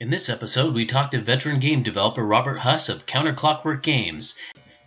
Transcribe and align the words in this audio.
In 0.00 0.10
this 0.10 0.28
episode, 0.28 0.74
we 0.74 0.86
talked 0.86 1.10
to 1.10 1.20
veteran 1.20 1.58
game 1.58 1.82
developer 1.82 2.24
Robert 2.24 2.58
Huss 2.58 2.88
of 2.88 3.04
Counterclockwork 3.06 3.82
Games. 3.82 4.36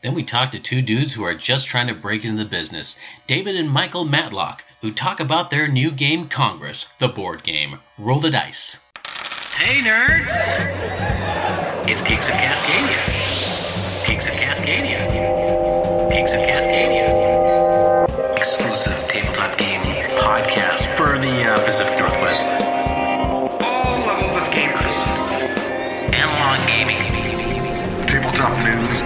Then 0.01 0.15
we 0.15 0.23
talked 0.23 0.53
to 0.53 0.59
two 0.59 0.81
dudes 0.81 1.11
who 1.11 1.25
are 1.25 1.35
just 1.35 1.67
trying 1.67 1.87
to 1.87 1.93
break 1.93 2.23
into 2.23 2.41
the 2.41 2.49
business, 2.49 2.97
David 3.27 3.57
and 3.57 3.69
Michael 3.69 4.05
Matlock, 4.05 4.63
who 4.79 4.93
talk 4.93 5.19
about 5.19 5.49
their 5.49 5.67
new 5.67 5.91
game 5.91 6.29
Congress, 6.29 6.87
the 6.99 7.09
board 7.09 7.43
game. 7.43 7.79
Roll 7.97 8.21
the 8.21 8.29
dice. 8.29 8.79
Hey, 9.57 9.81
nerds! 9.81 10.31
It's 11.89 12.01
Geeks 12.03 12.29
of 12.29 12.35
Cascadia. 12.35 14.07
Geeks 14.07 14.27
of 14.27 14.33
Cascadia. 14.33 16.09
Geeks 16.09 16.31
of 16.31 16.39
Cascadia. 16.39 16.70
Gaming. 28.41 28.87
News. 28.87 29.03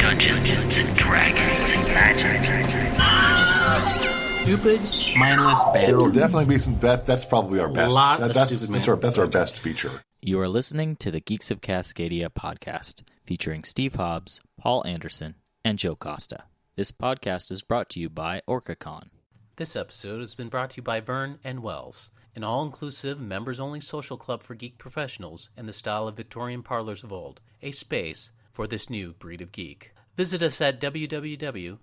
Dungeons 0.00 0.78
and 0.78 0.96
Dragons 0.96 1.70
and 1.70 1.84
magic. 1.88 2.42
Stupid, 4.16 4.80
mindless 5.16 5.60
There 5.72 5.96
will 5.96 6.10
definitely 6.10 6.46
be 6.46 6.58
some. 6.58 6.78
That, 6.80 7.06
that's 7.06 7.24
probably 7.24 7.60
our 7.60 7.68
best. 7.70 7.94
Lot 7.94 8.18
that- 8.18 8.30
of 8.30 8.34
that's, 8.34 8.56
stupid 8.56 8.74
that's 8.74 8.88
our, 8.88 8.96
that's 8.96 9.18
our 9.18 9.26
best 9.26 9.58
feature. 9.58 9.90
You 10.20 10.40
are 10.40 10.48
listening 10.48 10.96
to 10.96 11.10
the 11.10 11.20
Geeks 11.20 11.50
of 11.50 11.60
Cascadia 11.60 12.28
podcast, 12.28 13.02
featuring 13.24 13.64
Steve 13.64 13.94
Hobbs, 13.96 14.40
Paul 14.58 14.84
Anderson, 14.86 15.34
and 15.64 15.78
Joe 15.78 15.96
Costa. 15.96 16.44
This 16.76 16.92
podcast 16.92 17.50
is 17.50 17.62
brought 17.62 17.88
to 17.90 18.00
you 18.00 18.08
by 18.08 18.40
OrcaCon. 18.48 19.08
This 19.56 19.76
episode 19.76 20.20
has 20.20 20.34
been 20.34 20.48
brought 20.48 20.70
to 20.70 20.76
you 20.78 20.82
by 20.82 21.00
Vern 21.00 21.38
and 21.44 21.62
Wells, 21.62 22.10
an 22.34 22.44
all 22.44 22.62
inclusive, 22.62 23.20
members 23.20 23.60
only 23.60 23.80
social 23.80 24.16
club 24.16 24.42
for 24.42 24.54
geek 24.54 24.78
professionals 24.78 25.50
in 25.56 25.66
the 25.66 25.72
style 25.72 26.08
of 26.08 26.16
Victorian 26.16 26.62
parlors 26.62 27.04
of 27.04 27.12
old, 27.12 27.40
a 27.60 27.72
space 27.72 28.32
for 28.52 28.66
this 28.66 28.88
new 28.88 29.12
breed 29.14 29.42
of 29.42 29.52
geek. 29.52 29.92
Visit 30.16 30.42
us 30.42 30.60
at 30.60 30.80
www.vnw.club. 30.80 31.78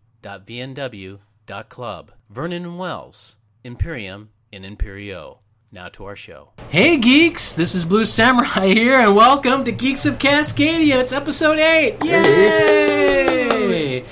Vernon 2.29 2.63
and 2.63 2.79
Wells, 2.79 3.35
Imperium 3.63 4.29
in 4.51 4.63
Imperio. 4.63 5.39
Now 5.71 5.87
to 5.89 6.05
our 6.05 6.15
show. 6.15 6.49
Hey 6.69 6.97
geeks, 6.97 7.53
this 7.53 7.75
is 7.75 7.85
Blue 7.85 8.05
Samurai 8.05 8.67
here, 8.73 8.99
and 8.99 9.15
welcome 9.15 9.63
to 9.65 9.71
Geeks 9.71 10.07
of 10.07 10.17
Cascadia. 10.17 10.95
It's 10.95 11.13
episode 11.13 11.59
8. 11.59 12.03
Yay! 12.03 14.03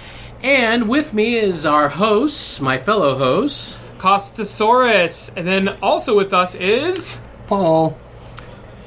And 0.44 0.88
with 0.88 1.16
me 1.16 1.36
is 1.36 1.66
our 1.66 1.89
hosts, 1.89 2.61
my 2.61 2.78
fellow 2.78 3.17
hosts. 3.17 3.80
Costosaurus. 3.98 5.36
And 5.36 5.48
then 5.48 5.70
also 5.81 6.16
with 6.16 6.34
us 6.34 6.56
is. 6.56 7.22
Paul, 7.48 7.98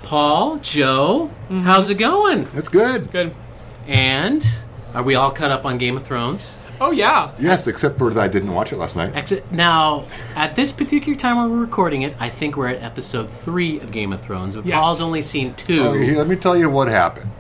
Paul, 0.02 0.58
Joe, 0.58 1.30
mm-hmm. 1.33 1.61
how's 1.61 1.91
it 1.91 1.97
going? 1.97 2.48
it's 2.55 2.69
good. 2.69 3.11
Good. 3.11 3.34
And 3.86 4.47
are 4.94 5.02
we 5.02 5.14
all 5.14 5.30
caught 5.30 5.50
up 5.50 5.64
on 5.64 5.78
Game 5.78 5.97
of 5.97 6.05
Thrones? 6.05 6.52
Oh, 6.80 6.92
yeah. 6.92 7.33
Yes, 7.39 7.67
except 7.67 7.98
for 7.98 8.11
that 8.11 8.22
I 8.22 8.28
didn't 8.28 8.55
watch 8.55 8.72
it 8.72 8.77
last 8.77 8.97
night. 8.97 9.14
Exit. 9.14 9.50
Now, 9.52 10.06
at 10.34 10.56
this 10.56 10.72
particular 10.72 11.14
time 11.14 11.36
when 11.36 11.50
we're 11.50 11.64
recording 11.64 12.02
it, 12.02 12.17
I 12.19 12.30
think 12.30 12.56
we're 12.56 12.69
at 12.69 12.83
episode 12.83 13.30
three 13.30 13.78
of 13.80 13.92
Game 13.92 14.14
of 14.14 14.20
Thrones. 14.22 14.56
But 14.56 14.64
Yes. 14.64 14.83
Paul's 14.83 15.02
only 15.02 15.20
seen 15.20 15.52
two. 15.55 15.89
Okay, 15.89 16.17
let 16.17 16.27
me 16.27 16.36
tell 16.36 16.56
you 16.56 16.70
what 16.70 16.89
happened. 16.89 17.30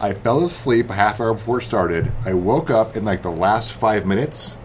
I 0.00 0.12
fell 0.12 0.44
asleep 0.44 0.90
a 0.90 0.92
half 0.92 1.18
hour 1.18 1.32
before 1.32 1.60
it 1.60 1.64
started. 1.64 2.12
I 2.26 2.34
woke 2.34 2.68
up 2.68 2.94
in 2.94 3.06
like 3.06 3.22
the 3.22 3.30
last 3.30 3.72
five 3.72 4.04
minutes, 4.04 4.58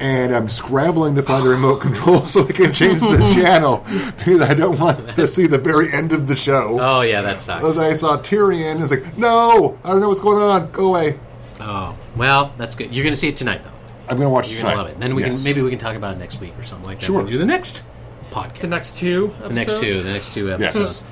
and 0.00 0.34
I'm 0.34 0.48
scrambling 0.48 1.14
to 1.16 1.22
find 1.22 1.44
the 1.44 1.50
remote 1.50 1.80
control 1.82 2.26
so 2.26 2.46
I 2.48 2.52
can 2.52 2.72
change 2.72 3.00
the 3.02 3.16
channel 3.34 3.84
because 4.16 4.40
I 4.40 4.54
don't 4.54 4.78
want 4.80 5.14
to 5.14 5.26
see 5.28 5.46
the 5.46 5.58
very 5.58 5.92
end 5.92 6.12
of 6.12 6.26
the 6.26 6.34
show. 6.34 6.78
Oh 6.80 7.02
yeah, 7.02 7.20
that 7.22 7.40
sucks. 7.40 7.64
As 7.64 7.78
I 7.78 7.92
saw 7.92 8.16
Tyrion, 8.16 8.82
it's 8.82 8.90
like, 8.90 9.16
no, 9.16 9.78
I 9.84 9.90
don't 9.90 10.00
know 10.00 10.08
what's 10.08 10.20
going 10.20 10.42
on. 10.42 10.70
Go 10.72 10.88
away. 10.96 11.18
Oh 11.60 11.94
well, 12.16 12.52
that's 12.56 12.74
good. 12.74 12.94
You're 12.94 13.04
going 13.04 13.12
to 13.12 13.20
see 13.20 13.28
it 13.28 13.36
tonight, 13.36 13.62
though. 13.62 13.70
I'm 14.08 14.16
going 14.16 14.26
to 14.26 14.30
watch 14.30 14.48
it 14.48 14.54
You're 14.54 14.62
going 14.62 14.74
to 14.74 14.82
love 14.82 14.90
it. 14.90 14.98
Then 14.98 15.14
we 15.14 15.22
Yes. 15.22 15.34
can 15.36 15.44
maybe 15.44 15.62
we 15.62 15.70
can 15.70 15.78
talk 15.78 15.94
about 15.94 16.16
it 16.16 16.18
next 16.18 16.40
week 16.40 16.58
or 16.58 16.64
something 16.64 16.86
like 16.86 16.98
that. 16.98 17.06
Sure. 17.06 17.18
We'll 17.18 17.26
do 17.26 17.38
the 17.38 17.46
next 17.46 17.84
podcast. 18.30 18.60
The 18.60 18.66
next 18.68 18.96
two 18.96 19.32
the 19.40 19.50
next 19.50 19.78
two, 19.80 20.02
the 20.02 20.12
next 20.12 20.34
two 20.34 20.48
Yes. 20.58 21.04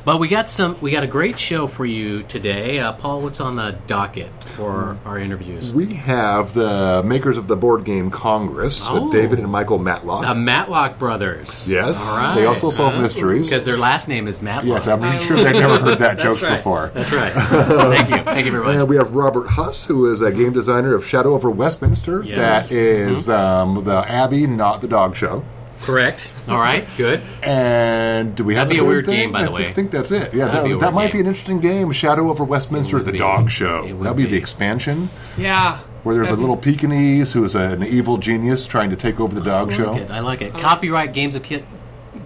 Episodes. 0.00 0.04
But 0.04 0.20
we 0.20 0.28
got 0.28 0.48
some. 0.50 0.76
We 0.80 0.90
got 0.90 1.02
a 1.04 1.06
great 1.06 1.38
show 1.38 1.66
for 1.66 1.84
you 1.84 2.22
today, 2.24 2.78
uh, 2.80 2.92
Paul. 2.92 3.22
What's 3.22 3.40
on 3.40 3.56
the 3.56 3.76
docket 3.86 4.30
for 4.56 4.98
our 5.04 5.18
interviews? 5.18 5.72
We 5.72 5.94
have 5.94 6.54
the 6.54 7.02
makers 7.04 7.36
of 7.38 7.48
the 7.48 7.56
board 7.56 7.84
game 7.84 8.10
Congress, 8.10 8.84
uh, 8.86 8.92
Oh. 8.92 9.12
David 9.12 9.38
and 9.38 9.48
Michael 9.50 9.78
Matlock. 9.78 10.22
The 10.26 10.34
Matlock 10.34 10.98
brothers. 10.98 11.66
yes, 11.68 11.98
All 12.06 12.16
right. 12.16 12.34
they 12.34 12.46
also 12.46 12.70
solve 12.70 13.00
mysteries. 13.00 13.48
because 13.48 13.64
their 13.64 13.76
last 13.78 14.08
name 14.08 14.26
is 14.28 14.40
Matlock. 14.42 14.66
Yes, 14.66 14.86
I'm 14.88 15.00
sure 15.26 15.36
they've 15.36 15.52
never 15.54 15.78
heard 15.78 15.98
that 15.98 16.18
joke 16.20 16.40
right. 16.42 16.56
before. 16.56 16.90
That's 16.94 17.12
right. 17.12 17.32
Thank 17.32 18.10
you. 18.10 18.16
Thank 18.18 18.46
you 18.46 18.52
very 18.52 18.64
much. 18.64 18.76
And 18.76 18.88
we 18.88 18.96
have 18.96 19.14
Robert 19.14 19.48
Huss, 19.48 19.84
who 19.86 20.10
is 20.12 20.20
a 20.20 20.30
game 20.32 20.52
designer 20.52 20.94
of 20.94 21.06
Shadow 21.06 21.34
over 21.34 21.50
Westminster. 21.50 22.22
Yes. 22.24 22.68
Mm-hmm. 22.70 22.74
That 22.74 23.12
is, 23.12 23.28
um, 23.28 23.84
the 23.84 23.96
Abbey, 24.08 24.46
not 24.46 24.80
the 24.80 24.88
dog 24.88 25.16
show. 25.16 25.44
Correct. 25.82 26.32
All 26.48 26.58
right. 26.58 26.86
Good. 26.96 27.20
And 27.42 28.34
do 28.36 28.44
we 28.44 28.54
have 28.54 28.68
That'd 28.68 28.80
be 28.82 28.84
a 28.84 28.88
weird 28.88 29.06
thing? 29.06 29.16
game, 29.16 29.32
by 29.32 29.44
the 29.44 29.50
way. 29.50 29.62
I 29.62 29.66
way. 29.68 29.72
think 29.72 29.90
that's 29.90 30.10
it. 30.12 30.34
Yeah, 30.34 30.46
That'd 30.48 30.64
be 30.64 30.70
a 30.72 30.74
that, 30.74 30.80
that 30.80 30.86
weird 30.86 30.94
might 30.94 31.06
game. 31.08 31.12
be 31.12 31.20
an 31.20 31.26
interesting 31.26 31.60
game. 31.60 31.90
Shadow 31.92 32.28
over 32.30 32.44
Westminster, 32.44 33.00
the 33.02 33.12
be. 33.12 33.18
dog 33.18 33.50
show. 33.50 33.84
It 33.86 33.92
would 33.94 34.02
That'll 34.04 34.14
be, 34.14 34.24
be. 34.26 34.32
the 34.32 34.36
expansion 34.36 35.08
Yeah. 35.38 35.78
where 36.02 36.14
there's 36.14 36.30
a 36.30 36.36
little 36.36 36.56
Pekingese 36.56 37.32
who 37.32 37.44
is 37.44 37.54
an 37.54 37.82
evil 37.82 38.18
genius 38.18 38.66
trying 38.66 38.90
to 38.90 38.96
take 38.96 39.18
over 39.20 39.34
the 39.34 39.40
dog 39.40 39.72
I 39.72 39.76
show. 39.76 39.92
like 39.92 40.02
it. 40.02 40.10
I 40.10 40.20
like 40.20 40.42
it. 40.42 40.52
Copyright 40.54 41.12
Games 41.14 41.34
of 41.34 41.42
Ki- 41.42 41.64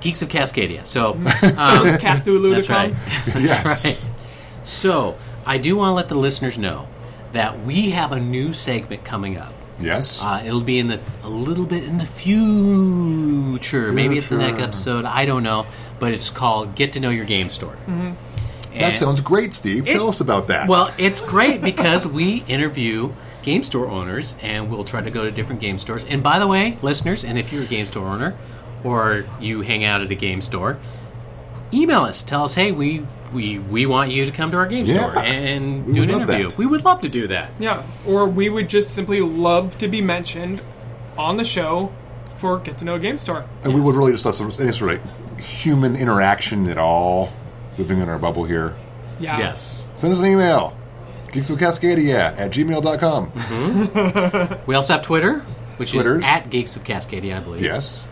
Geeks 0.00 0.20
of 0.22 0.28
Cascadia. 0.28 0.84
So, 0.84 1.12
um, 1.14 1.24
So 1.28 1.84
is 1.84 1.94
Cthulhu 1.96 2.54
that's 2.54 2.66
to 2.66 2.72
come? 2.72 2.82
right. 2.92 2.94
That's 3.26 3.40
Yes. 3.40 4.08
right. 4.08 4.16
So, 4.66 5.16
I 5.46 5.58
do 5.58 5.76
want 5.76 5.90
to 5.90 5.94
let 5.94 6.08
the 6.08 6.16
listeners 6.16 6.58
know 6.58 6.88
that 7.32 7.64
we 7.64 7.90
have 7.90 8.10
a 8.12 8.18
new 8.20 8.52
segment 8.52 9.04
coming 9.04 9.36
up. 9.38 9.52
Yes. 9.80 10.22
Uh, 10.22 10.42
it'll 10.44 10.60
be 10.60 10.78
in 10.78 10.86
the 10.88 11.00
a 11.22 11.28
little 11.28 11.64
bit 11.66 11.84
in 11.84 11.98
the 11.98 12.06
future. 12.06 13.92
Maybe 13.92 14.18
it's 14.18 14.28
the 14.28 14.38
next 14.38 14.60
episode. 14.60 15.04
I 15.04 15.24
don't 15.24 15.42
know, 15.42 15.66
but 15.98 16.12
it's 16.12 16.30
called 16.30 16.74
"Get 16.74 16.92
to 16.94 17.00
Know 17.00 17.10
Your 17.10 17.24
Game 17.24 17.48
Store." 17.48 17.76
that 18.74 18.96
sounds 18.96 19.20
great, 19.20 19.54
Steve. 19.54 19.84
Tell 19.84 20.08
us 20.08 20.20
about 20.20 20.48
that. 20.48 20.68
Well, 20.68 20.92
it's 20.98 21.20
great 21.20 21.62
because 21.62 22.06
we 22.06 22.44
interview 22.48 23.12
game 23.42 23.62
store 23.62 23.86
owners 23.86 24.34
and 24.42 24.70
we'll 24.70 24.84
try 24.84 25.02
to 25.02 25.10
go 25.10 25.24
to 25.24 25.30
different 25.30 25.60
game 25.60 25.78
stores. 25.78 26.04
And 26.04 26.22
by 26.22 26.38
the 26.38 26.46
way, 26.46 26.78
listeners, 26.82 27.24
and 27.24 27.38
if 27.38 27.52
you're 27.52 27.62
a 27.62 27.66
game 27.66 27.86
store 27.86 28.06
owner 28.08 28.34
or 28.82 29.26
you 29.40 29.60
hang 29.60 29.84
out 29.84 30.00
at 30.00 30.10
a 30.10 30.14
game 30.14 30.40
store, 30.40 30.78
email 31.74 32.02
us. 32.02 32.22
Tell 32.22 32.44
us, 32.44 32.54
hey, 32.54 32.72
we 32.72 33.04
we, 33.32 33.58
we 33.58 33.84
want 33.86 34.12
you 34.12 34.24
to 34.26 34.30
come 34.30 34.52
to 34.52 34.56
our 34.58 34.66
game 34.66 34.86
Yeah. 34.86 34.94
store 35.10 35.18
and 35.18 35.86
We 35.86 35.92
do 35.94 36.02
an 36.04 36.10
interview. 36.10 36.48
that. 36.50 36.56
We 36.58 36.66
would 36.66 36.84
love 36.84 37.00
to 37.00 37.08
do 37.08 37.26
that. 37.28 37.50
Yeah. 37.58 37.82
Or 38.06 38.26
we 38.28 38.48
would 38.48 38.68
just 38.68 38.94
simply 38.94 39.20
love 39.20 39.76
to 39.78 39.88
be 39.88 40.00
mentioned 40.00 40.60
on 41.18 41.36
the 41.36 41.44
show 41.44 41.92
for 42.38 42.58
Get 42.60 42.78
to 42.78 42.84
Know 42.84 42.94
a 42.94 42.98
Game 43.00 43.18
Store. 43.18 43.44
and 43.64 43.74
we 43.74 43.80
would 43.80 43.96
really 43.96 44.12
just 44.12 44.24
love 44.24 44.36
some 44.36 44.52
any 44.60 44.70
sort 44.70 44.92
of 44.94 45.40
human 45.40 45.96
interaction 45.96 46.68
at 46.68 46.78
all, 46.78 47.30
living 47.76 47.98
in 47.98 48.08
our 48.08 48.18
bubble 48.20 48.44
here. 48.44 48.74
Yeah. 49.18 49.36
Yes. 49.38 49.84
Send 49.96 50.12
us 50.12 50.20
an 50.20 50.26
email. 50.26 50.76
Geeksofcascadia 51.32 52.38
at 52.38 52.50
gmail.com. 52.52 53.30
Mm-hmm. 53.32 54.64
We 54.66 54.74
also 54.76 54.92
have 54.94 55.02
Twitter, 55.02 55.40
which 55.76 55.90
Twitters. 55.92 56.18
is 56.18 56.24
at 56.24 56.50
Geeks 56.50 56.76
of 56.76 56.84
Cascadia, 56.84 57.36
I 57.36 57.40
believe. 57.40 57.62
Yes. 57.62 58.06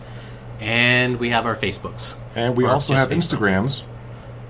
And 0.63 1.19
we 1.19 1.29
have 1.29 1.45
our 1.45 1.55
Facebooks. 1.55 2.17
And 2.35 2.55
we 2.55 2.65
also 2.65 2.93
have 2.93 3.09
Facebook. 3.09 3.37
Instagrams, 3.37 3.81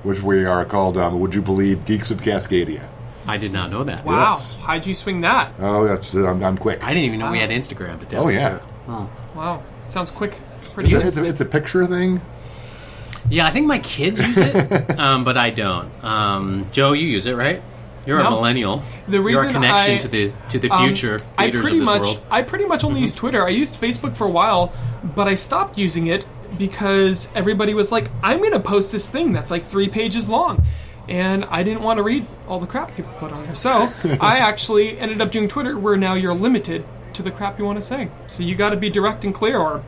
which 0.04 0.22
we 0.22 0.46
are 0.46 0.64
called, 0.64 0.98
um, 0.98 1.20
would 1.20 1.34
you 1.34 1.42
believe, 1.42 1.86
Geeks 1.86 2.12
of 2.12 2.22
Cascadia. 2.22 2.88
I 3.26 3.38
did 3.38 3.52
not 3.52 3.72
know 3.72 3.84
that. 3.84 4.06
Wow. 4.06 4.30
Yes. 4.30 4.56
How'd 4.56 4.86
you 4.86 4.94
swing 4.94 5.22
that? 5.22 5.54
Oh, 5.60 5.88
that's, 5.88 6.14
I'm, 6.14 6.44
I'm 6.44 6.58
quick. 6.58 6.84
I 6.84 6.90
didn't 6.94 7.06
even 7.06 7.20
know 7.20 7.32
we 7.32 7.40
had 7.40 7.50
Instagram 7.50 8.00
to 8.00 8.06
tell 8.06 8.26
oh, 8.26 8.30
yeah. 8.30 8.60
truth. 8.60 9.10
Wow. 9.36 9.64
Sounds 9.84 10.12
quick. 10.12 10.38
Pretty 10.74 10.94
It's 10.94 11.04
a, 11.04 11.08
it's, 11.08 11.18
a, 11.18 11.26
it's 11.26 11.42
a 11.42 11.46
picture 11.46 11.88
thing. 11.88 12.22
Yeah, 13.30 13.48
I 13.48 13.52
think 13.52 13.66
my 13.66 13.80
kids 13.80 14.20
use 14.20 14.38
it, 14.38 15.00
um, 15.00 15.24
but 15.24 15.38
I 15.38 15.50
don't. 15.50 15.90
Um, 16.04 16.68
Joe, 16.72 16.92
you 16.92 17.08
use 17.08 17.26
it, 17.26 17.34
right? 17.36 17.64
You're 18.06 18.20
a 18.20 18.30
millennial. 18.30 18.84
The 19.08 19.22
reason 19.22 19.44
Your 19.46 19.54
connection 19.54 19.96
I- 19.96 19.98
to 20.00 20.08
the 20.08 20.32
to 20.50 20.60
the 20.60 20.70
Um, 20.70 20.86
future 20.88 21.20
I 21.38 21.50
pretty 21.52 21.80
of 21.80 21.80
this 21.80 21.86
much, 21.86 22.02
world. 22.02 22.22
I 22.30 22.42
pretty 22.42 22.66
much 22.66 22.84
only 22.84 23.02
use 23.08 23.16
Twitter. 23.16 23.46
I 23.46 23.50
used 23.50 23.80
Facebook 23.82 24.16
for 24.18 24.26
a 24.26 24.30
while, 24.30 24.74
but 25.16 25.28
I 25.28 25.36
stopped 25.36 25.78
using 25.78 26.08
it 26.08 26.26
because 26.58 27.30
everybody 27.34 27.74
was 27.74 27.92
like, 27.92 28.08
"I'm 28.22 28.40
going 28.40 28.52
to 28.52 28.60
post 28.60 28.92
this 28.92 29.10
thing 29.10 29.32
that's 29.34 29.50
like 29.52 29.66
three 29.66 29.88
pages 29.90 30.28
long," 30.30 30.64
and 31.08 31.46
I 31.46 31.64
didn't 31.64 31.82
want 31.82 31.98
to 31.98 32.04
read 32.04 32.26
all 32.48 32.60
the 32.60 32.68
crap 32.68 32.96
people 32.96 33.12
put 33.20 33.32
on 33.32 33.46
there. 33.46 33.56
So 33.56 33.88
I 34.22 34.38
actually 34.40 35.00
ended 35.00 35.22
up 35.22 35.32
doing 35.32 35.48
Twitter, 35.48 35.78
where 35.80 35.96
now 35.98 36.14
you're 36.16 36.34
limited 36.34 36.84
to 37.14 37.24
the 37.24 37.32
crap 37.32 37.58
you 37.60 37.64
want 37.66 37.78
to 37.78 37.82
say. 37.82 38.10
So 38.28 38.44
you 38.44 38.56
got 38.56 38.72
to 38.72 38.78
be 38.78 38.90
direct 38.90 39.24
and 39.24 39.34
clear, 39.34 39.58
or 39.60 39.82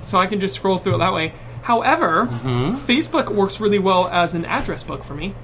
so 0.00 0.18
I 0.18 0.26
can 0.26 0.40
just 0.40 0.54
scroll 0.54 0.78
through 0.78 0.94
it 0.94 0.98
that 0.98 1.12
way. 1.12 1.32
However, 1.62 2.26
Mm-hmm. 2.26 2.76
Facebook 2.86 3.28
works 3.28 3.60
really 3.60 3.78
well 3.78 4.08
as 4.08 4.34
an 4.34 4.44
address 4.46 4.82
book 4.82 5.04
for 5.04 5.14
me. 5.14 5.34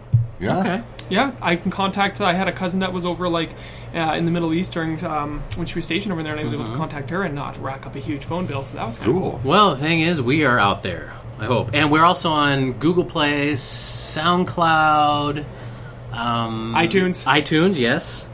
Yeah. 0.40 0.58
okay. 0.60 0.82
Yeah, 1.10 1.32
I 1.42 1.56
can 1.56 1.70
contact. 1.70 2.20
I 2.20 2.32
had 2.32 2.48
a 2.48 2.52
cousin 2.52 2.80
that 2.80 2.92
was 2.92 3.04
over 3.04 3.28
like 3.28 3.50
uh, 3.94 4.14
in 4.16 4.24
the 4.24 4.30
Middle 4.30 4.52
East 4.54 4.72
during 4.72 5.02
um, 5.04 5.42
when 5.56 5.66
she 5.66 5.74
was 5.76 5.84
stationed 5.84 6.12
over 6.12 6.22
there, 6.22 6.32
and 6.32 6.40
I 6.40 6.44
was 6.44 6.52
able 6.52 6.66
to 6.66 6.74
contact 6.76 7.10
her 7.10 7.22
and 7.22 7.34
not 7.34 7.60
rack 7.62 7.86
up 7.86 7.94
a 7.94 8.00
huge 8.00 8.24
phone 8.24 8.46
bill. 8.46 8.64
So 8.64 8.76
that 8.78 8.86
was 8.86 8.96
kind 8.98 9.10
of 9.10 9.16
Cool. 9.16 9.40
Well, 9.44 9.70
the 9.74 9.80
thing 9.80 10.00
is, 10.00 10.20
we 10.22 10.44
are 10.44 10.58
out 10.58 10.82
there. 10.82 11.12
I 11.38 11.46
hope. 11.46 11.70
And 11.74 11.90
we're 11.90 12.04
also 12.04 12.30
on 12.30 12.72
Google 12.74 13.04
Play, 13.04 13.52
SoundCloud, 13.54 15.44
um, 16.12 16.74
iTunes. 16.76 17.26
iTunes, 17.26 17.78
yes, 17.78 18.26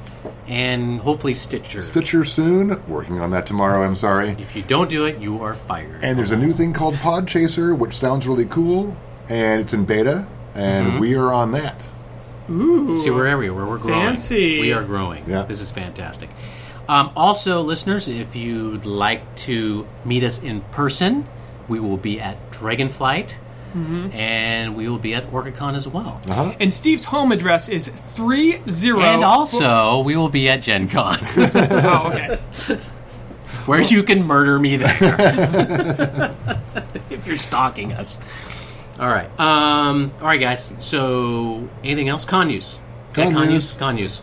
and 0.47 1.01
hopefully 1.01 1.35
Stitcher. 1.35 1.81
Stitcher 1.81 2.25
soon. 2.25 2.81
Working 2.87 3.21
on 3.21 3.31
that 3.31 3.47
tomorrow. 3.47 3.85
I'm 3.85 3.97
sorry. 3.97 4.31
If 4.39 4.55
you 4.55 4.63
don't 4.63 4.89
do 4.91 5.07
it, 5.07 5.19
you 5.19 5.43
are 5.43 5.55
fired. 5.55 6.05
And 6.05 6.19
there's 6.19 6.31
a 6.33 6.37
new 6.37 6.53
thing 6.53 6.73
called 6.73 6.95
Podchaser, 6.95 7.77
which 7.77 7.97
sounds 7.97 8.27
really 8.29 8.47
cool, 8.47 8.97
and 9.29 9.61
it's 9.61 9.73
in 9.73 9.85
beta, 9.85 10.27
and 10.55 10.89
Mm-hmm. 10.89 10.99
we 11.01 11.15
are 11.15 11.33
on 11.33 11.53
that. 11.53 11.89
See, 12.50 13.11
where 13.11 13.20
we're 13.20 13.26
everywhere. 13.26 13.64
We're 13.64 13.79
growing. 13.79 14.06
Fancy. 14.06 14.61
We 14.61 14.73
are 14.73 14.82
growing. 14.82 15.25
Yeah. 15.29 15.43
This 15.43 15.61
is 15.61 15.70
fantastic. 15.70 16.29
Um, 16.88 17.12
also, 17.14 17.62
listeners, 17.62 18.08
if 18.08 18.35
you'd 18.35 18.85
like 18.85 19.37
to 19.37 19.87
meet 20.05 20.25
us 20.25 20.43
in 20.43 20.61
person, 20.73 21.29
we 21.69 21.79
will 21.79 21.97
be 21.97 22.20
at 22.20 22.50
Dragonflight, 22.50 23.35
and 24.12 24.75
we 24.75 24.88
will 24.88 24.99
be 24.99 25.14
at 25.14 25.31
OrcaCon 25.31 25.76
as 25.76 25.87
well. 25.87 26.20
Uh-huh. 26.29 26.52
And 26.58 26.73
Steve's 26.73 27.05
home 27.05 27.31
address 27.31 27.69
is 27.69 27.87
three 27.88 28.61
zero. 28.69 29.02
And 29.02 29.23
also, 29.23 30.00
we 30.00 30.17
will 30.17 30.29
be 30.29 30.49
at 30.49 30.62
Gen 30.62 30.88
Con, 30.88 31.17
oh, 31.37 32.11
okay. 32.12 32.76
where 33.67 33.82
you 33.82 34.02
can 34.02 34.25
murder 34.26 34.58
me 34.58 34.76
there 34.76 34.97
if 37.11 37.29
you're 37.29 37.38
stalking 37.38 37.93
us. 37.93 38.19
All 39.00 39.08
right. 39.08 39.31
Um, 39.41 40.12
all 40.20 40.26
right, 40.26 40.41
guys. 40.41 40.73
So, 40.79 41.69
anything 41.82 42.11
else? 42.11 42.26
Con 42.26 42.49
news. 42.49 42.79
Con 43.14 43.29
Yeah, 43.29 43.32
con 43.32 43.43
news. 43.49 43.52
news. 43.52 43.73
Con 43.75 43.97
news. 43.97 44.23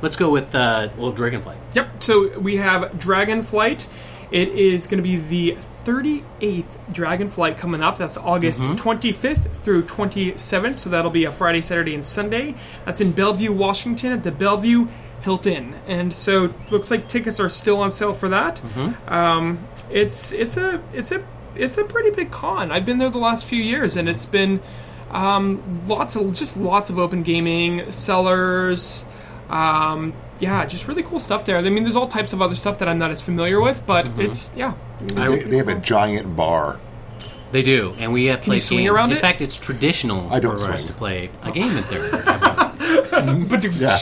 Let's 0.00 0.16
go 0.16 0.30
with 0.30 0.54
uh, 0.54 0.88
well, 0.96 1.12
Dragonflight. 1.12 1.56
Yep. 1.74 2.02
So 2.02 2.38
we 2.38 2.56
have 2.56 2.92
Dragonflight. 2.92 3.86
It 4.30 4.48
is 4.48 4.86
going 4.86 5.02
to 5.02 5.08
be 5.08 5.16
the 5.16 5.56
38th 5.84 6.64
Dragonflight 6.92 7.58
coming 7.58 7.82
up. 7.82 7.96
That's 7.98 8.16
August 8.16 8.60
25th 8.60 9.52
through 9.52 9.84
27th. 9.84 10.74
So 10.76 10.90
that'll 10.90 11.10
be 11.10 11.24
a 11.24 11.32
Friday, 11.32 11.60
Saturday, 11.60 11.94
and 11.94 12.04
Sunday. 12.04 12.54
That's 12.84 13.00
in 13.00 13.12
Bellevue, 13.12 13.52
Washington, 13.52 14.12
at 14.12 14.22
the 14.24 14.32
Bellevue 14.32 14.88
Hilton. 15.22 15.74
And 15.86 16.12
so 16.12 16.52
looks 16.70 16.90
like 16.90 17.08
tickets 17.08 17.38
are 17.38 17.48
still 17.48 17.78
on 17.78 17.90
sale 17.90 18.14
for 18.14 18.28
that. 18.30 18.60
Um, 19.06 19.58
it's 19.90 20.32
it's 20.32 20.56
a 20.56 20.82
it's 20.92 21.12
a 21.12 21.24
it's 21.58 21.78
a 21.78 21.84
pretty 21.84 22.10
big 22.10 22.30
con. 22.30 22.70
I've 22.72 22.84
been 22.84 22.98
there 22.98 23.10
the 23.10 23.18
last 23.18 23.44
few 23.44 23.62
years, 23.62 23.96
and 23.96 24.08
it's 24.08 24.26
been 24.26 24.60
um, 25.10 25.62
lots 25.86 26.16
of 26.16 26.32
just 26.34 26.56
lots 26.56 26.90
of 26.90 26.98
open 26.98 27.22
gaming 27.22 27.90
sellers. 27.92 29.04
Um, 29.48 30.12
yeah, 30.40 30.66
just 30.66 30.88
really 30.88 31.02
cool 31.02 31.18
stuff 31.20 31.44
there. 31.46 31.56
I 31.56 31.62
mean, 31.62 31.84
there's 31.84 31.96
all 31.96 32.08
types 32.08 32.32
of 32.32 32.42
other 32.42 32.54
stuff 32.54 32.78
that 32.80 32.88
I'm 32.88 32.98
not 32.98 33.10
as 33.10 33.20
familiar 33.20 33.60
with, 33.60 33.82
but 33.86 34.08
it's 34.18 34.54
yeah. 34.56 34.74
They, 35.00 35.42
they 35.44 35.56
have 35.58 35.68
a 35.68 35.76
giant 35.76 36.36
bar. 36.36 36.78
They 37.52 37.62
do, 37.62 37.94
and 37.98 38.12
we 38.12 38.26
have 38.26 38.40
you 38.40 38.44
played 38.44 38.62
swing 38.62 38.80
games. 38.80 38.90
around 38.90 39.12
In 39.12 39.18
it? 39.18 39.20
fact, 39.20 39.40
it's 39.40 39.56
traditional 39.56 40.28
I 40.32 40.40
don't 40.40 40.58
for 40.58 40.72
us 40.72 40.84
to 40.86 40.92
play 40.92 41.30
a 41.42 41.52
game 41.52 41.76
at 41.76 41.88
there. 41.88 42.62
But 43.16 43.64
Yeah. 43.64 43.96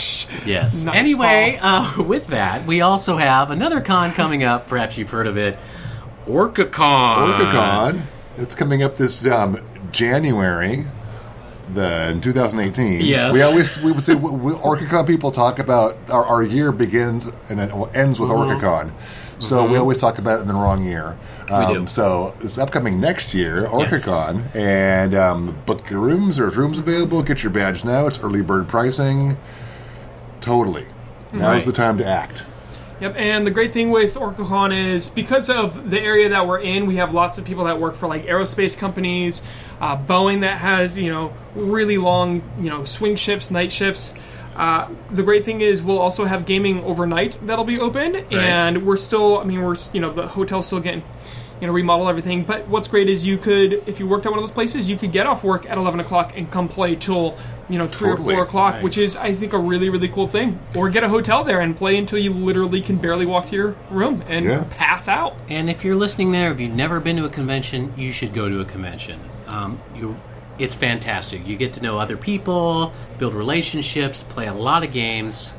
yes. 0.45 0.85
Nice 0.85 0.97
anyway, 0.97 1.59
uh, 1.63 2.03
with 2.03 2.27
that, 2.29 2.67
we 2.67 2.81
also 2.81 3.17
have 3.17 3.51
another 3.51 3.81
con 3.81 4.13
coming 4.13 4.43
up. 4.43 4.67
Perhaps 4.67 4.99
you've 4.99 5.11
heard 5.11 5.27
of 5.27 5.37
it, 5.37 5.57
OrcaCon. 6.27 7.39
OrcaCon. 7.39 8.01
It's 8.39 8.55
coming 8.55 8.83
up 8.83 8.97
this 8.97 9.25
um, 9.27 9.59
January, 9.93 10.85
the 11.73 12.11
in 12.11 12.21
2018. 12.21 13.01
Yes. 13.03 13.33
We 13.33 13.43
always 13.43 13.81
we 13.83 13.93
would 13.93 14.03
say 14.05 14.15
we, 14.15 14.31
we, 14.31 14.53
OrcaCon 14.53 15.07
people 15.07 15.31
talk 15.31 15.59
about 15.59 15.97
our, 16.11 16.25
our 16.25 16.43
year 16.43 16.73
begins 16.73 17.27
and 17.49 17.59
then 17.59 17.71
ends 17.95 18.19
with 18.19 18.31
Mm-hmm. 18.31 18.65
OrcaCon. 18.65 18.93
So 19.41 19.67
we 19.67 19.77
always 19.77 19.99
talk 19.99 20.19
about 20.19 20.39
it 20.39 20.43
in 20.43 20.49
the 20.49 20.55
wrong 20.55 20.85
year. 20.85 21.19
Um, 21.51 21.85
do. 21.85 21.87
So 21.89 22.35
it's 22.41 22.57
upcoming 22.57 22.99
next 23.01 23.35
year, 23.35 23.67
OrcaCon, 23.67 24.55
and 24.57 25.15
um, 25.15 25.59
book 25.67 25.91
your 25.91 26.01
rooms. 26.01 26.37
There's 26.37 26.57
rooms 26.57 26.79
available. 26.79 27.23
Get 27.23 27.43
your 27.43 27.53
badge 27.53 27.85
now. 27.85 28.07
It's 28.07 28.19
early 28.21 28.41
bird 28.41 28.69
pricing. 28.69 29.37
Totally. 30.41 30.87
Now's 31.33 31.43
Right. 31.43 31.65
the 31.67 31.73
time 31.73 31.99
to 31.99 32.07
act. 32.07 32.45
Yep, 33.01 33.17
and 33.17 33.47
the 33.47 33.51
great 33.51 33.73
thing 33.73 33.91
with 33.91 34.15
OrcaCon 34.15 34.95
is 34.95 35.09
because 35.09 35.51
of 35.51 35.91
the 35.91 36.01
area 36.01 36.29
that 36.29 36.47
we're 36.47 36.61
in, 36.61 36.87
we 36.87 36.97
have 36.97 37.13
lots 37.13 37.39
of 37.39 37.45
people 37.45 37.65
that 37.65 37.81
work 37.81 37.97
for 37.97 38.07
like 38.07 38.27
aerospace 38.27 38.79
companies, 38.79 39.43
uh, 39.81 39.97
Boeing 39.97 40.43
that 40.43 40.59
has 40.59 40.99
you 40.99 41.11
know 41.11 41.33
really 41.55 41.99
long 41.99 42.43
you 42.59 42.71
know 42.71 42.85
swing 42.85 43.17
shifts, 43.17 43.51
night 43.51 43.73
shifts. 43.73 44.15
Uh, 44.55 44.89
the 45.11 45.25
great 45.25 45.45
thing 45.45 45.61
is 45.61 45.83
we'll 45.83 45.99
also 45.99 46.25
have 46.25 46.47
gaming 46.47 46.79
overnight 46.85 47.37
that'll 47.43 47.65
be 47.65 47.81
open, 47.81 48.15
and 48.31 48.87
we're 48.87 48.97
still. 48.97 49.39
I 49.39 49.45
mean, 49.45 49.61
we're 49.63 49.77
you 49.93 50.01
know 50.01 50.13
the 50.13 50.29
hotel's 50.29 50.67
still 50.67 50.81
getting 50.81 51.03
you 51.61 51.67
know 51.67 51.73
remodel 51.73 52.09
everything. 52.09 52.45
But 52.45 52.69
what's 52.69 52.89
great 52.89 53.09
is 53.09 53.27
you 53.27 53.39
could 53.39 53.83
if 53.87 54.01
you 54.01 54.07
worked 54.07 54.27
at 54.27 54.31
one 54.33 54.39
of 54.39 54.43
those 54.43 54.53
places, 54.53 54.89
you 54.89 54.97
could 54.97 55.13
get 55.13 55.27
off 55.27 55.45
work 55.45 55.69
at 55.69 55.79
eleven 55.79 56.01
o'clock 56.01 56.33
and 56.37 56.51
come 56.51 56.69
play 56.69 56.95
till 56.97 57.37
you 57.69 57.79
know 57.79 57.87
three 57.87 58.11
Totally. 58.11 58.35
or 58.35 58.37
four 58.39 58.45
o'clock, 58.45 58.83
which 58.83 58.99
is 58.99 59.17
I 59.17 59.35
think 59.35 59.53
a 59.53 59.59
really 59.59 59.89
really 59.91 60.09
cool 60.09 60.29
thing. 60.29 60.59
Or 60.77 60.89
get 60.91 61.05
a 61.05 61.09
hotel 61.09 61.45
there 61.45 61.61
and 61.61 61.77
play 61.77 61.97
until 61.97 62.19
you 62.19 62.33
literally 62.33 62.81
can 62.83 62.97
barely 62.97 63.27
walk 63.27 63.47
to 63.47 63.57
your 63.57 63.77
room 63.91 64.23
and 64.29 64.45
Yeah. 64.45 64.65
pass 64.71 65.09
out. 65.09 65.37
And 65.49 65.71
if 65.71 65.85
you're 65.85 65.95
listening 65.97 66.33
there, 66.33 66.51
if 66.53 66.61
you've 66.61 66.75
never 66.75 67.01
been 67.01 67.17
to 67.17 67.25
a 67.25 67.31
convention, 67.31 67.93
you 67.97 68.13
should 68.13 68.35
go 68.35 68.49
to 68.49 68.61
a 68.61 68.65
convention. 68.65 69.19
Um, 69.49 69.81
you, 69.97 70.17
it's 70.59 70.75
fantastic. 70.75 71.47
You 71.47 71.57
get 71.57 71.73
to 71.75 71.83
know 71.83 71.99
other 71.99 72.17
people, 72.17 72.93
build 73.19 73.35
relationships, 73.35 74.23
play 74.23 74.47
a 74.47 74.55
lot 74.55 74.83
of 74.85 74.93
games. 74.93 75.55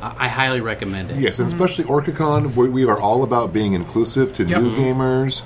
I, 0.00 0.24
I 0.24 0.28
highly 0.28 0.60
recommend 0.60 1.10
it. 1.10 1.18
Yes, 1.18 1.38
and 1.38 1.48
especially 1.48 1.84
OrcaCon, 1.84 2.54
we, 2.56 2.68
we 2.68 2.84
are 2.86 2.98
all 3.00 3.22
about 3.22 3.52
being 3.52 3.74
inclusive 3.74 4.32
to 4.34 4.44
new 4.44 4.74
gamers. 4.76 5.42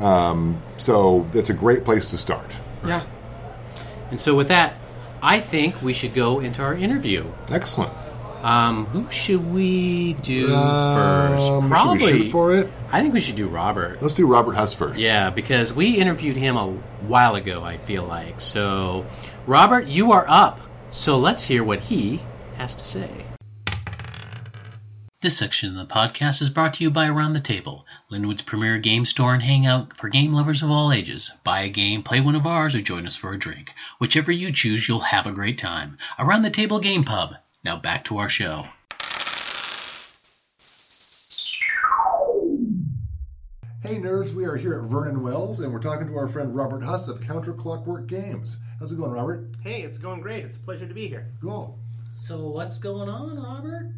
Um, 0.00 0.60
so 0.76 1.26
it's 1.32 1.50
a 1.50 1.54
great 1.54 1.84
place 1.84 2.06
to 2.06 2.18
start. 2.18 2.50
Yeah. 2.86 3.02
And 4.10 4.20
so, 4.20 4.34
with 4.34 4.48
that, 4.48 4.74
I 5.22 5.40
think 5.40 5.80
we 5.82 5.92
should 5.92 6.14
go 6.14 6.38
into 6.40 6.62
our 6.62 6.74
interview. 6.74 7.24
Excellent. 7.48 7.92
Um, 8.42 8.84
who 8.86 9.10
should 9.10 9.52
we 9.52 10.12
do 10.22 10.54
Um, 10.54 10.94
first? 10.94 11.46
should 11.46 11.62
we 11.64 11.68
Probably. 11.68 12.12
shoot 12.12 12.30
for 12.30 12.54
it? 12.54 12.70
I 12.92 13.00
think 13.00 13.12
we 13.14 13.18
should 13.18 13.34
do 13.34 13.48
Robert. 13.48 14.00
Let's 14.00 14.14
do 14.14 14.26
Robert 14.26 14.52
Huss 14.52 14.72
first. 14.74 15.00
Yeah, 15.00 15.30
because 15.30 15.72
we 15.72 15.96
interviewed 15.96 16.36
him 16.36 16.56
a 16.56 16.66
while 17.08 17.34
ago, 17.34 17.64
I 17.64 17.78
feel 17.78 18.04
like. 18.04 18.40
So, 18.40 19.04
Robert, 19.46 19.86
you 19.88 20.12
are 20.12 20.24
up. 20.28 20.60
So 20.90 21.18
let's 21.18 21.44
hear 21.44 21.64
what 21.64 21.80
he 21.80 22.20
has 22.58 22.76
to 22.76 22.84
say. 22.84 23.10
This 25.22 25.38
section 25.38 25.70
of 25.70 25.88
the 25.88 25.94
podcast 25.94 26.42
is 26.42 26.50
brought 26.50 26.74
to 26.74 26.84
you 26.84 26.90
by 26.90 27.06
Around 27.06 27.32
the 27.32 27.40
Table, 27.40 27.86
Lynnwood's 28.12 28.42
premier 28.42 28.76
game 28.76 29.06
store 29.06 29.32
and 29.32 29.42
hangout 29.42 29.96
for 29.96 30.10
game 30.10 30.34
lovers 30.34 30.62
of 30.62 30.70
all 30.70 30.92
ages. 30.92 31.30
Buy 31.42 31.62
a 31.62 31.70
game, 31.70 32.02
play 32.02 32.20
one 32.20 32.34
of 32.34 32.46
ours, 32.46 32.74
or 32.74 32.82
join 32.82 33.06
us 33.06 33.16
for 33.16 33.32
a 33.32 33.38
drink. 33.38 33.70
Whichever 33.98 34.30
you 34.30 34.52
choose, 34.52 34.86
you'll 34.86 35.00
have 35.00 35.26
a 35.26 35.32
great 35.32 35.56
time. 35.56 35.96
Around 36.18 36.42
the 36.42 36.50
Table 36.50 36.80
Game 36.80 37.02
Pub. 37.02 37.30
Now 37.64 37.78
back 37.78 38.04
to 38.04 38.18
our 38.18 38.28
show. 38.28 38.66
Hey 43.82 43.96
nerds, 43.96 44.34
we 44.34 44.44
are 44.44 44.56
here 44.56 44.74
at 44.74 44.90
Vernon 44.90 45.22
Wells, 45.22 45.60
and 45.60 45.72
we're 45.72 45.80
talking 45.80 46.08
to 46.08 46.16
our 46.18 46.28
friend 46.28 46.54
Robert 46.54 46.82
Huss 46.82 47.08
of 47.08 47.22
Counter 47.22 47.54
Clockwork 47.54 48.06
Games. 48.06 48.58
How's 48.78 48.92
it 48.92 48.98
going, 48.98 49.12
Robert? 49.12 49.48
Hey, 49.62 49.80
it's 49.80 49.96
going 49.96 50.20
great. 50.20 50.44
It's 50.44 50.58
a 50.58 50.60
pleasure 50.60 50.86
to 50.86 50.92
be 50.92 51.08
here. 51.08 51.32
Cool. 51.40 51.78
So, 52.14 52.48
what's 52.48 52.78
going 52.78 53.08
on, 53.08 53.42
Robert? 53.42 53.94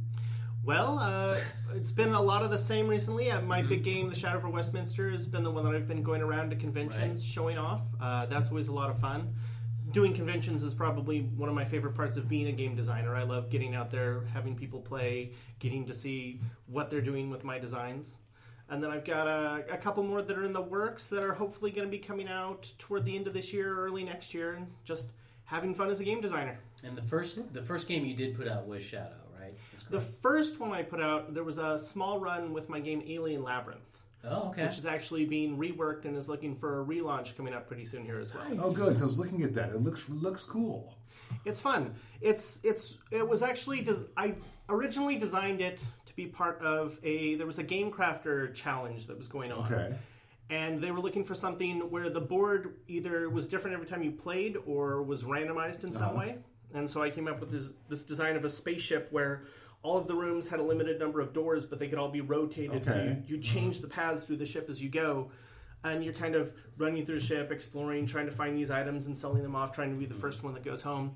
Well, 0.65 0.99
uh, 0.99 1.38
it's 1.75 1.91
been 1.91 2.12
a 2.12 2.21
lot 2.21 2.43
of 2.43 2.50
the 2.50 2.59
same 2.59 2.88
recently. 2.88 3.31
Uh, 3.31 3.41
my 3.41 3.62
big 3.62 3.85
game, 3.85 4.09
The 4.09 4.15
Shadow 4.15 4.38
over 4.38 4.49
Westminster, 4.50 5.11
has 5.11 5.27
been 5.27 5.43
the 5.43 5.50
one 5.50 5.65
that 5.65 5.75
I've 5.75 5.88
been 5.88 6.03
going 6.03 6.21
around 6.21 6.50
to 6.50 6.57
conventions, 6.57 7.23
Right. 7.23 7.33
showing 7.33 7.59
off. 7.59 7.83
Uh, 8.00 8.27
that's 8.27 8.50
always 8.50 8.69
a 8.69 8.73
lot 8.75 8.91
of 8.91 8.99
fun. 8.99 9.35
Doing 9.93 10.12
conventions 10.12 10.62
is 10.62 10.75
probably 10.75 11.23
one 11.23 11.49
of 11.49 11.55
my 11.55 11.65
favorite 11.65 11.95
parts 11.95 12.19
of 12.19 12.29
being 12.29 12.49
a 12.49 12.53
game 12.53 12.77
designer. 12.77 13.15
I 13.17 13.23
love 13.23 13.49
getting 13.49 13.75
out 13.75 13.91
there, 13.91 14.25
having 14.35 14.55
people 14.55 14.81
play, 14.81 15.33
getting 15.59 15.87
to 15.87 15.95
see 15.95 16.41
what 16.67 16.91
they're 16.91 17.00
doing 17.00 17.31
with 17.31 17.45
my 17.45 17.59
designs. 17.59 18.19
And 18.69 18.85
then 18.85 18.91
I've 18.91 19.05
got 19.07 19.27
a, 19.27 19.65
a 19.73 19.79
couple 19.79 20.03
more 20.03 20.21
that 20.21 20.37
are 20.37 20.45
in 20.45 20.53
the 20.53 20.61
works 20.61 21.09
that 21.09 21.23
are 21.23 21.33
hopefully 21.33 21.71
going 21.71 21.87
to 21.87 21.91
be 21.91 21.99
coming 21.99 22.29
out 22.29 22.71
toward 22.79 23.07
the 23.07 23.17
end 23.17 23.27
of 23.27 23.33
this 23.33 23.50
year 23.55 23.73
or 23.75 23.87
early 23.87 24.05
next 24.05 24.35
year, 24.35 24.53
and 24.55 24.67
just 24.85 25.09
having 25.45 25.75
fun 25.75 25.88
as 25.88 26.00
a 26.00 26.05
game 26.05 26.21
designer. 26.21 26.59
And 26.85 26.95
the 26.95 27.00
first, 27.03 27.55
the 27.55 27.62
first 27.62 27.88
game 27.88 28.05
you 28.05 28.12
did 28.15 28.37
put 28.37 28.47
out 28.47 28.67
was 28.69 28.83
Shadow, 28.83 29.15
The 29.91 30.01
first 30.01 30.61
one 30.61 30.73
I 30.73 30.83
put 30.83 31.01
out, 31.01 31.35
there 31.35 31.45
was 31.45 31.59
a 31.59 31.79
small 31.79 32.19
run 32.21 32.53
with 32.53 32.69
my 32.69 32.81
game 32.81 33.03
Alien 33.07 33.43
Labyrinth, 33.43 33.99
Oh, 34.25 34.49
okay. 34.49 34.65
which 34.65 34.79
is 34.79 34.87
actually 34.87 35.25
being 35.27 35.57
reworked 35.57 36.05
and 36.05 36.17
is 36.17 36.29
looking 36.29 36.57
for 36.57 36.81
a 36.81 36.85
relaunch 36.85 37.37
coming 37.37 37.55
up 37.55 37.67
pretty 37.69 37.85
soon 37.85 38.05
here 38.05 38.19
as 38.19 38.35
well. 38.35 38.45
Oh, 38.61 38.73
good. 38.73 38.95
'cause 38.95 39.03
I 39.03 39.07
was 39.07 39.19
looking 39.19 39.43
at 39.43 39.55
that. 39.55 39.71
It 39.71 39.83
looks 39.83 40.09
looks 40.09 40.43
cool. 40.45 40.95
It's 41.45 41.61
fun. 41.61 41.95
It's 42.21 42.61
it's 42.65 42.99
it 43.11 43.27
was 43.27 43.43
actually 43.43 43.83
des- 43.83 44.07
I 44.17 44.35
originally 44.69 45.17
designed 45.17 45.61
it 45.61 45.83
to 46.07 46.17
be 46.17 46.27
part 46.27 46.61
of 46.63 46.99
a 47.03 47.35
there 47.37 47.47
was 47.47 47.59
a 47.59 47.63
game 47.63 47.91
crafter 47.91 48.53
challenge 48.55 49.07
that 49.07 49.17
was 49.17 49.29
going 49.29 49.53
on. 49.53 49.73
Okay. 49.73 49.97
And 50.51 50.81
they 50.81 50.91
were 50.91 51.01
looking 51.01 51.25
for 51.25 51.35
something 51.35 51.91
where 51.91 52.09
the 52.09 52.23
board 52.23 52.77
either 52.89 53.29
was 53.29 53.47
different 53.49 53.75
every 53.75 53.87
time 53.87 54.03
you 54.03 54.13
played 54.13 54.57
or 54.67 55.03
was 55.03 55.25
randomized 55.25 55.85
in 55.85 55.93
some 55.93 56.11
uh-huh. 56.11 56.19
way. 56.19 56.39
And 56.73 56.89
so 56.89 57.03
I 57.03 57.11
came 57.11 57.29
up 57.29 57.41
with 57.41 57.51
this 57.51 57.73
this 57.89 58.05
design 58.05 58.37
of 58.37 58.45
a 58.45 58.51
spaceship 58.51 59.09
where 59.11 59.45
all 59.83 59.97
of 59.97 60.07
the 60.09 60.15
rooms 60.15 60.49
had 60.49 60.61
a 60.61 60.63
limited 60.63 60.99
number 60.99 61.21
of 61.21 61.33
doors, 61.33 61.65
but 61.67 61.79
they 61.79 61.89
could 61.89 61.99
all 61.99 62.09
be 62.11 62.21
rotated. 62.21 62.85
So 62.85 62.93
Okay. 62.93 63.05
you, 63.05 63.37
you 63.37 63.41
mm-hmm. 63.41 63.55
change 63.55 63.81
the 63.81 63.89
paths 63.89 64.25
through 64.25 64.39
the 64.39 64.47
ship 64.47 64.69
as 64.69 64.83
you 64.83 64.89
go. 64.89 65.31
and 65.85 66.03
you're 66.05 66.13
kind 66.15 66.35
of 66.35 66.53
running 66.77 67.05
through 67.07 67.21
the 67.21 67.25
ship, 67.25 67.53
exploring, 67.53 68.05
trying 68.07 68.27
to 68.27 68.33
find 68.33 68.57
these 68.57 68.69
items 68.71 69.07
and 69.07 69.17
selling 69.17 69.43
them 69.45 69.55
off, 69.55 69.73
trying 69.73 69.91
to 69.91 69.97
be 69.97 70.07
the 70.07 70.15
first 70.15 70.43
one 70.43 70.53
that 70.55 70.65
goes 70.65 70.83
home. 70.83 71.15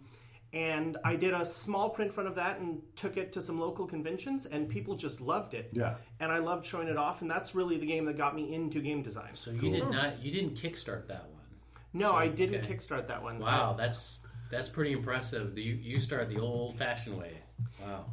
And 0.53 0.99
I 1.03 1.17
did 1.17 1.35
a 1.35 1.45
small 1.45 1.91
print 1.91 2.17
run 2.17 2.27
of 2.27 2.35
that 2.37 2.61
and 2.61 2.81
took 2.95 3.17
it 3.17 3.33
to 3.33 3.43
some 3.43 3.59
local 3.59 3.87
conventions, 3.87 4.47
and 4.47 4.69
people 4.69 4.95
just 4.95 5.21
loved 5.21 5.55
it. 5.55 5.71
Yeah. 5.73 5.95
And 6.21 6.31
I 6.31 6.39
loved 6.39 6.65
showing 6.67 6.89
it 6.89 6.97
off, 6.97 7.23
and 7.23 7.31
that's 7.31 7.55
really 7.55 7.79
the 7.79 7.87
game 7.87 8.05
that 8.05 8.17
got 8.19 8.37
me 8.37 8.55
into 8.55 8.81
game 8.81 9.03
design. 9.03 9.35
So 9.35 9.51
you 9.51 9.71
did 9.73 9.91
not 9.91 10.23
you 10.23 10.31
didn't 10.31 10.55
kickstart 10.55 11.09
that 11.09 11.25
one. 11.33 11.41
No, 11.95 12.13
I 12.15 12.29
didn't 12.29 12.65
okay. 12.65 12.75
kickstart 12.75 13.09
that 13.09 13.23
one. 13.23 13.39
Wow, 13.41 13.75
that's 13.77 14.23
that's 14.51 14.69
pretty 14.69 14.93
impressive. 14.93 15.57
You 15.59 15.75
you 15.75 15.99
started 15.99 16.29
the 16.29 16.39
old 16.41 16.77
fashioned 16.79 17.19
way. 17.19 17.39
Wow. 17.83 18.05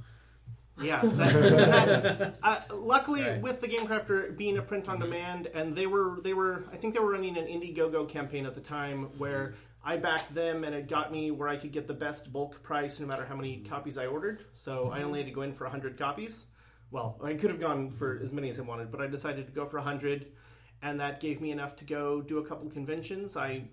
Yeah. 0.81 1.01
That, 1.19 2.09
that, 2.09 2.38
uh, 2.41 2.59
luckily, 2.75 3.24
Right. 3.24 3.41
with 3.41 3.62
the 3.62 3.67
Game 3.67 3.88
Crafter 3.88 4.36
being 4.36 4.57
a 4.57 4.62
print 4.62 4.88
on 4.88 4.95
mm-hmm. 4.95 5.05
demand, 5.05 5.48
and 5.48 5.75
they 5.75 5.88
were 5.88 6.19
they 6.24 6.33
were 6.33 6.63
I 6.71 6.77
think 6.77 6.93
they 6.93 7.00
were 7.00 7.12
running 7.12 7.38
an 7.38 7.45
Indiegogo 7.45 8.07
campaign 8.07 8.45
at 8.45 8.55
the 8.55 8.62
time 8.62 9.09
where 9.17 9.55
I 9.83 9.98
backed 9.98 10.33
them, 10.33 10.63
and 10.63 10.75
it 10.75 10.88
got 10.88 11.12
me 11.12 11.31
where 11.31 11.48
I 11.48 11.57
could 11.57 11.71
get 11.71 11.88
the 11.88 11.93
best 11.93 12.31
bulk 12.31 12.62
price 12.63 13.00
no 13.00 13.07
matter 13.07 13.25
how 13.25 13.36
many 13.36 13.57
mm-hmm. 13.57 13.69
copies 13.69 13.98
I 13.98 14.05
ordered. 14.05 14.45
So 14.53 14.91
I 14.91 14.98
mm-hmm. 14.98 15.07
only 15.07 15.19
had 15.19 15.27
to 15.27 15.33
go 15.33 15.41
in 15.41 15.53
for 15.53 15.67
hundred 15.67 15.98
copies. 15.98 16.45
Well, 16.91 17.19
I 17.24 17.33
could 17.33 17.51
have 17.51 17.59
gone 17.59 17.91
for 17.91 18.19
as 18.21 18.33
many 18.33 18.50
as 18.50 18.59
I 18.59 18.63
wanted, 18.63 18.91
but 18.91 19.01
I 19.01 19.07
decided 19.07 19.45
to 19.48 19.53
go 19.53 19.65
for 19.65 19.79
hundred, 19.79 20.27
and 20.81 21.00
that 21.00 21.19
gave 21.19 21.41
me 21.41 21.51
enough 21.51 21.75
to 21.77 21.86
go 21.86 22.21
do 22.21 22.39
a 22.39 22.45
couple 22.45 22.69
conventions. 22.69 23.38
I 23.38 23.65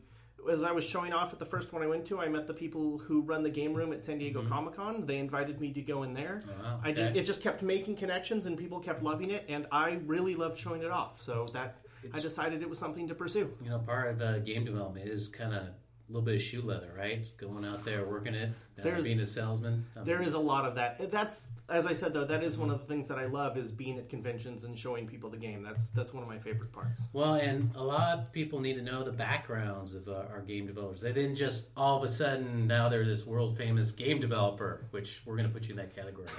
as 0.51 0.63
I 0.63 0.73
was 0.73 0.85
showing 0.85 1.13
off 1.13 1.33
at 1.33 1.39
the 1.39 1.47
first 1.47 1.73
one 1.73 1.83
I 1.83 1.87
went 1.87 2.07
to, 2.07 2.21
I 2.21 2.29
met 2.29 2.47
the 2.47 2.55
people 2.55 2.99
who 2.99 3.23
run 3.23 3.43
the 3.43 3.51
game 3.51 3.75
room 3.75 3.93
at 3.93 4.03
San 4.03 4.19
Diego 4.19 4.47
Comic 4.49 4.75
Con. 4.77 5.07
They 5.07 5.19
invited 5.19 5.61
me 5.61 5.73
to 5.73 5.81
go 5.81 6.03
in 6.03 6.15
there. 6.15 6.41
Mm-hmm. 6.43 6.63
wow, 6.63 6.81
I 6.85 6.93
did, 6.93 7.17
it 7.17 7.25
just 7.25 7.43
kept 7.43 7.63
making 7.63 7.97
connections, 7.97 8.47
and 8.47 8.57
people 8.57 8.81
kept 8.81 9.03
loving 9.03 9.31
it, 9.31 9.45
and 9.49 9.67
I 9.73 10.01
really 10.07 10.35
loved 10.35 10.59
showing 10.59 10.83
it 10.83 10.91
off. 10.91 11.23
So 11.23 11.47
that 11.53 11.79
I 12.15 12.21
decided 12.21 12.63
it 12.63 12.69
was 12.69 12.79
something 12.79 13.09
to 13.09 13.15
pursue. 13.15 13.53
You 13.63 13.71
know, 13.71 13.79
part 13.79 14.11
of 14.11 14.23
uh, 14.23 14.39
game 14.41 14.65
development 14.65 15.09
is 15.09 15.29
kind 15.29 15.55
of 15.55 15.69
a 16.09 16.13
little 16.13 16.25
bit 16.25 16.37
of 16.37 16.43
shoe 16.43 16.63
leather, 16.63 16.93
right? 16.97 17.13
It's 17.13 17.33
going 17.33 17.65
out 17.65 17.85
there 17.85 18.05
working 18.05 18.35
it, 18.35 18.51
There's- 18.77 19.03
being 19.03 19.19
a 19.21 19.27
salesman. 19.27 19.85
There 20.05 20.23
is 20.23 20.35
a 20.35 20.39
lot 20.39 20.65
of 20.65 20.77
that. 20.77 21.11
That's 21.11 21.49
as 21.69 21.85
I 21.87 21.95
said 21.95 22.15
though. 22.15 22.25
That 22.25 22.45
is 22.45 22.59
one 22.59 22.71
of 22.71 22.79
the 22.79 22.87
things 22.87 23.09
that 23.09 23.19
I 23.19 23.27
love 23.27 23.57
is 23.57 23.73
being 23.73 23.99
at 23.99 24.09
conventions 24.09 24.63
and 24.63 24.79
showing 24.79 25.09
people 25.09 25.31
the 25.31 25.37
game. 25.37 25.65
That's 25.65 25.91
that's 25.91 26.15
one 26.15 26.23
of 26.23 26.29
my 26.29 26.39
favorite 26.39 26.73
parts. 26.73 27.03
Well, 27.13 27.35
and 27.35 27.75
a 27.75 27.83
lot 27.83 28.19
of 28.19 28.33
people 28.33 28.61
need 28.61 28.75
to 28.75 28.83
know 28.83 29.03
the 29.03 29.11
backgrounds 29.11 29.93
of 29.95 30.07
uh, 30.07 30.27
our 30.31 30.43
game 30.43 30.67
developers. 30.69 31.01
They 31.01 31.13
didn't 31.13 31.35
just 31.37 31.71
all 31.77 31.97
of 31.97 32.05
a 32.05 32.09
sudden 32.09 32.69
now 32.69 32.89
they're 32.89 33.05
this 33.05 33.27
world 33.27 33.57
famous 33.57 33.91
game 33.91 34.21
developer, 34.21 34.87
which 34.93 35.23
we're 35.27 35.37
going 35.37 35.49
to 35.49 35.53
put 35.53 35.65
you 35.69 35.73
in 35.73 35.77
that 35.79 35.97
category. 35.97 36.29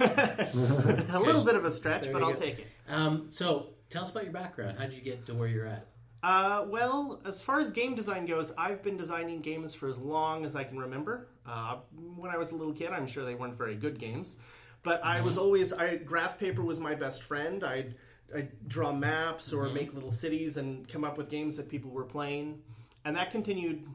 a 1.10 1.20
little 1.20 1.44
bit 1.44 1.56
of 1.56 1.66
a 1.66 1.70
stretch, 1.70 2.10
but 2.10 2.22
I'll 2.22 2.32
go. 2.32 2.40
take 2.40 2.60
it. 2.60 2.66
um, 2.88 3.26
so 3.28 3.66
tell 3.90 4.04
us 4.04 4.10
about 4.10 4.24
your 4.24 4.32
background. 4.32 4.78
How 4.78 4.84
did 4.84 4.94
you 4.94 5.02
get 5.02 5.26
to 5.26 5.34
where 5.34 5.48
you're 5.48 5.66
at? 5.66 5.86
Uh, 6.22 6.64
well, 6.68 7.20
as 7.24 7.42
far 7.42 7.60
as 7.60 7.70
game 7.70 7.94
design 7.94 8.26
goes, 8.26 8.52
I've 8.58 8.82
been 8.82 8.96
designing 8.96 9.40
games 9.40 9.74
for 9.74 9.88
as 9.88 9.98
long 9.98 10.44
as 10.44 10.56
I 10.56 10.64
can 10.64 10.78
remember. 10.78 11.28
Uh, 11.46 11.76
when 12.16 12.30
I 12.30 12.36
was 12.36 12.50
a 12.50 12.56
little 12.56 12.72
kid, 12.72 12.90
I'm 12.90 13.06
sure 13.06 13.24
they 13.24 13.36
weren't 13.36 13.56
very 13.56 13.76
good 13.76 13.98
games, 14.00 14.36
but 14.82 15.02
I 15.04 15.20
was 15.20 15.38
always 15.38 15.72
I 15.72 15.96
graph 15.96 16.38
paper 16.38 16.62
was 16.62 16.80
my 16.80 16.94
best 16.94 17.22
friend. 17.22 17.62
I'd, 17.62 17.94
I'd 18.34 18.68
draw 18.68 18.92
maps 18.92 19.52
or 19.52 19.68
make 19.68 19.94
little 19.94 20.12
cities 20.12 20.56
and 20.56 20.88
come 20.88 21.04
up 21.04 21.16
with 21.18 21.30
games 21.30 21.56
that 21.56 21.68
people 21.68 21.90
were 21.92 22.04
playing, 22.04 22.62
and 23.04 23.14
that 23.16 23.30
continued 23.30 23.86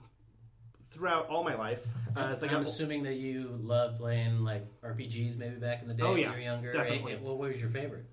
throughout 0.92 1.28
all 1.28 1.44
my 1.44 1.56
life. 1.56 1.80
Uh, 2.16 2.30
as 2.32 2.44
I 2.44 2.48
I'm 2.48 2.62
assuming 2.62 3.04
that 3.04 3.16
you 3.16 3.60
loved 3.62 3.98
playing 3.98 4.44
like 4.44 4.66
RPGs 4.84 5.38
maybe 5.38 5.56
back 5.56 5.82
in 5.82 5.88
the 5.88 5.94
day 5.94 6.04
Oh, 6.04 6.12
when 6.12 6.22
you 6.22 6.30
were 6.30 6.40
younger. 6.40 6.72
definitely. 6.72 7.16
What 7.16 7.38
was 7.38 7.60
your 7.60 7.70
favorite? 7.70 8.06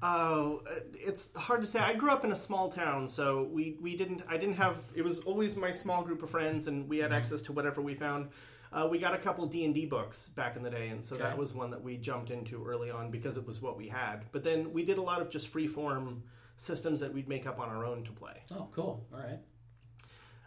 Oh, 0.00 0.62
it's 0.94 1.34
hard 1.34 1.60
to 1.62 1.66
say. 1.66 1.80
I 1.80 1.94
grew 1.94 2.10
up 2.10 2.24
in 2.24 2.30
a 2.30 2.36
small 2.36 2.70
town, 2.70 3.08
so 3.08 3.48
we, 3.50 3.76
we 3.80 3.96
didn't. 3.96 4.22
I 4.28 4.36
didn't 4.36 4.54
have. 4.56 4.76
It 4.94 5.02
was 5.02 5.18
always 5.20 5.56
my 5.56 5.72
small 5.72 6.02
group 6.04 6.22
of 6.22 6.30
friends, 6.30 6.68
and 6.68 6.88
we 6.88 6.98
had 6.98 7.12
access 7.12 7.42
to 7.42 7.52
whatever 7.52 7.80
we 7.82 7.94
found. 7.94 8.28
Uh, 8.72 8.86
we 8.88 8.98
got 8.98 9.14
a 9.14 9.18
couple 9.18 9.44
D 9.46 9.64
and 9.64 9.74
D 9.74 9.86
books 9.86 10.28
back 10.28 10.54
in 10.56 10.62
the 10.62 10.70
day, 10.70 10.88
and 10.88 11.04
so 11.04 11.16
Okay. 11.16 11.24
that 11.24 11.36
was 11.36 11.52
one 11.54 11.70
that 11.70 11.82
we 11.82 11.96
jumped 11.96 12.30
into 12.30 12.64
early 12.64 12.90
on 12.90 13.10
because 13.10 13.36
it 13.36 13.46
was 13.46 13.60
what 13.60 13.76
we 13.76 13.88
had. 13.88 14.26
But 14.30 14.44
then 14.44 14.72
we 14.72 14.84
did 14.84 14.98
a 14.98 15.02
lot 15.02 15.20
of 15.20 15.30
just 15.30 15.48
free 15.48 15.66
form 15.66 16.22
systems 16.56 17.00
that 17.00 17.12
we'd 17.12 17.28
make 17.28 17.46
up 17.46 17.58
on 17.58 17.68
our 17.68 17.84
own 17.84 18.04
to 18.04 18.12
play. 18.12 18.42
Oh, 18.52 18.68
cool. 18.72 19.04
All 19.12 19.18
right. 19.20 19.38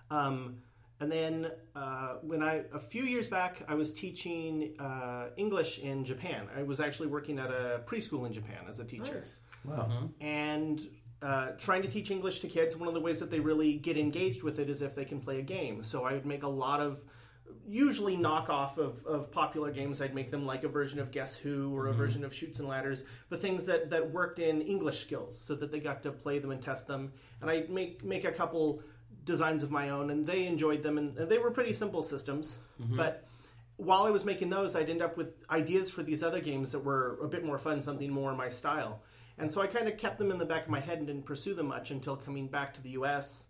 Um, 0.10 0.58
and 1.02 1.12
then 1.12 1.52
uh, 1.76 2.16
when 2.22 2.42
I 2.44 2.64
a 2.74 2.80
few 2.80 3.04
years 3.04 3.28
back, 3.28 3.64
I 3.68 3.74
was 3.74 3.92
teaching 3.92 4.76
uh, 4.80 5.30
English 5.36 5.80
in 5.80 6.06
Japan. 6.06 6.48
I 6.56 6.64
was 6.64 6.80
actually 6.80 7.08
working 7.08 7.40
at 7.40 7.50
a 7.50 7.82
preschool 7.86 8.26
in 8.28 8.32
Japan 8.32 8.66
as 8.70 8.80
a 8.80 8.86
teacher 8.86 9.24
Wow. 9.66 10.10
and 10.22 10.88
uh, 11.22 11.50
trying 11.58 11.82
to 11.84 11.88
teach 11.88 12.10
English 12.10 12.40
to 12.40 12.48
kids, 12.48 12.76
one 12.76 12.88
of 12.88 12.94
the 12.94 13.00
ways 13.00 13.20
that 13.20 13.30
they 13.30 13.40
really 13.40 13.74
get 13.74 13.98
engaged 13.98 14.42
with 14.44 14.60
it 14.60 14.70
is 14.70 14.82
if 14.82 14.96
they 14.96 15.06
can 15.06 15.20
play 15.20 15.40
a 15.40 15.44
game. 15.44 15.84
So 15.84 16.04
I 16.04 16.14
would 16.14 16.26
make 16.26 16.44
a 16.44 16.48
lot 16.48 16.80
of 16.80 17.02
usually 17.68 18.18
knockoff 18.18 18.78
of, 18.78 19.06
of 19.06 19.32
popular 19.32 19.72
games. 19.72 20.02
I'd 20.02 20.16
make 20.16 20.32
them 20.32 20.46
like 20.46 20.64
a 20.64 20.68
version 20.68 21.00
of 21.00 21.12
Guess 21.12 21.36
Who 21.38 21.76
or 21.76 21.88
a 21.88 21.94
version 21.94 22.24
of 22.24 22.34
Chutes 22.34 22.60
and 22.60 22.68
Ladders, 22.68 23.06
but 23.30 23.42
things 23.42 23.66
that, 23.66 23.90
that 23.92 24.12
worked 24.12 24.40
in 24.40 24.62
English 24.62 25.02
skills 25.02 25.40
so 25.40 25.54
that 25.56 25.72
they 25.72 25.80
got 25.80 26.02
to 26.04 26.12
play 26.12 26.40
them 26.40 26.52
and 26.52 26.64
test 26.64 26.88
them. 26.88 27.12
And 27.42 27.50
I'd 27.50 27.70
make, 27.70 28.04
make 28.04 28.24
a 28.26 28.32
couple 28.32 28.82
designs 29.26 29.64
of 29.64 29.72
my 29.72 29.90
own, 29.90 30.10
and 30.10 30.26
they 30.26 30.46
enjoyed 30.46 30.84
them, 30.84 30.98
and, 30.98 31.18
and 31.18 31.30
they 31.30 31.38
were 31.38 31.52
pretty 31.52 31.74
simple 31.74 32.04
systems. 32.04 32.58
But 32.98 33.28
while 33.78 34.04
I 34.04 34.12
was 34.12 34.26
making 34.26 34.50
those, 34.50 34.76
I'd 34.76 34.90
end 34.90 35.02
up 35.02 35.18
with 35.18 35.34
ideas 35.50 35.90
for 35.90 36.04
these 36.04 36.24
other 36.24 36.40
games 36.40 36.72
that 36.72 36.80
were 36.80 37.18
a 37.24 37.28
bit 37.28 37.44
more 37.44 37.58
fun, 37.58 37.82
something 37.82 38.12
more 38.12 38.34
my 38.36 38.50
style. 38.50 39.02
And 39.38 39.52
so 39.52 39.62
I 39.62 39.68
kind 39.68 39.88
of 39.88 39.98
kept 39.98 40.20
them 40.20 40.30
in 40.30 40.38
the 40.38 40.46
back 40.46 40.66
of 40.66 40.70
my 40.70 40.80
head 40.80 41.00
and 41.00 41.08
didn't 41.08 41.26
pursue 41.26 41.54
them 41.56 41.68
much 41.68 41.90
until 41.90 42.16
coming 42.16 42.48
back 42.48 42.74
to 42.76 42.82
the 42.82 42.92
U.S. 42.92 43.48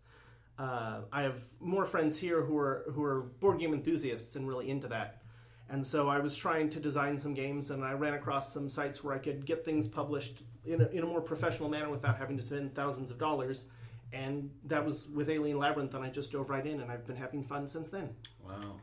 Uh, 0.58 1.02
I 1.12 1.24
have 1.24 1.42
more 1.60 1.86
friends 1.86 2.18
here 2.18 2.44
who 2.44 2.58
are 2.58 2.86
who 2.94 3.04
are 3.04 3.22
board 3.22 3.60
game 3.60 3.74
enthusiasts 3.74 4.36
and 4.36 4.48
really 4.48 4.70
into 4.70 4.88
that. 4.88 5.22
And 5.70 5.86
so 5.88 6.10
I 6.10 6.20
was 6.20 6.36
trying 6.36 6.70
to 6.72 6.80
design 6.80 7.18
some 7.18 7.34
games, 7.34 7.72
and 7.72 7.84
I 7.84 7.94
ran 7.94 8.14
across 8.14 8.54
some 8.54 8.68
sites 8.70 9.04
where 9.04 9.16
I 9.16 9.18
could 9.18 9.46
get 9.46 9.64
things 9.64 9.88
published 9.88 10.44
in 10.66 10.82
a, 10.82 10.88
in 10.88 11.04
a 11.04 11.06
more 11.06 11.22
professional 11.22 11.70
manner 11.70 11.90
without 11.90 12.18
having 12.18 12.36
to 12.38 12.44
spend 12.44 12.76
thousands 12.76 13.10
of 13.10 13.18
dollars. 13.18 13.66
And 14.14 14.52
that 14.66 14.84
was 14.84 15.08
with 15.08 15.30
Alien 15.30 15.58
Labyrinth, 15.58 15.94
and 15.94 16.04
I 16.04 16.10
just 16.10 16.32
dove 16.32 16.50
right 16.50 16.66
in, 16.66 16.82
and 16.82 16.92
I've 16.92 17.06
been 17.08 17.16
having 17.16 17.44
fun 17.44 17.68
since 17.68 17.90
then. 17.90 18.10
Wow. 18.46 18.80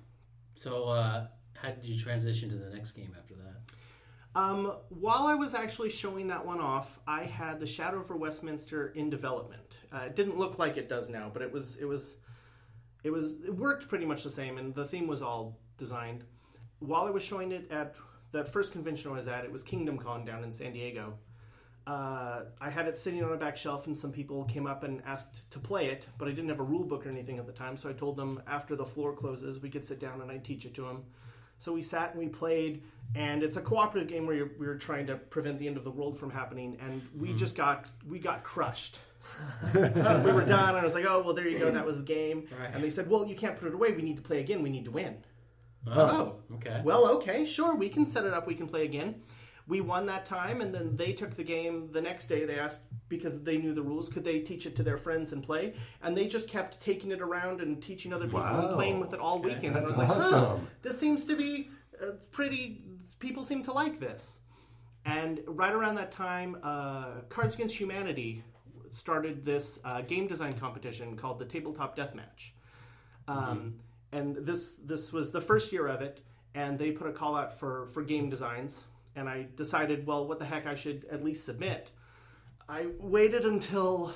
So, 0.55 0.85
uh, 0.85 1.27
how 1.55 1.71
did 1.71 1.85
you 1.85 1.99
transition 1.99 2.49
to 2.51 2.57
the 2.57 2.71
next 2.71 2.93
game 2.93 3.15
after 3.19 3.35
that? 3.35 3.75
Um, 4.35 4.73
while 4.89 5.27
I 5.27 5.35
was 5.35 5.55
actually 5.55 5.91
showing 5.91 6.29
that 6.29 6.45
one 6.45 6.61
off, 6.61 6.99
I 7.07 7.25
had 7.25 7.61
the 7.61 7.67
Shadow 7.67 8.01
over 8.01 8.17
Westminster 8.17 8.89
in 8.89 9.11
development. 9.11 9.63
Uh, 9.93 10.03
it 10.07 10.17
didn't 10.17 10.39
look 10.39 10.59
like 10.59 10.77
it 10.77 10.89
does 10.89 11.11
now, 11.11 11.31
but 11.33 11.43
it 11.43 11.53
was 11.53 11.77
it 11.77 11.87
was 11.87 12.19
it 13.03 13.11
was 13.11 13.43
it 13.45 13.55
worked 13.55 13.89
pretty 13.89 14.05
much 14.05 14.23
the 14.23 14.31
same, 14.31 14.59
and 14.59 14.75
the 14.75 14.85
theme 14.85 15.07
was 15.07 15.23
all 15.23 15.59
designed. 15.77 16.25
While 16.81 17.07
I 17.07 17.11
was 17.11 17.23
showing 17.23 17.53
it 17.53 17.71
at 17.71 17.97
that 18.33 18.49
first 18.49 18.73
convention 18.73 19.11
I 19.11 19.15
was 19.15 19.29
at, 19.29 19.45
it 19.45 19.51
was 19.51 19.63
Kingdom 19.63 19.99
Con 19.99 20.25
down 20.25 20.45
in 20.45 20.53
San 20.53 20.73
Diego. 20.73 21.15
Uh, 21.89 22.45
I 22.61 22.69
had 22.69 22.87
it 22.87 22.99
sitting 22.99 23.25
on 23.25 23.33
a 23.33 23.37
back 23.37 23.57
shelf, 23.57 23.87
and 23.87 23.97
some 23.97 24.13
people 24.13 24.45
came 24.45 24.67
up 24.67 24.85
and 24.85 25.01
asked 25.07 25.51
to 25.53 25.59
play 25.59 25.87
it, 25.87 26.07
but 26.19 26.29
I 26.29 26.33
didn't 26.33 26.51
have 26.51 26.61
a 26.61 26.65
rule 26.65 26.85
book 26.85 27.07
or 27.07 27.09
anything 27.09 27.39
at 27.39 27.47
the 27.47 27.53
time, 27.53 27.79
so 27.79 27.89
I 27.89 27.95
told 27.95 28.17
them 28.17 28.43
after 28.47 28.77
the 28.77 28.85
floor 28.85 29.15
closes, 29.15 29.61
we 29.61 29.71
could 29.71 29.87
sit 29.87 29.99
down 29.99 30.21
and 30.21 30.31
I'd 30.31 30.45
teach 30.45 30.67
it 30.67 30.75
to 30.75 30.83
them. 30.83 31.05
So 31.57 31.73
we 31.73 31.81
sat 31.81 32.11
and 32.11 32.19
we 32.19 32.29
played, 32.29 32.83
and 33.15 33.43
it's 33.43 33.57
a 33.57 33.63
cooperative 33.63 34.07
game 34.07 34.27
where 34.27 34.37
you're, 34.37 34.51
we 34.59 34.67
were 34.67 34.77
trying 34.77 35.07
to 35.07 35.17
prevent 35.17 35.59
the 35.59 35.67
end 35.67 35.79
of 35.79 35.85
the 35.85 35.91
world 35.91 36.19
from 36.19 36.31
happening, 36.31 36.77
and 36.81 37.01
we 37.19 37.33
just 37.33 37.57
got 37.57 37.87
we 38.07 38.19
got 38.19 38.45
crushed. 38.45 38.99
we 39.75 39.81
were 39.81 40.45
done, 40.45 40.69
and 40.69 40.79
I 40.79 40.85
was 40.85 40.95
like, 40.95 41.07
"Oh, 41.07 41.23
well, 41.23 41.35
there 41.35 41.49
you 41.49 41.59
go. 41.59 41.71
That 41.71 41.87
was 41.87 41.97
the 41.97 42.05
game." 42.05 42.47
Right. 42.61 42.71
And 42.73 42.85
they 42.85 42.91
said, 42.91 43.11
"Well, 43.11 43.27
you 43.27 43.35
can't 43.35 43.59
put 43.59 43.67
it 43.67 43.75
away. 43.75 43.93
We 43.93 44.03
need 44.03 44.17
to 44.17 44.23
play 44.23 44.41
again. 44.41 44.63
We 44.63 44.71
need 44.71 44.85
to 44.85 44.91
win." 44.91 45.17
Oh, 45.87 46.37
okay. 46.57 46.83
Well, 46.85 47.09
okay, 47.17 47.47
sure, 47.47 47.75
we 47.75 47.89
can 47.89 48.05
set 48.05 48.25
it 48.25 48.33
up. 48.33 48.47
We 48.47 48.55
can 48.55 48.69
play 48.69 48.85
again. 48.85 49.23
We 49.69 49.83
won 49.83 50.07
that 50.07 50.25
time, 50.25 50.63
and 50.63 50.75
then 50.75 50.97
they 50.97 51.13
took 51.13 51.37
the 51.37 51.45
game 51.45 51.91
the 51.93 52.01
next 52.01 52.27
day. 52.27 52.45
They 52.47 52.59
asked 52.59 52.83
because 53.09 53.43
they 53.43 53.59
knew 53.59 53.75
the 53.75 53.83
rules, 53.83 54.09
could 54.09 54.25
they 54.25 54.41
teach 54.41 54.65
it 54.67 54.75
to 54.77 54.83
their 54.83 54.97
friends 54.99 55.33
and 55.35 55.43
play? 55.43 55.75
And 56.03 56.17
they 56.17 56.27
just 56.27 56.49
kept 56.49 56.81
taking 56.81 57.11
it 57.11 57.21
around 57.21 57.61
and 57.61 57.83
teaching 57.83 58.13
other 58.13 58.25
people 58.25 58.43
and 58.43 58.75
playing 58.75 58.99
with 58.99 59.13
it 59.13 59.21
all 59.21 59.39
weekend. 59.39 59.75
That's 59.77 59.91
and 59.91 60.01
I 60.01 60.15
was 60.15 60.33
like, 60.33 60.43
awesome. 60.43 60.67
this 60.83 60.99
seems 60.99 61.27
to 61.27 61.37
be 61.37 61.69
uh, 62.03 62.13
pretty. 62.31 62.83
People 63.19 63.45
seem 63.45 63.63
to 63.65 63.73
like 63.73 64.01
this. 64.01 64.41
And 65.05 65.41
right 65.47 65.73
around 65.73 65.97
that 65.97 66.13
time, 66.13 66.57
uh, 66.63 67.21
Cards 67.29 67.55
Against 67.55 67.77
Humanity 67.77 68.43
started 68.91 69.45
this 69.45 69.81
uh, 69.85 70.01
game 70.01 70.27
design 70.27 70.55
competition 70.55 71.17
called 71.17 71.39
the 71.39 71.45
Tabletop 71.45 71.97
Deathmatch. 71.97 72.53
Um, 73.27 73.81
And 74.13 74.37
this 74.37 74.77
this 74.77 75.13
was 75.13 75.33
the 75.33 75.41
first 75.43 75.73
year 75.73 75.87
of 75.87 76.01
it, 76.01 76.21
and 76.55 76.79
they 76.79 76.93
put 76.93 77.07
a 77.07 77.13
call 77.13 77.37
out 77.37 77.59
for 77.59 77.87
for 77.93 78.03
game 78.03 78.31
designs. 78.31 78.85
And 79.17 79.29
I 79.29 79.47
decided, 79.57 80.07
well, 80.07 80.27
what 80.27 80.39
the 80.39 80.45
heck, 80.45 80.67
I 80.67 80.75
should 80.75 81.07
at 81.11 81.25
least 81.25 81.45
submit. 81.45 81.91
I 82.69 82.87
waited 82.99 83.45
until 83.45 84.15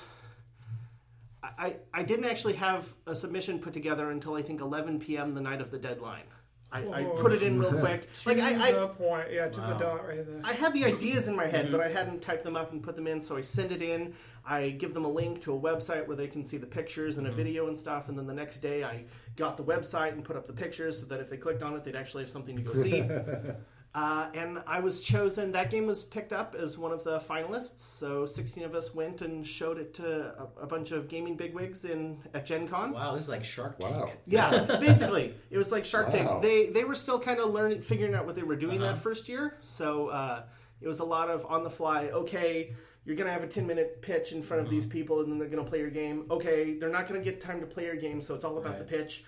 I, 1.42 1.76
I 1.92 2.02
didn't 2.02 2.26
actually 2.26 2.54
have 2.54 2.92
a 3.06 3.16
submission 3.16 3.58
put 3.58 3.72
together 3.72 4.10
until 4.10 4.34
I 4.34 4.42
think 4.42 4.60
11 4.60 5.00
p.m. 5.00 5.34
the 5.34 5.40
night 5.40 5.60
of 5.60 5.70
the 5.70 5.78
deadline. 5.78 6.24
I, 6.70 6.84
I 6.84 7.04
oh. 7.04 7.20
put 7.20 7.32
it 7.32 7.42
in 7.42 7.58
real 7.58 7.72
quick. 7.72 8.08
Like 8.26 8.38
to 8.38 8.44
I, 8.44 8.72
the 8.72 8.84
I, 8.84 8.86
point, 8.86 9.28
yeah, 9.30 9.48
to 9.48 9.60
the 9.60 9.74
dot 9.74 10.08
right 10.08 10.24
there. 10.24 10.40
I 10.42 10.54
had 10.54 10.72
the 10.72 10.84
ideas 10.86 11.28
in 11.28 11.36
my 11.36 11.46
head, 11.46 11.66
mm-hmm. 11.66 11.76
but 11.76 11.80
I 11.82 11.88
hadn't 11.88 12.22
typed 12.22 12.44
them 12.44 12.56
up 12.56 12.72
and 12.72 12.82
put 12.82 12.96
them 12.96 13.06
in. 13.06 13.20
So 13.20 13.36
I 13.36 13.42
send 13.42 13.72
it 13.72 13.82
in. 13.82 14.14
I 14.46 14.70
give 14.70 14.94
them 14.94 15.04
a 15.04 15.08
link 15.08 15.42
to 15.42 15.54
a 15.54 15.60
website 15.60 16.06
where 16.06 16.16
they 16.16 16.28
can 16.28 16.42
see 16.42 16.56
the 16.56 16.66
pictures 16.66 17.18
and 17.18 17.26
a 17.26 17.30
mm-hmm. 17.30 17.36
video 17.36 17.68
and 17.68 17.78
stuff. 17.78 18.08
And 18.08 18.16
then 18.16 18.26
the 18.26 18.34
next 18.34 18.58
day, 18.58 18.84
I 18.84 19.04
got 19.36 19.56
the 19.56 19.64
website 19.64 20.12
and 20.12 20.24
put 20.24 20.36
up 20.36 20.46
the 20.46 20.52
pictures 20.52 21.00
so 21.00 21.06
that 21.06 21.20
if 21.20 21.28
they 21.28 21.36
clicked 21.36 21.62
on 21.62 21.74
it, 21.74 21.84
they'd 21.84 21.96
actually 21.96 22.22
have 22.22 22.30
something 22.30 22.56
to 22.56 22.62
go 22.62 22.74
see. 22.74 23.00
Uh, 23.94 24.28
and 24.32 24.62
I 24.66 24.80
was 24.80 25.02
chosen. 25.02 25.52
That 25.52 25.70
game 25.70 25.86
was 25.86 26.02
picked 26.02 26.32
up 26.32 26.54
as 26.58 26.78
one 26.78 26.92
of 26.92 27.04
the 27.04 27.18
finalists. 27.20 27.80
So 27.80 28.24
16 28.24 28.64
of 28.64 28.74
us 28.74 28.94
went 28.94 29.20
and 29.20 29.46
showed 29.46 29.76
it 29.78 29.92
to 29.94 30.28
a, 30.58 30.62
a 30.62 30.66
bunch 30.66 30.92
of 30.92 31.08
gaming 31.08 31.36
bigwigs 31.36 31.84
in 31.84 32.18
at 32.32 32.46
Gen 32.46 32.66
Con. 32.68 32.92
Wow, 32.92 33.14
this 33.14 33.24
is 33.24 33.28
like 33.28 33.44
Shark 33.44 33.78
Tank. 33.78 33.94
Wow. 33.94 34.10
Yeah, 34.26 34.62
basically, 34.80 35.34
it 35.50 35.58
was 35.58 35.70
like 35.70 35.84
Shark 35.84 36.06
Wow. 36.08 36.12
Tank. 36.12 36.42
They 36.42 36.66
they 36.70 36.84
were 36.84 36.94
still 36.94 37.18
kind 37.20 37.38
of 37.38 37.50
learning, 37.50 37.82
figuring 37.82 38.14
out 38.14 38.24
what 38.24 38.34
they 38.34 38.42
were 38.42 38.56
doing 38.56 38.80
Uh-huh. 38.82 38.92
that 38.94 38.98
first 39.02 39.28
year. 39.28 39.58
So 39.60 40.08
uh, 40.08 40.44
it 40.80 40.88
was 40.88 41.00
a 41.00 41.04
lot 41.04 41.28
of 41.28 41.44
on 41.44 41.62
the 41.62 41.70
fly. 41.70 42.06
Okay, 42.06 42.74
you're 43.04 43.16
gonna 43.16 43.30
have 43.32 43.44
a 43.44 43.46
10 43.46 43.66
minute 43.66 44.00
pitch 44.00 44.32
in 44.32 44.42
front 44.42 44.62
of 44.62 44.68
Uh-huh. 44.68 44.74
these 44.74 44.86
people, 44.86 45.20
and 45.20 45.30
then 45.30 45.38
they're 45.38 45.48
gonna 45.48 45.64
play 45.68 45.80
your 45.80 45.90
game. 45.90 46.24
Okay, 46.30 46.78
they're 46.78 46.88
not 46.88 47.06
gonna 47.08 47.20
get 47.20 47.42
time 47.42 47.60
to 47.60 47.66
play 47.66 47.84
your 47.84 47.96
game, 47.96 48.22
so 48.22 48.34
it's 48.34 48.44
all 48.44 48.56
about 48.56 48.70
Right. 48.70 48.78
the 48.78 48.96
pitch. 48.96 49.24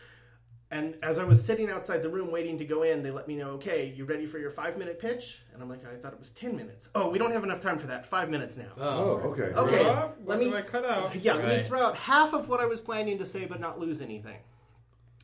And 0.75 0.97
as 1.05 1.19
I 1.21 1.25
was 1.25 1.43
sitting 1.43 1.71
outside 1.71 2.03
the 2.03 2.09
room 2.09 2.33
waiting 2.33 2.59
to 2.59 2.65
go 2.65 2.83
in, 2.83 3.05
they 3.05 3.13
let 3.13 3.29
me 3.29 3.37
know, 3.37 3.51
okay, 3.51 3.95
you 3.97 4.05
ready 4.05 4.27
for 4.27 4.41
your 4.41 4.51
five 4.51 4.77
minute 4.77 4.99
pitch? 4.99 5.41
And 5.53 5.63
I'm 5.63 5.69
like, 5.69 5.87
I 5.87 5.95
thought 5.95 6.13
it 6.13 6.19
was 6.19 6.31
10 6.31 6.57
minutes. 6.57 6.91
Oh, 6.97 7.11
we 7.11 7.17
don't 7.17 7.31
have 7.31 7.45
enough 7.45 7.61
time 7.61 7.79
for 7.79 7.87
that. 7.87 8.05
Five 8.05 8.29
minutes 8.29 8.57
now. 8.57 8.73
Oh, 8.77 9.23
oh 9.23 9.31
okay. 9.31 9.55
Okay, 9.55 9.87
Oh, 9.87 10.11
let 10.25 10.41
me 10.41 10.51
do 10.51 10.63
cut 10.65 10.85
out? 10.85 11.15
Yeah, 11.15 11.35
let 11.35 11.47
me 11.47 11.63
throw 11.63 11.81
out 11.81 11.97
half 11.97 12.35
of 12.35 12.49
what 12.49 12.59
I 12.59 12.67
was 12.67 12.81
planning 12.81 13.19
to 13.19 13.25
say, 13.25 13.45
but 13.45 13.61
not 13.61 13.79
lose 13.79 14.03
anything. 14.03 14.39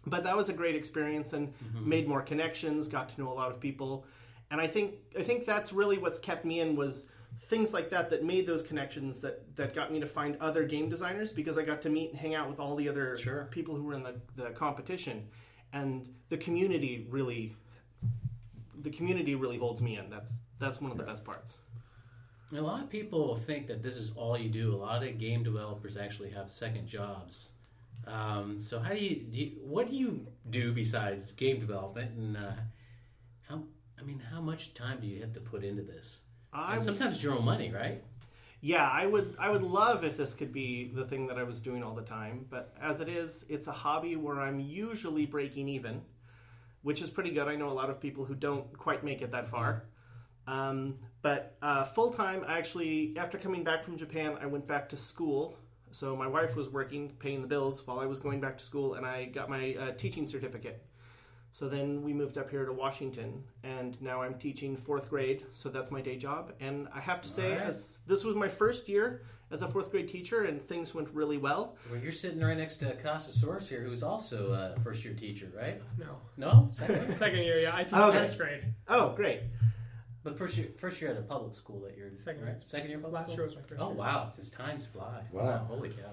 But 0.06 0.22
that 0.22 0.36
was 0.36 0.48
a 0.48 0.52
great 0.52 0.76
experience 0.76 1.32
and 1.32 1.48
mm-hmm. 1.48 1.88
made 1.88 2.06
more 2.06 2.22
connections. 2.22 2.86
Got 2.86 3.08
to 3.08 3.20
know 3.20 3.32
a 3.32 3.34
lot 3.34 3.50
of 3.50 3.58
people, 3.58 4.06
and 4.52 4.60
I 4.60 4.68
think 4.68 4.94
I 5.18 5.22
think 5.22 5.46
that's 5.46 5.72
really 5.72 5.98
what's 5.98 6.20
kept 6.20 6.44
me 6.44 6.60
in 6.60 6.76
was 6.76 7.06
things 7.42 7.72
like 7.72 7.90
that 7.90 8.10
that 8.10 8.24
made 8.24 8.46
those 8.46 8.62
connections 8.62 9.20
that 9.20 9.56
that 9.56 9.74
got 9.74 9.92
me 9.92 10.00
to 10.00 10.06
find 10.06 10.36
other 10.40 10.64
game 10.64 10.88
designers 10.88 11.32
because 11.32 11.58
I 11.58 11.62
got 11.62 11.82
to 11.82 11.88
meet 11.88 12.10
and 12.10 12.18
hang 12.18 12.34
out 12.34 12.48
with 12.48 12.60
all 12.60 12.76
the 12.76 12.88
other 12.88 13.18
Sure. 13.18 13.48
people 13.50 13.74
who 13.74 13.82
were 13.84 13.94
in 13.94 14.02
the, 14.02 14.14
the 14.36 14.50
competition, 14.50 15.28
and 15.72 16.08
the 16.28 16.36
community 16.36 17.06
really 17.10 17.54
the 18.82 18.90
community 18.90 19.34
really 19.34 19.58
holds 19.58 19.82
me 19.82 19.98
in. 19.98 20.08
That's 20.10 20.40
that's 20.58 20.80
one 20.80 20.90
of 20.90 20.98
the 20.98 21.04
best 21.04 21.24
parts. 21.24 21.56
A 22.52 22.60
lot 22.60 22.82
of 22.82 22.90
people 22.90 23.36
think 23.36 23.68
that 23.68 23.82
this 23.82 23.96
is 23.96 24.12
all 24.16 24.36
you 24.36 24.48
do. 24.48 24.74
A 24.74 24.76
lot 24.76 25.04
of 25.04 25.18
game 25.18 25.44
developers 25.44 25.96
actually 25.96 26.30
have 26.30 26.50
second 26.50 26.88
jobs. 26.88 27.50
Um, 28.06 28.58
so 28.60 28.80
how 28.80 28.90
do 28.90 28.98
you, 28.98 29.16
do 29.16 29.38
you? 29.38 29.52
What 29.62 29.88
do 29.88 29.94
you 29.94 30.26
do 30.48 30.72
besides 30.72 31.32
game 31.32 31.60
development? 31.60 32.16
And 32.16 32.36
uh, 32.36 32.52
how? 33.48 33.62
I 33.98 34.02
mean, 34.02 34.18
how 34.18 34.40
much 34.40 34.74
time 34.74 34.98
do 35.00 35.06
you 35.06 35.20
have 35.20 35.32
to 35.34 35.40
put 35.40 35.62
into 35.62 35.82
this? 35.82 36.20
I 36.52 36.74
And 36.74 36.82
sometimes 36.82 37.16
it's 37.16 37.24
your 37.24 37.34
own 37.34 37.44
money, 37.44 37.70
right? 37.70 38.02
Yeah, 38.60 38.88
I 38.88 39.06
would 39.06 39.36
I 39.38 39.48
would 39.48 39.62
love 39.62 40.04
if 40.04 40.16
this 40.16 40.34
could 40.34 40.52
be 40.52 40.90
the 40.92 41.04
thing 41.04 41.26
that 41.28 41.38
I 41.38 41.44
was 41.44 41.62
doing 41.62 41.82
all 41.82 41.94
the 41.94 42.02
time, 42.02 42.44
but 42.50 42.74
as 42.80 43.00
it 43.00 43.08
is, 43.08 43.46
it's 43.48 43.68
a 43.68 43.72
hobby 43.72 44.16
where 44.16 44.38
I'm 44.40 44.60
usually 44.60 45.24
breaking 45.24 45.68
even, 45.68 46.02
which 46.82 47.00
is 47.00 47.08
pretty 47.08 47.30
good. 47.30 47.48
I 47.48 47.56
know 47.56 47.70
a 47.70 47.72
lot 47.72 47.88
of 47.88 48.00
people 48.00 48.24
who 48.24 48.34
don't 48.34 48.76
quite 48.76 49.02
make 49.02 49.22
it 49.22 49.32
that 49.32 49.48
far. 49.48 49.84
Um, 50.46 50.98
but 51.22 51.56
uh, 51.62 51.84
full 51.84 52.12
time, 52.12 52.44
I 52.46 52.58
actually 52.58 53.14
after 53.16 53.38
coming 53.38 53.64
back 53.64 53.82
from 53.82 53.96
Japan, 53.96 54.36
I 54.40 54.46
went 54.46 54.66
back 54.66 54.90
to 54.90 54.96
school. 54.96 55.56
So 55.92 56.14
my 56.14 56.26
wife 56.26 56.54
was 56.54 56.68
working, 56.68 57.10
paying 57.18 57.40
the 57.40 57.48
bills 57.48 57.84
while 57.86 57.98
I 57.98 58.06
was 58.06 58.20
going 58.20 58.40
back 58.40 58.58
to 58.58 58.64
school, 58.64 58.94
and 58.94 59.06
I 59.06 59.24
got 59.24 59.48
my 59.48 59.74
uh, 59.74 59.92
teaching 59.92 60.26
certificate. 60.26 60.84
So 61.52 61.68
then 61.68 62.02
we 62.02 62.12
moved 62.12 62.38
up 62.38 62.48
here 62.50 62.64
to 62.64 62.72
Washington, 62.72 63.42
and 63.64 64.00
now 64.00 64.22
I'm 64.22 64.34
teaching 64.34 64.76
fourth 64.76 65.10
grade. 65.10 65.44
So 65.52 65.68
that's 65.68 65.90
my 65.90 66.00
day 66.00 66.16
job. 66.16 66.52
And 66.60 66.86
I 66.94 67.00
have 67.00 67.20
to 67.22 67.28
say, 67.28 67.52
Alright. 67.52 67.62
as 67.68 67.98
this 68.06 68.24
was 68.24 68.36
my 68.36 68.48
first 68.48 68.88
year 68.88 69.22
as 69.50 69.62
a 69.62 69.68
fourth 69.68 69.90
grade 69.90 70.06
teacher, 70.08 70.44
and 70.44 70.62
things 70.68 70.94
went 70.94 71.08
really 71.12 71.38
well. 71.38 71.76
Well, 71.90 72.00
you're 72.00 72.12
sitting 72.12 72.40
right 72.40 72.56
next 72.56 72.76
to 72.76 72.94
Costosaurus 72.96 73.68
here, 73.68 73.82
who's 73.82 74.04
also 74.04 74.52
a 74.52 74.80
first 74.80 75.04
year 75.04 75.12
teacher, 75.14 75.50
right? 75.56 75.82
No. 75.98 76.18
No, 76.36 76.68
second. 76.72 77.10
Second 77.10 77.40
year, 77.40 77.58
yeah. 77.58 77.74
I 77.74 77.82
teach 77.82 77.94
oh, 77.94 78.10
Okay. 78.10 78.18
first 78.18 78.38
grade. 78.38 78.64
Oh, 78.86 79.10
great! 79.14 79.40
but 80.22 80.36
first 80.38 80.56
year, 80.58 80.68
first 80.78 81.00
year 81.00 81.10
at 81.10 81.16
a 81.16 81.22
public 81.22 81.54
school 81.54 81.80
that 81.80 81.96
you're 81.96 82.10
Second 82.14 82.42
right? 82.42 82.50
year. 82.50 82.60
Second 82.62 82.90
year 82.90 82.98
public 82.98 83.14
Last 83.22 83.26
school. 83.32 83.36
year 83.38 83.44
was 83.46 83.56
my 83.56 83.62
first 83.62 83.74
Oh 83.80 83.88
year. 83.88 83.96
wow, 83.96 84.30
just 84.36 84.52
times 84.52 84.86
fly. 84.86 85.22
Wow. 85.32 85.64
holy 85.68 85.88
cow. 85.88 86.12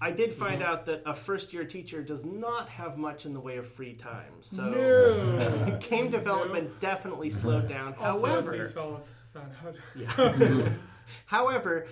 I 0.00 0.10
did 0.10 0.34
find 0.34 0.62
out 0.62 0.86
that 0.86 1.02
a 1.06 1.14
first 1.14 1.52
year 1.54 1.64
teacher 1.64 2.02
does 2.02 2.24
not 2.24 2.68
have 2.68 2.98
much 2.98 3.24
in 3.24 3.32
the 3.32 3.40
way 3.40 3.56
of 3.56 3.66
free 3.66 3.94
time. 3.94 4.32
So 4.40 4.68
No. 4.68 5.78
game 5.88 6.10
development 6.10 6.78
definitely 6.80 7.30
slowed 7.30 7.68
down. 7.68 7.94
Also, 7.94 8.26
However, 8.26 8.52
these 8.58 8.72
fellas 8.72 9.10
found 9.32 9.52
out. 9.64 10.72
However, 11.26 11.86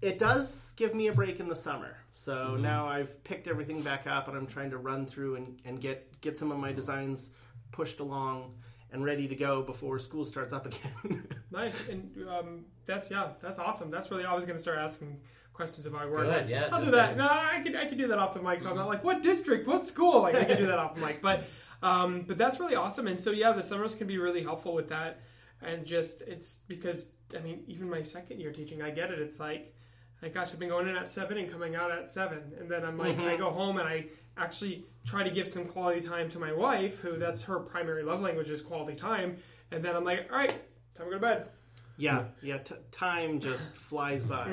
it 0.00 0.18
does 0.18 0.72
give 0.76 0.94
me 0.94 1.08
a 1.08 1.12
break 1.12 1.40
in 1.40 1.48
the 1.48 1.56
summer. 1.56 1.96
So 2.12 2.56
now 2.56 2.86
I've 2.86 3.22
picked 3.24 3.48
everything 3.48 3.82
back 3.82 4.06
up 4.06 4.28
and 4.28 4.36
I'm 4.36 4.46
trying 4.46 4.70
to 4.70 4.78
run 4.78 5.06
through 5.06 5.36
and, 5.36 5.60
and 5.64 5.80
get, 5.80 6.20
get 6.20 6.36
some 6.38 6.52
of 6.52 6.58
my 6.58 6.72
designs 6.72 7.30
pushed 7.72 8.00
along 8.00 8.54
and 8.92 9.02
ready 9.04 9.26
to 9.26 9.34
go 9.34 9.62
before 9.62 9.98
school 9.98 10.24
starts 10.24 10.52
up 10.52 10.66
again. 10.66 11.26
Nice, 11.52 11.86
and 11.88 12.16
um, 12.30 12.64
that's 12.86 13.10
yeah, 13.10 13.28
that's 13.42 13.58
awesome. 13.58 13.90
That's 13.90 14.10
really. 14.10 14.24
I 14.24 14.34
was 14.34 14.46
going 14.46 14.56
to 14.56 14.62
start 14.62 14.78
asking 14.78 15.20
questions 15.52 15.86
about 15.86 16.10
work. 16.10 16.26
Good, 16.26 16.48
yeah, 16.48 16.68
I'll 16.72 16.84
do 16.84 16.90
that. 16.90 17.16
No, 17.16 17.28
I 17.28 17.60
can 17.62 17.76
I 17.76 17.86
can 17.86 17.98
do 17.98 18.08
that 18.08 18.18
off 18.18 18.34
the 18.34 18.42
mic. 18.42 18.60
So 18.60 18.70
I'm 18.70 18.76
not 18.76 18.88
like 18.88 19.04
what 19.04 19.22
district, 19.22 19.66
what 19.66 19.84
school. 19.84 20.22
Like 20.22 20.34
I 20.34 20.44
can 20.44 20.58
do 20.58 20.66
that 20.66 20.78
off 20.78 20.94
the 20.94 21.04
mic, 21.04 21.20
but 21.20 21.44
um, 21.82 22.22
but 22.22 22.38
that's 22.38 22.60
really 22.60 22.76
awesome. 22.76 23.06
And 23.06 23.20
so 23.20 23.30
yeah, 23.30 23.52
the 23.52 23.62
summers 23.62 23.94
can 23.94 24.06
be 24.06 24.18
really 24.18 24.42
helpful 24.42 24.74
with 24.74 24.88
that. 24.88 25.20
And 25.60 25.84
just 25.84 26.22
it's 26.22 26.60
because 26.68 27.10
I 27.36 27.40
mean, 27.40 27.64
even 27.66 27.88
my 27.88 28.02
second 28.02 28.40
year 28.40 28.52
teaching, 28.52 28.82
I 28.82 28.90
get 28.90 29.10
it. 29.10 29.18
It's 29.18 29.38
like. 29.40 29.74
Like 30.20 30.34
gosh, 30.34 30.52
I've 30.52 30.60
been 30.60 30.68
going 30.68 30.86
in 30.86 30.94
at 30.94 31.08
seven 31.08 31.36
and 31.36 31.50
coming 31.50 31.74
out 31.74 31.90
at 31.90 32.08
seven, 32.08 32.52
and 32.60 32.70
then 32.70 32.84
I'm 32.84 32.96
like, 32.96 33.18
I 33.18 33.36
go 33.36 33.50
home 33.50 33.78
and 33.78 33.88
I 33.88 34.06
actually 34.36 34.84
try 35.04 35.24
to 35.24 35.30
give 35.30 35.48
some 35.48 35.64
quality 35.64 36.00
time 36.00 36.30
to 36.30 36.38
my 36.38 36.52
wife, 36.52 37.00
who 37.00 37.18
that's 37.18 37.42
her 37.42 37.58
primary 37.58 38.04
love 38.04 38.20
language 38.20 38.48
is 38.48 38.62
quality 38.62 38.94
time, 38.96 39.38
and 39.72 39.84
then 39.84 39.96
I'm 39.96 40.04
like, 40.04 40.28
all 40.30 40.38
right, 40.38 40.56
time 40.94 41.06
to 41.06 41.10
go 41.10 41.10
to 41.14 41.18
bed. 41.18 41.48
Yeah, 41.96 42.24
yeah, 42.42 42.58
t- 42.58 42.74
time 42.90 43.40
just 43.40 43.74
flies 43.74 44.24
by. 44.24 44.48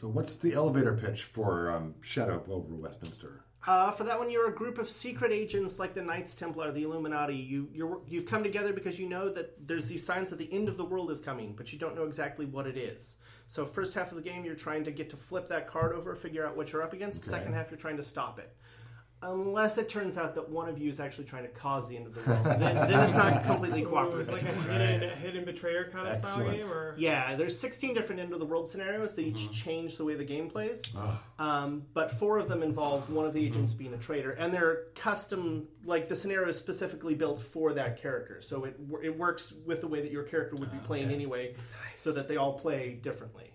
So 0.00 0.08
what's 0.08 0.36
the 0.36 0.54
elevator 0.54 0.94
pitch 0.94 1.24
for 1.24 1.72
um, 1.72 1.94
Shadow 2.00 2.42
over 2.48 2.74
Westminster? 2.74 3.44
Uh, 3.66 3.90
for 3.90 4.04
that 4.04 4.18
one, 4.18 4.30
you're 4.30 4.48
a 4.48 4.54
group 4.54 4.76
of 4.76 4.88
secret 4.88 5.32
agents 5.32 5.78
like 5.78 5.94
the 5.94 6.02
Knights 6.02 6.34
Templar, 6.34 6.70
the 6.70 6.82
Illuminati. 6.82 7.34
You, 7.34 7.68
you're, 7.72 8.00
you've 8.06 8.26
come 8.26 8.42
together 8.42 8.74
because 8.74 8.98
you 8.98 9.08
know 9.08 9.30
that 9.30 9.66
there's 9.66 9.88
these 9.88 10.04
signs 10.04 10.28
that 10.30 10.38
the 10.38 10.52
end 10.52 10.68
of 10.68 10.76
the 10.76 10.84
world 10.84 11.10
is 11.10 11.18
coming, 11.20 11.54
but 11.56 11.72
you 11.72 11.78
don't 11.78 11.96
know 11.96 12.04
exactly 12.04 12.44
what 12.44 12.66
it 12.66 12.76
is. 12.76 13.16
So, 13.46 13.64
first 13.64 13.94
half 13.94 14.10
of 14.10 14.16
the 14.16 14.22
game, 14.22 14.44
you're 14.44 14.54
trying 14.54 14.84
to 14.84 14.90
get 14.90 15.10
to 15.10 15.16
flip 15.16 15.48
that 15.48 15.66
card 15.68 15.94
over, 15.94 16.14
figure 16.14 16.46
out 16.46 16.56
what 16.56 16.72
you're 16.72 16.82
up 16.82 16.92
against. 16.92 17.24
Second 17.24 17.54
half, 17.54 17.70
you're 17.70 17.78
trying 17.78 17.96
to 17.96 18.02
stop 18.02 18.38
it. 18.38 18.54
Unless 19.24 19.78
it 19.78 19.88
turns 19.88 20.18
out 20.18 20.34
that 20.34 20.50
one 20.50 20.68
of 20.68 20.76
you 20.76 20.90
is 20.90 21.00
actually 21.00 21.24
trying 21.24 21.44
to 21.44 21.48
cause 21.48 21.88
the 21.88 21.96
end 21.96 22.06
of 22.06 22.14
the 22.14 22.30
world, 22.30 22.44
then, 22.44 22.74
then 22.74 23.04
it's 23.04 23.14
not 23.14 23.42
completely 23.46 23.82
Ooh, 23.82 23.88
cooperative. 23.88 24.20
It's 24.20 24.30
like 24.30 24.42
a 24.42 24.70
hidden, 24.70 25.02
a 25.02 25.16
hidden 25.16 25.44
betrayer 25.46 25.90
kind 25.90 26.08
of 26.08 26.14
style 26.14 26.46
Excellent. 26.46 26.60
game, 26.60 26.70
or 26.70 26.94
Yeah, 26.98 27.34
there's 27.34 27.58
16 27.58 27.94
different 27.94 28.20
end 28.20 28.34
of 28.34 28.38
the 28.38 28.44
world 28.44 28.68
scenarios. 28.68 29.14
They 29.14 29.22
each 29.22 29.36
mm-hmm. 29.36 29.52
change 29.52 29.96
the 29.96 30.04
way 30.04 30.14
the 30.14 30.24
game 30.24 30.50
plays. 30.50 30.82
Um, 31.38 31.84
but 31.94 32.10
four 32.10 32.38
of 32.38 32.48
them 32.48 32.62
involve 32.62 33.10
one 33.10 33.24
of 33.24 33.32
the 33.32 33.44
agents 33.44 33.72
mm-hmm. 33.72 33.84
being 33.84 33.94
a 33.94 33.98
traitor, 33.98 34.32
and 34.32 34.52
they're 34.52 34.88
custom. 34.94 35.68
Like 35.86 36.08
the 36.08 36.16
scenario 36.16 36.48
is 36.48 36.58
specifically 36.58 37.14
built 37.14 37.40
for 37.40 37.72
that 37.74 38.00
character, 38.00 38.42
so 38.42 38.64
it 38.64 38.76
it 39.02 39.18
works 39.18 39.54
with 39.64 39.80
the 39.80 39.88
way 39.88 40.02
that 40.02 40.10
your 40.10 40.24
character 40.24 40.56
would 40.56 40.70
be 40.70 40.78
ah, 40.82 40.86
playing 40.86 41.10
anyway, 41.10 41.54
so 41.94 42.12
that 42.12 42.28
they 42.28 42.36
all 42.36 42.58
play 42.58 42.98
differently. 43.02 43.53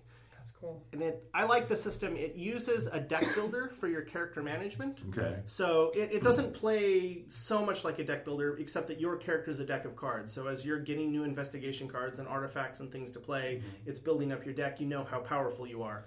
That's 0.59 0.71
cool. 0.71 0.85
And 0.93 1.01
it, 1.01 1.23
I 1.33 1.43
like 1.43 1.67
the 1.67 1.75
system. 1.75 2.15
It 2.15 2.35
uses 2.35 2.87
a 2.87 2.99
deck 2.99 3.33
builder 3.35 3.71
for 3.79 3.87
your 3.87 4.01
character 4.01 4.41
management. 4.43 4.99
Okay. 5.09 5.37
So 5.45 5.91
it, 5.95 6.11
it 6.11 6.23
doesn't 6.23 6.53
play 6.53 7.23
so 7.29 7.65
much 7.65 7.83
like 7.83 7.99
a 7.99 8.03
deck 8.03 8.25
builder, 8.25 8.57
except 8.57 8.87
that 8.87 8.99
your 8.99 9.17
character 9.17 9.51
is 9.51 9.59
a 9.59 9.65
deck 9.65 9.85
of 9.85 9.95
cards. 9.95 10.33
So 10.33 10.47
as 10.47 10.65
you're 10.65 10.79
getting 10.79 11.11
new 11.11 11.23
investigation 11.23 11.87
cards 11.87 12.19
and 12.19 12.27
artifacts 12.27 12.79
and 12.79 12.91
things 12.91 13.11
to 13.13 13.19
play, 13.19 13.61
mm-hmm. 13.61 13.89
it's 13.89 13.99
building 13.99 14.31
up 14.31 14.45
your 14.45 14.53
deck. 14.53 14.79
You 14.79 14.87
know 14.87 15.03
how 15.03 15.19
powerful 15.19 15.65
you 15.67 15.83
are. 15.83 16.05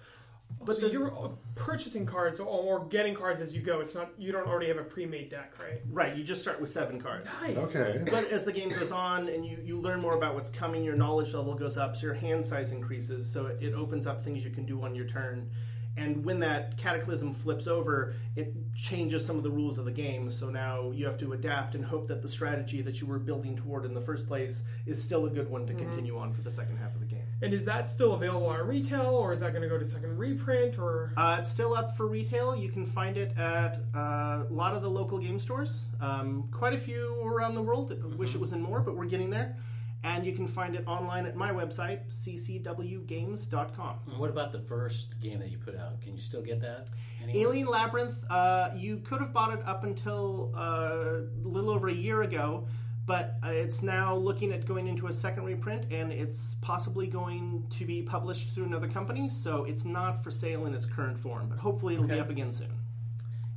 But 0.60 0.76
so 0.76 0.82
the- 0.82 0.92
you're 0.92 1.12
uh, 1.16 1.30
purchasing 1.54 2.06
cards 2.06 2.40
or, 2.40 2.46
or 2.46 2.84
getting 2.86 3.14
cards 3.14 3.40
as 3.40 3.54
you 3.56 3.62
go. 3.62 3.80
It's 3.80 3.94
not 3.94 4.10
you 4.18 4.32
don't 4.32 4.46
already 4.46 4.68
have 4.68 4.78
a 4.78 4.84
pre-made 4.84 5.28
deck, 5.28 5.54
right? 5.58 5.80
right, 5.90 6.16
you 6.16 6.24
just 6.24 6.42
start 6.42 6.60
with 6.60 6.70
seven 6.70 7.00
cards. 7.00 7.28
Nice. 7.40 7.56
Okay. 7.56 8.04
But 8.10 8.30
as 8.30 8.44
the 8.44 8.52
game 8.52 8.68
goes 8.68 8.92
on 8.92 9.28
and 9.28 9.44
you, 9.44 9.58
you 9.64 9.76
learn 9.76 10.00
more 10.00 10.14
about 10.14 10.34
what's 10.34 10.50
coming, 10.50 10.84
your 10.84 10.96
knowledge 10.96 11.34
level 11.34 11.54
goes 11.54 11.76
up, 11.76 11.96
so 11.96 12.06
your 12.06 12.14
hand 12.14 12.44
size 12.44 12.72
increases, 12.72 13.30
so 13.30 13.46
it, 13.46 13.62
it 13.62 13.74
opens 13.74 14.06
up 14.06 14.22
things 14.22 14.44
you 14.44 14.50
can 14.50 14.64
do 14.66 14.82
on 14.82 14.94
your 14.94 15.06
turn. 15.06 15.50
And 15.96 16.24
when 16.24 16.40
that 16.40 16.78
cataclysm 16.78 17.34
flips 17.34 17.66
over, 17.66 18.14
it 18.34 18.54
changes 18.74 19.26
some 19.26 19.36
of 19.36 19.42
the 19.42 19.50
rules 19.50 19.76
of 19.76 19.84
the 19.84 19.90
game. 19.92 20.30
So 20.30 20.48
now 20.48 20.90
you 20.90 21.04
have 21.04 21.18
to 21.18 21.34
adapt 21.34 21.74
and 21.74 21.84
hope 21.84 22.08
that 22.08 22.22
the 22.22 22.28
strategy 22.28 22.80
that 22.80 23.00
you 23.00 23.06
were 23.06 23.18
building 23.18 23.56
toward 23.56 23.84
in 23.84 23.92
the 23.92 24.00
first 24.00 24.26
place 24.26 24.62
is 24.86 25.02
still 25.02 25.26
a 25.26 25.30
good 25.30 25.50
one 25.50 25.66
to 25.66 25.74
continue 25.74 26.16
on 26.16 26.32
for 26.32 26.40
the 26.40 26.50
second 26.50 26.78
half 26.78 26.94
of 26.94 27.00
the 27.00 27.06
game. 27.06 27.21
And 27.42 27.52
is 27.52 27.64
that 27.64 27.90
still 27.90 28.14
available 28.14 28.52
at 28.52 28.64
retail, 28.66 29.06
or 29.06 29.32
is 29.32 29.40
that 29.40 29.50
going 29.50 29.62
to 29.62 29.68
go 29.68 29.76
to 29.78 29.84
second 29.84 30.16
reprint, 30.16 30.78
or 30.78 31.10
Uh, 31.16 31.38
it's 31.40 31.50
still 31.50 31.74
up 31.74 31.96
for 31.96 32.06
retail. 32.06 32.54
You 32.54 32.68
can 32.68 32.86
find 32.86 33.16
it 33.16 33.36
at 33.36 33.80
uh, 33.94 34.44
a 34.48 34.52
lot 34.52 34.74
of 34.74 34.82
the 34.82 34.88
local 34.88 35.18
game 35.18 35.38
stores. 35.40 35.84
Um, 36.00 36.48
quite 36.52 36.72
a 36.72 36.78
few 36.78 37.20
around 37.24 37.54
the 37.54 37.62
world. 37.62 37.92
I 37.92 38.16
Wish 38.16 38.34
it 38.36 38.40
was 38.40 38.52
in 38.52 38.62
more, 38.62 38.80
but 38.80 38.96
we're 38.96 39.06
getting 39.06 39.28
there. 39.30 39.56
And 40.04 40.26
you 40.26 40.32
can 40.32 40.48
find 40.48 40.74
it 40.74 40.84
online 40.88 41.26
at 41.26 41.36
my 41.36 41.50
website, 41.52 42.00
ccwgames.com. 42.08 43.94
What 44.16 44.30
about 44.30 44.50
the 44.52 44.58
first 44.60 45.20
game 45.20 45.38
that 45.38 45.50
you 45.50 45.58
put 45.58 45.76
out? 45.76 46.00
Can 46.00 46.14
you 46.14 46.20
still 46.20 46.42
get 46.42 46.60
that? 46.60 46.90
anywhere? 47.22 47.48
Alien 47.48 47.68
Labyrinth, 47.68 48.24
uh, 48.30 48.70
you 48.76 48.96
could 48.98 49.20
have 49.20 49.32
bought 49.32 49.52
it 49.52 49.60
up 49.64 49.84
until 49.84 50.52
uh, 50.56 51.22
a 51.44 51.48
little 51.48 51.70
over 51.70 51.88
a 51.88 51.94
year 51.94 52.22
ago, 52.22 52.66
but 53.04 53.38
uh, 53.44 53.48
it's 53.48 53.82
now 53.82 54.14
looking 54.14 54.52
at 54.52 54.64
going 54.64 54.86
into 54.86 55.08
a 55.08 55.12
second 55.12 55.44
reprint, 55.44 55.90
and 55.90 56.12
it's 56.12 56.56
possibly 56.60 57.06
going 57.06 57.66
to 57.70 57.84
be 57.84 58.02
published 58.02 58.54
through 58.54 58.64
another 58.64 58.88
company. 58.88 59.28
So 59.28 59.64
it's 59.64 59.84
not 59.84 60.22
for 60.22 60.30
sale 60.30 60.66
in 60.66 60.74
its 60.74 60.86
current 60.86 61.18
form, 61.18 61.48
but 61.48 61.58
hopefully 61.58 61.94
it'll 61.94 62.06
be 62.06 62.20
up 62.20 62.30
again 62.30 62.52
soon. 62.52 62.72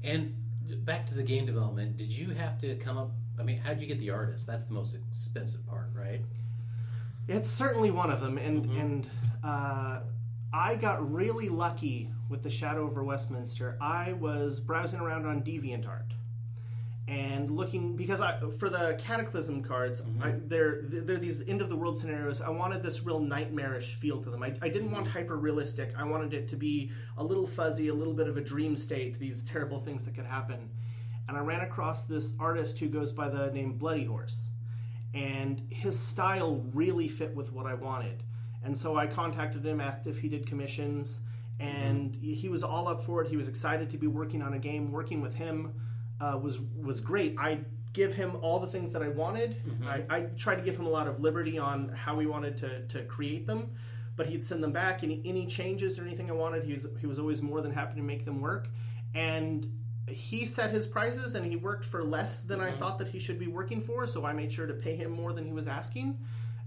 And 0.04 0.34
back 0.84 1.06
to 1.08 1.16
the 1.16 1.24
game 1.24 1.46
development. 1.46 1.98
Did 1.98 2.12
you 2.12 2.30
have 2.32 2.58
to 2.60 2.76
come 2.76 2.98
up? 2.98 3.12
I 3.40 3.44
mean, 3.44 3.58
how'd 3.58 3.80
you 3.80 3.88
get 3.88 4.00
the 4.00 4.10
artist? 4.10 4.48
That's 4.48 4.64
the 4.64 4.74
most 4.74 4.96
expensive 4.96 5.66
part, 5.68 5.90
right? 5.94 6.22
It's 7.28 7.50
certainly 7.50 7.92
one 7.92 8.12
of 8.12 8.22
them, 8.22 8.38
and 8.38 8.66
and 8.72 9.08
uh, 9.44 10.00
I 10.54 10.76
got 10.76 11.12
really 11.12 11.50
lucky 11.50 12.12
with 12.30 12.44
the 12.44 12.50
Shadow 12.50 12.86
over 12.86 13.04
Westminster. 13.04 13.78
I 13.82 14.14
was 14.14 14.60
browsing 14.60 15.00
around 15.00 15.26
on 15.26 15.42
DeviantArt 15.42 16.14
and 17.08 17.52
looking 17.52 17.96
because 17.96 18.20
I 18.20 18.40
for 18.58 18.70
the 18.70 18.98
Cataclysm 19.00 19.64
cards, 19.64 20.02
mm-hmm. 20.02 20.24
I, 20.24 20.34
they're 20.48 20.82
they're 20.84 21.18
these 21.18 21.48
end 21.48 21.62
of 21.62 21.70
the 21.70 21.76
world 21.76 21.98
scenarios. 21.98 22.42
I 22.42 22.50
wanted 22.50 22.82
this 22.82 23.04
real 23.04 23.20
nightmarish 23.20 23.96
feel 23.96 24.22
to 24.24 24.30
them. 24.30 24.42
I, 24.42 24.56
I 24.62 24.70
didn't 24.70 24.92
want 24.92 25.06
mm-hmm. 25.06 25.18
hyper 25.18 25.38
realistic. 25.38 25.94
I 25.98 26.04
wanted 26.04 26.34
it 26.34 26.50
to 26.50 26.56
be 26.56 26.92
a 27.18 27.24
little 27.24 27.46
fuzzy, 27.46 27.90
a 27.90 27.94
little 27.94 28.14
bit 28.14 28.28
of 28.28 28.38
a 28.38 28.42
dream 28.42 28.76
state. 28.76 29.20
These 29.20 29.44
terrible 29.44 29.80
things 29.80 30.06
that 30.06 30.16
could 30.16 30.26
happen, 30.26 30.70
and 31.28 31.38
I 31.38 31.42
ran 31.42 31.62
across 31.62 32.06
this 32.06 32.34
artist 32.40 32.80
who 32.80 32.88
goes 32.88 33.12
by 33.12 33.30
the 33.30 33.52
name 33.52 33.78
Bloody 33.78 34.06
Horse 34.06 34.50
and 35.16 35.62
his 35.70 35.98
style 35.98 36.62
really 36.74 37.08
fit 37.08 37.34
with 37.34 37.54
what 37.54 37.66
I 37.66 37.74
wanted. 37.74 38.22
And 38.64 38.78
so 38.78 38.98
I 38.98 39.08
contacted 39.08 39.66
him, 39.66 39.80
asked 39.80 40.08
if 40.08 40.20
he 40.20 40.28
did 40.28 40.46
commissions, 40.46 41.22
mm-hmm. 41.60 41.68
and 41.68 42.16
he 42.16 42.50
was 42.50 42.64
all 42.64 42.88
up 42.88 43.02
for 43.02 43.22
it. 43.22 43.30
He 43.30 43.38
was 43.38 43.48
excited 43.48 43.90
to 43.92 43.98
be 43.98 44.08
working 44.08 44.42
on 44.42 44.54
a 44.54 44.60
game. 44.60 44.92
Working 44.92 45.22
with 45.22 45.34
him 45.34 45.74
uh, 46.22 46.38
was 46.42 46.62
was 46.82 47.00
great. 47.00 47.36
I 47.40 47.60
give 47.94 48.14
him 48.16 48.36
all 48.42 48.60
the 48.60 48.68
things 48.68 48.92
that 48.94 49.02
I 49.02 49.08
wanted. 49.10 49.56
I, 49.88 50.04
I 50.10 50.20
tried 50.38 50.56
to 50.58 50.62
give 50.62 50.76
him 50.78 50.86
a 50.86 50.90
lot 50.90 51.08
of 51.08 51.20
liberty 51.22 51.58
on 51.58 51.90
how 51.90 52.16
we 52.16 52.26
wanted 52.26 52.58
to, 52.58 52.86
to 52.88 53.04
create 53.06 53.48
them, 53.48 53.72
but 54.18 54.28
he'd 54.28 54.44
send 54.44 54.62
them 54.64 54.72
back. 54.74 55.04
Any 55.04 55.22
any 55.26 55.46
changes 55.46 55.98
or 56.00 56.04
anything 56.04 56.30
I 56.30 56.34
wanted, 56.34 56.64
he 56.64 56.74
was 56.74 56.88
he 57.00 57.08
was 57.08 57.20
always 57.20 57.42
more 57.42 57.62
than 57.62 57.72
happy 57.72 57.96
to 57.96 58.02
make 58.02 58.26
them 58.26 58.42
work. 58.42 58.68
And 59.14 59.72
he 60.08 60.46
set 60.46 60.72
his 60.72 60.86
prices 60.88 61.36
and 61.36 61.46
he 61.46 61.56
worked 61.56 61.86
for 61.86 62.04
less 62.04 62.42
than 62.42 62.60
I 62.62 62.70
thought 62.72 62.98
that 63.00 63.08
he 63.08 63.18
should 63.20 63.40
be 63.40 63.48
working 63.48 63.82
for, 63.82 64.06
so 64.08 64.26
I 64.26 64.34
made 64.34 64.52
sure 64.52 64.68
to 64.68 64.74
pay 64.74 64.96
him 64.96 65.12
more 65.12 65.34
than 65.34 65.46
he 65.46 65.52
was 65.54 65.68
asking. 65.68 66.20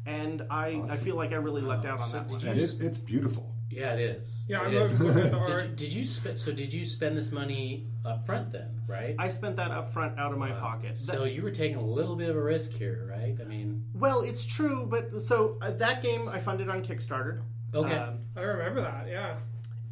And 0.07 0.43
I, 0.51 0.83
I 0.89 0.97
feel 0.97 1.15
like 1.17 1.33
I 1.33 1.37
really 1.37 1.61
lucked 1.61 1.85
out 1.85 2.01
on 2.01 2.09
So 2.09 2.17
that 2.19 2.29
one. 2.29 2.41
you- 2.41 2.51
it's, 2.53 2.81
it's 2.81 2.99
beautiful. 2.99 3.55
Yeah, 3.70 3.92
it 3.94 4.00
is. 4.00 4.44
yeah, 4.48 4.62
It 4.62 4.66
I'm 4.66 4.74
is. 4.74 5.00
looking 5.00 5.20
at 5.22 5.33
Did 5.33 5.40
you, 5.70 5.76
did 5.76 5.92
you 5.92 6.04
spend? 6.04 6.40
So 6.40 6.52
did 6.52 6.72
you 6.72 6.85
spend 6.85 7.16
this 7.18 7.31
money 7.31 7.87
up 8.04 8.24
front 8.24 8.50
then? 8.52 8.81
Right. 8.87 9.14
I 9.18 9.28
spent 9.28 9.57
that 9.57 9.70
up 9.70 9.90
front 9.90 10.18
out 10.18 10.33
of 10.33 10.38
my 10.38 10.52
pocket. 10.52 10.96
That- 10.96 11.16
so 11.16 11.24
you 11.24 11.42
were 11.42 11.50
taking 11.50 11.76
a 11.76 11.85
little 11.85 12.16
bit 12.16 12.31
of 12.31 12.37
a 12.37 12.42
risk 12.42 12.72
here, 12.72 13.07
right? 13.11 13.37
I 13.40 13.44
mean, 13.44 13.85
well, 13.94 14.22
it's 14.22 14.46
true, 14.46 14.87
but 14.88 15.20
so 15.22 15.59
uh, 15.61 15.72
that 15.72 16.02
game 16.02 16.28
I 16.28 16.38
funded 16.38 16.68
on 16.70 16.83
Kickstarter. 16.83 17.42
okay. 17.74 17.94
Um, 17.94 18.20
I 18.37 18.40
remember 18.40 18.81
that. 18.83 19.07
Yeah. 19.09 19.37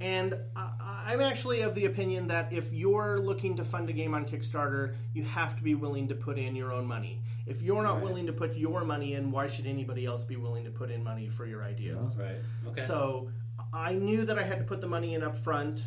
And 0.01 0.37
I, 0.55 1.05
I'm 1.09 1.21
actually 1.23 1.63
of 1.63 1.75
the 1.75 1.87
opinion 1.87 2.27
that 2.29 2.53
if 2.53 2.71
you're 2.73 3.19
looking 3.19 3.57
to 3.57 3.65
fund 3.65 3.89
a 3.89 3.93
game 3.95 4.15
on 4.15 4.25
Kickstarter, 4.27 4.95
you 5.15 5.23
have 5.25 5.57
to 5.57 5.63
be 5.63 5.75
willing 5.75 6.09
to 6.09 6.15
put 6.15 6.39
in 6.39 6.55
your 6.57 6.73
own 6.73 6.87
money. 6.87 7.21
If 7.47 7.63
you're 7.63 7.83
not 7.83 7.95
Right. 7.97 8.05
willing 8.05 8.27
to 8.27 8.33
put 8.33 8.57
your 8.57 8.85
money 8.85 9.15
in, 9.15 9.31
why 9.31 9.47
should 9.47 9.67
anybody 9.67 10.05
else 10.05 10.25
be 10.25 10.37
willing 10.37 10.65
to 10.65 10.71
put 10.71 10.91
in 10.91 11.03
money 11.05 11.29
for 11.29 11.47
your 11.47 11.63
ideas? 11.63 12.19
right. 12.21 12.37
Okay. 12.69 12.83
So 12.83 13.31
I 13.77 13.95
knew 13.95 14.25
that 14.25 14.39
I 14.39 14.43
had 14.43 14.59
to 14.59 14.65
put 14.65 14.81
the 14.81 14.87
money 14.89 15.15
in 15.15 15.23
up 15.23 15.37
front, 15.37 15.81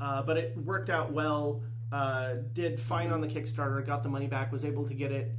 uh, 0.00 0.22
but 0.22 0.36
it 0.36 0.56
worked 0.56 0.88
out 0.90 1.12
well. 1.12 1.62
Uh, 1.92 2.34
did 2.54 2.80
fine 2.80 3.10
on 3.12 3.20
the 3.20 3.28
Kickstarter, 3.28 3.84
got 3.86 4.02
the 4.02 4.08
money 4.08 4.26
back, 4.26 4.50
was 4.50 4.64
able 4.64 4.86
to 4.88 4.94
get 4.94 5.12
it 5.12 5.32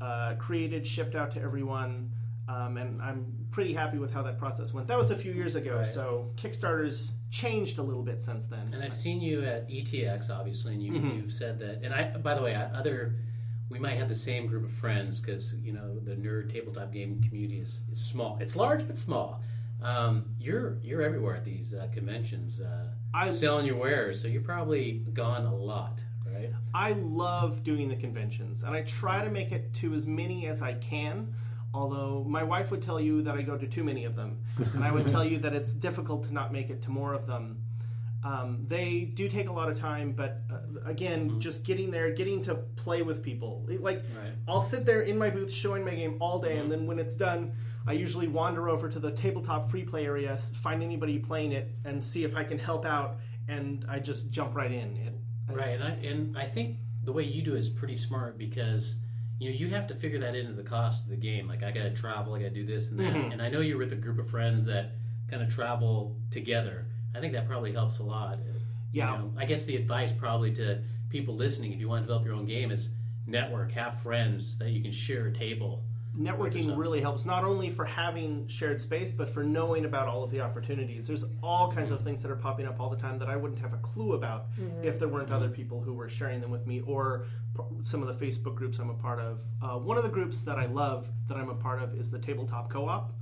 uh, 0.00 0.34
created, 0.38 0.86
shipped 0.86 1.14
out 1.14 1.32
to 1.32 1.40
everyone, 1.42 2.12
um, 2.48 2.76
and 2.76 3.02
I'm 3.02 3.26
pretty 3.50 3.74
happy 3.74 3.98
with 3.98 4.12
how 4.12 4.22
that 4.22 4.38
process 4.38 4.72
went. 4.72 4.86
That 4.86 4.96
was 4.96 5.10
a 5.10 5.16
few 5.16 5.32
years 5.32 5.56
ago, 5.56 5.78
Right. 5.78 5.86
so 5.86 6.30
Kickstarter's 6.36 7.12
changed 7.30 7.78
a 7.78 7.82
little 7.82 8.02
bit 8.04 8.22
since 8.22 8.46
then. 8.46 8.70
And 8.72 8.82
I've 8.82 8.94
seen 8.94 9.20
you 9.20 9.42
at 9.44 9.68
ETX, 9.68 10.30
obviously, 10.30 10.74
and 10.74 10.82
you, 10.82 10.92
Mm-hmm. 10.92 11.16
you've 11.18 11.32
said 11.32 11.58
that. 11.58 11.80
And 11.82 11.92
I, 11.92 12.16
by 12.16 12.34
the 12.34 12.42
way, 12.42 12.54
I, 12.54 12.64
other, 12.66 13.16
we 13.68 13.78
might 13.78 13.98
have 13.98 14.08
the 14.08 14.14
same 14.14 14.46
group 14.46 14.64
of 14.64 14.70
friends 14.72 15.18
because 15.20 15.54
you 15.56 15.72
know 15.72 15.98
the 15.98 16.12
nerd 16.12 16.50
tabletop 16.52 16.92
game 16.92 17.20
community 17.22 17.58
is, 17.60 17.80
is 17.92 18.00
small. 18.00 18.38
It's 18.40 18.54
large 18.56 18.86
but 18.86 18.96
small. 18.96 19.42
Um, 19.82 20.24
you're 20.40 20.78
you're 20.82 21.02
everywhere 21.02 21.36
at 21.36 21.44
these 21.44 21.72
uh, 21.74 21.86
conventions, 21.94 22.60
uh, 22.60 22.88
I- 23.14 23.28
selling 23.30 23.66
your 23.66 23.76
wares. 23.76 24.20
So 24.20 24.28
you're 24.28 24.42
probably 24.42 25.04
gone 25.12 25.44
a 25.46 25.54
lot, 25.54 26.00
right? 26.26 26.50
I 26.74 26.92
love 26.92 27.62
doing 27.62 27.88
the 27.88 27.96
conventions, 27.96 28.62
and 28.64 28.74
I 28.74 28.82
try 28.82 29.24
to 29.24 29.30
make 29.30 29.52
it 29.52 29.72
to 29.74 29.94
as 29.94 30.06
many 30.06 30.46
as 30.46 30.62
I 30.62 30.74
can. 30.74 31.32
Although 31.74 32.24
my 32.26 32.42
wife 32.42 32.70
would 32.70 32.82
tell 32.82 32.98
you 32.98 33.22
that 33.22 33.34
I 33.36 33.42
go 33.42 33.56
to 33.56 33.66
too 33.66 33.84
many 33.84 34.04
of 34.04 34.16
them, 34.16 34.38
and 34.74 34.82
I 34.82 34.90
would 34.90 35.06
tell 35.08 35.24
you 35.24 35.38
that 35.38 35.52
it's 35.54 35.70
difficult 35.72 36.24
to 36.24 36.32
not 36.32 36.50
make 36.52 36.70
it 36.70 36.82
to 36.82 36.90
more 36.90 37.12
of 37.12 37.26
them. 37.26 37.58
Um, 38.24 38.64
they 38.66 39.00
do 39.14 39.28
take 39.28 39.48
a 39.48 39.52
lot 39.52 39.68
of 39.70 39.78
time, 39.78 40.12
but 40.12 40.42
uh, 40.52 40.58
again, 40.84 41.38
just 41.40 41.64
getting 41.64 41.90
there, 41.92 42.10
getting 42.10 42.42
to 42.44 42.56
play 42.56 43.02
with 43.02 43.22
people. 43.22 43.64
It- 43.70 43.82
Like, 43.82 44.02
Right. 44.16 44.32
I'll 44.48 44.60
sit 44.60 44.84
there 44.84 45.02
in 45.02 45.16
my 45.16 45.30
booth 45.30 45.52
showing 45.52 45.84
my 45.84 45.94
game 45.94 46.16
all 46.20 46.40
day, 46.40 46.58
and 46.58 46.70
then 46.70 46.86
when 46.86 46.98
it's 46.98 47.14
done, 47.14 47.52
I 47.86 47.92
usually 47.92 48.26
wander 48.28 48.68
over 48.68 48.88
to 48.88 48.98
the 48.98 49.12
tabletop 49.12 49.70
free 49.70 49.84
play 49.84 50.04
area, 50.04 50.36
find 50.36 50.82
anybody 50.82 51.18
playing 51.18 51.52
it, 51.52 51.70
and 51.84 52.04
see 52.04 52.24
if 52.24 52.36
I 52.36 52.42
can 52.44 52.58
help 52.58 52.84
out, 52.84 53.18
and 53.46 53.84
I 53.88 53.98
just 54.00 54.30
jump 54.30 54.54
right 54.56 54.72
in. 54.72 54.96
It, 54.96 55.14
Right, 55.50 55.80
and 55.80 55.84
I 55.84 55.90
and 56.06 56.36
I 56.36 56.46
think 56.46 56.76
the 57.04 57.12
way 57.12 57.22
you 57.22 57.40
do 57.40 57.54
it 57.54 57.58
is 57.58 57.70
pretty 57.70 57.96
smart 57.96 58.36
because 58.36 58.96
you 59.38 59.48
know 59.48 59.56
you 59.56 59.68
have 59.68 59.86
to 59.86 59.94
figure 59.94 60.18
that 60.18 60.34
into 60.34 60.52
the 60.52 60.62
cost 60.62 61.04
of 61.04 61.08
the 61.10 61.16
game. 61.16 61.48
Like 61.48 61.62
I 61.62 61.70
got 61.70 61.84
to 61.84 61.90
travel, 61.94 62.34
I 62.34 62.40
got 62.40 62.48
to 62.48 62.50
do 62.50 62.66
this 62.66 62.90
and 62.90 62.98
that, 63.00 63.14
Mm-hmm. 63.14 63.30
and 63.32 63.40
I 63.40 63.48
know 63.48 63.60
you're 63.60 63.78
with 63.78 63.92
a 63.92 63.96
group 63.96 64.18
of 64.18 64.28
friends 64.28 64.66
that 64.66 64.90
kind 65.30 65.40
of 65.42 65.48
travel 65.54 66.16
together. 66.30 66.84
I 67.14 67.20
think 67.20 67.32
that 67.32 67.46
probably 67.46 67.72
helps 67.72 67.98
a 67.98 68.04
lot. 68.04 68.38
Yeah. 68.92 69.12
You 69.12 69.18
know, 69.18 69.32
I 69.36 69.44
guess 69.44 69.64
the 69.64 69.76
advice 69.76 70.12
probably 70.12 70.52
to 70.54 70.82
people 71.10 71.34
listening, 71.34 71.72
if 71.72 71.80
you 71.80 71.88
want 71.88 72.02
to 72.02 72.06
develop 72.06 72.24
your 72.24 72.34
own 72.34 72.46
game, 72.46 72.70
is 72.70 72.90
network, 73.26 73.72
have 73.72 74.00
friends 74.00 74.58
that 74.58 74.70
you 74.70 74.82
can 74.82 74.92
share 74.92 75.26
a 75.26 75.32
table. 75.32 75.84
networking 76.18 76.76
really 76.76 77.00
helps 77.00 77.24
not 77.24 77.44
only 77.44 77.70
for 77.70 77.84
having 77.84 78.46
shared 78.48 78.80
space 78.80 79.12
but 79.12 79.28
for 79.28 79.44
knowing 79.44 79.84
about 79.84 80.08
all 80.08 80.24
of 80.24 80.30
the 80.30 80.40
opportunities 80.40 81.06
there's 81.06 81.24
all 81.42 81.70
kinds 81.70 81.90
of 81.90 81.98
mm-hmm. 81.98 82.06
things 82.08 82.22
that 82.22 82.30
are 82.30 82.36
popping 82.36 82.66
up 82.66 82.80
all 82.80 82.88
the 82.88 82.96
time 82.96 83.18
that 83.18 83.28
i 83.28 83.36
wouldn't 83.36 83.60
have 83.60 83.72
a 83.72 83.76
clue 83.78 84.14
about 84.14 84.50
mm-hmm. 84.58 84.84
if 84.84 84.98
there 84.98 85.06
weren't 85.06 85.30
other 85.30 85.46
mm-hmm. 85.46 85.54
people 85.54 85.80
who 85.80 85.92
were 85.92 86.08
sharing 86.08 86.40
them 86.40 86.50
with 86.50 86.66
me 86.66 86.80
or 86.86 87.26
some 87.82 88.02
of 88.02 88.08
the 88.08 88.26
facebook 88.26 88.54
groups 88.54 88.78
i'm 88.78 88.90
a 88.90 88.94
part 88.94 89.20
of 89.20 89.42
uh, 89.62 89.78
one 89.78 89.96
of 89.96 90.02
the 90.02 90.08
groups 90.08 90.42
that 90.44 90.58
i 90.58 90.66
love 90.66 91.08
that 91.28 91.36
i'm 91.36 91.50
a 91.50 91.54
part 91.54 91.80
of 91.80 91.94
is 91.94 92.10
the 92.10 92.18
tabletop 92.18 92.70
co-op 92.70 93.12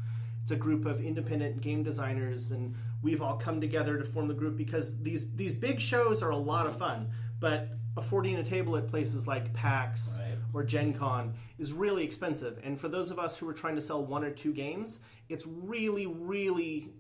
it's 0.47 0.53
a 0.53 0.57
group 0.57 0.87
of 0.87 1.05
independent 1.05 1.61
game 1.61 1.83
designers 1.83 2.53
and 2.53 2.73
we've 3.03 3.21
all 3.21 3.35
come 3.35 3.61
together 3.61 3.99
to 3.99 4.05
form 4.05 4.29
the 4.29 4.35
group 4.35 4.57
because 4.57 4.97
these 5.03 5.35
these 5.35 5.57
big 5.57 5.81
shows 5.81 6.23
are 6.23 6.31
a 6.31 6.37
lot 6.37 6.69
of 6.69 6.79
fun 6.79 7.11
but 7.41 7.71
affording 7.97 8.37
a 8.37 8.45
table 8.45 8.77
at 8.77 8.87
places 8.87 9.27
like 9.27 9.53
pax 9.55 10.21
Right. 10.21 10.39
or 10.55 10.63
Gen 10.63 10.95
Con 10.95 11.35
is 11.59 11.73
really 11.73 12.05
expensive. 12.05 12.61
And 12.63 12.79
for 12.79 12.87
those 12.87 13.11
of 13.11 13.19
us 13.19 13.37
who 13.37 13.49
are 13.49 13.53
trying 13.53 13.75
to 13.75 13.81
sell 13.81 14.05
one 14.05 14.23
or 14.23 14.31
two 14.31 14.53
games, 14.53 15.01
it's 15.29 15.45
really, 15.49 16.07
really 16.07 16.91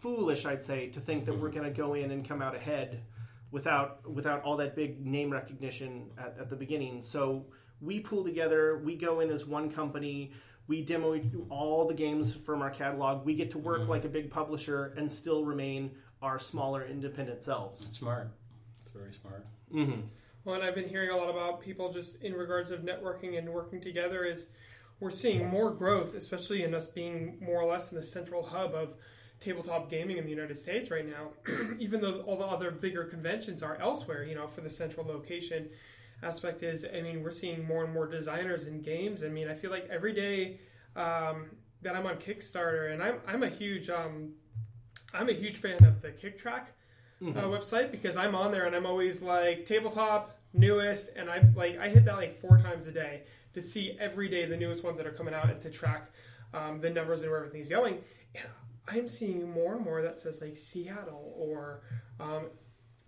foolish, 0.00 0.44
I'd 0.44 0.64
say, 0.64 0.88
to 0.88 1.00
think 1.00 1.24
that 1.26 1.34
we're 1.34 1.50
mm-hmm. 1.50 1.58
going 1.58 1.72
to 1.72 1.78
go 1.78 1.94
in 1.94 2.10
and 2.10 2.26
come 2.26 2.42
out 2.42 2.56
ahead 2.56 3.04
without 3.52 4.10
without 4.10 4.42
all 4.42 4.56
that 4.56 4.74
big 4.74 5.06
name 5.06 5.30
recognition 5.30 6.10
at, 6.18 6.36
at 6.40 6.50
the 6.50 6.56
beginning. 6.56 7.00
So 7.00 7.46
we 7.80 8.00
pool 8.00 8.24
together, 8.24 8.78
we 8.78 8.96
go 8.96 9.20
in 9.20 9.30
as 9.30 9.46
one 9.46 9.70
company, 9.70 10.32
we 10.68 10.82
demo 10.82 11.20
all 11.48 11.88
the 11.88 11.94
games 11.94 12.34
from 12.34 12.62
our 12.62 12.70
catalog, 12.70 13.24
we 13.24 13.34
get 13.34 13.50
to 13.52 13.58
work 13.58 13.80
mm-hmm. 13.80 13.90
like 13.90 14.04
a 14.04 14.08
big 14.08 14.30
publisher 14.30 14.92
and 14.96 15.10
still 15.10 15.44
remain 15.44 15.90
our 16.22 16.38
smaller 16.38 16.86
independent 16.86 17.42
selves. 17.42 17.86
It's 17.88 17.98
smart. 17.98 18.30
It's 18.84 18.94
very 18.94 19.12
smart. 19.12 19.46
Mm-hmm. 19.74 20.02
Well, 20.44 20.56
and 20.56 20.64
I've 20.64 20.74
been 20.74 20.88
hearing 20.88 21.10
a 21.10 21.16
lot 21.16 21.30
about 21.30 21.60
people 21.60 21.92
just 21.92 22.22
in 22.22 22.34
regards 22.34 22.70
of 22.70 22.80
networking 22.80 23.38
and 23.38 23.48
working 23.48 23.80
together 23.80 24.24
is 24.24 24.46
we're 25.00 25.10
seeing 25.10 25.46
more 25.46 25.70
growth, 25.70 26.14
especially 26.14 26.64
in 26.64 26.74
us 26.74 26.86
being 26.86 27.38
more 27.40 27.62
or 27.62 27.70
less 27.70 27.92
in 27.92 27.98
the 27.98 28.04
central 28.04 28.42
hub 28.42 28.74
of 28.74 28.94
tabletop 29.40 29.88
gaming 29.90 30.18
in 30.18 30.24
the 30.24 30.30
United 30.30 30.56
States 30.56 30.90
right 30.90 31.06
now, 31.06 31.30
even 31.78 32.00
though 32.00 32.20
all 32.20 32.36
the 32.36 32.44
other 32.44 32.70
bigger 32.70 33.04
conventions 33.04 33.62
are 33.62 33.76
elsewhere, 33.76 34.24
you 34.24 34.34
know, 34.34 34.48
for 34.48 34.60
the 34.60 34.70
central 34.70 35.06
location 35.06 35.70
aspect 36.22 36.62
is, 36.62 36.86
I 36.92 37.00
mean, 37.00 37.22
we're 37.22 37.30
seeing 37.30 37.64
more 37.64 37.84
and 37.84 37.92
more 37.92 38.06
designers 38.06 38.66
in 38.66 38.80
games. 38.82 39.22
I 39.24 39.28
mean, 39.28 39.48
I 39.48 39.54
feel 39.54 39.70
like 39.70 39.88
every 39.90 40.12
day 40.12 40.60
um, 40.96 41.46
that 41.82 41.94
I'm 41.94 42.06
on 42.06 42.16
Kickstarter, 42.16 42.92
and 42.92 43.02
I'm, 43.02 43.16
I'm 43.26 43.42
a 43.42 43.48
huge, 43.48 43.88
um, 43.90 44.32
I'm 45.14 45.28
a 45.28 45.32
huge 45.32 45.56
fan 45.56 45.82
of 45.84 46.02
the 46.02 46.10
Kicktraq 46.10 46.64
uh, 47.36 47.42
website 47.44 47.90
because 47.90 48.16
I'm 48.16 48.34
on 48.34 48.52
there 48.52 48.66
and 48.66 48.76
I'm 48.76 48.86
always 48.86 49.22
like 49.22 49.66
tabletop 49.66 50.38
newest, 50.52 51.16
and 51.16 51.28
I 51.28 51.42
like 51.54 51.78
I 51.78 51.88
hit 51.88 52.04
that 52.04 52.16
like 52.16 52.36
four 52.36 52.58
times 52.58 52.86
a 52.86 52.92
day 52.92 53.22
to 53.54 53.60
see 53.60 53.96
every 53.98 54.28
day 54.28 54.44
the 54.46 54.56
newest 54.56 54.84
ones 54.84 54.98
that 54.98 55.06
are 55.06 55.12
coming 55.12 55.34
out 55.34 55.50
and 55.50 55.60
to 55.62 55.70
track 55.70 56.10
um, 56.54 56.80
the 56.80 56.90
numbers 56.90 57.22
and 57.22 57.30
where 57.30 57.40
everything's 57.40 57.68
going. 57.68 57.98
And 58.34 58.44
I'm 58.86 59.08
seeing 59.08 59.50
more 59.50 59.74
and 59.74 59.84
more 59.84 60.02
that 60.02 60.16
says 60.16 60.40
like 60.40 60.56
Seattle 60.56 61.34
or 61.36 61.82
um, 62.20 62.46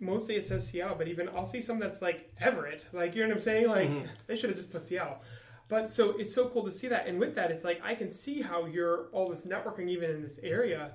mostly 0.01 0.35
it 0.35 0.43
says 0.43 0.67
Seattle, 0.67 0.95
but 0.97 1.07
even 1.07 1.29
I'll 1.29 1.45
see 1.45 1.61
some 1.61 1.79
that's 1.79 2.01
like 2.01 2.29
Everett. 2.39 2.85
Like 2.91 3.15
you 3.15 3.21
know 3.21 3.29
what 3.29 3.35
I'm 3.35 3.41
saying? 3.41 3.67
Like 3.67 3.89
they 4.27 4.35
should 4.35 4.49
have 4.49 4.57
just 4.57 4.71
put 4.71 4.83
Seattle. 4.83 5.21
But 5.69 5.89
so 5.89 6.17
it's 6.17 6.35
so 6.35 6.49
cool 6.49 6.65
to 6.65 6.71
see 6.71 6.89
that, 6.89 7.07
and 7.07 7.17
with 7.17 7.35
that, 7.35 7.49
it's 7.49 7.63
like 7.63 7.79
I 7.83 7.95
can 7.95 8.11
see 8.11 8.41
how 8.41 8.65
you're 8.65 9.07
all 9.13 9.29
this 9.29 9.45
networking 9.45 9.87
even 9.87 10.09
in 10.09 10.21
this 10.21 10.39
area 10.39 10.91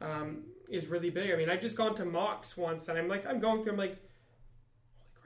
um, 0.00 0.44
is 0.70 0.86
really 0.86 1.10
big. 1.10 1.30
I 1.30 1.36
mean, 1.36 1.50
I've 1.50 1.60
just 1.60 1.76
gone 1.76 1.94
to 1.96 2.04
Mox 2.04 2.56
once, 2.56 2.88
and 2.88 2.98
I'm 2.98 3.08
like, 3.08 3.26
I'm 3.26 3.40
going 3.40 3.62
through, 3.62 3.72
I'm 3.72 3.78
like, 3.78 3.96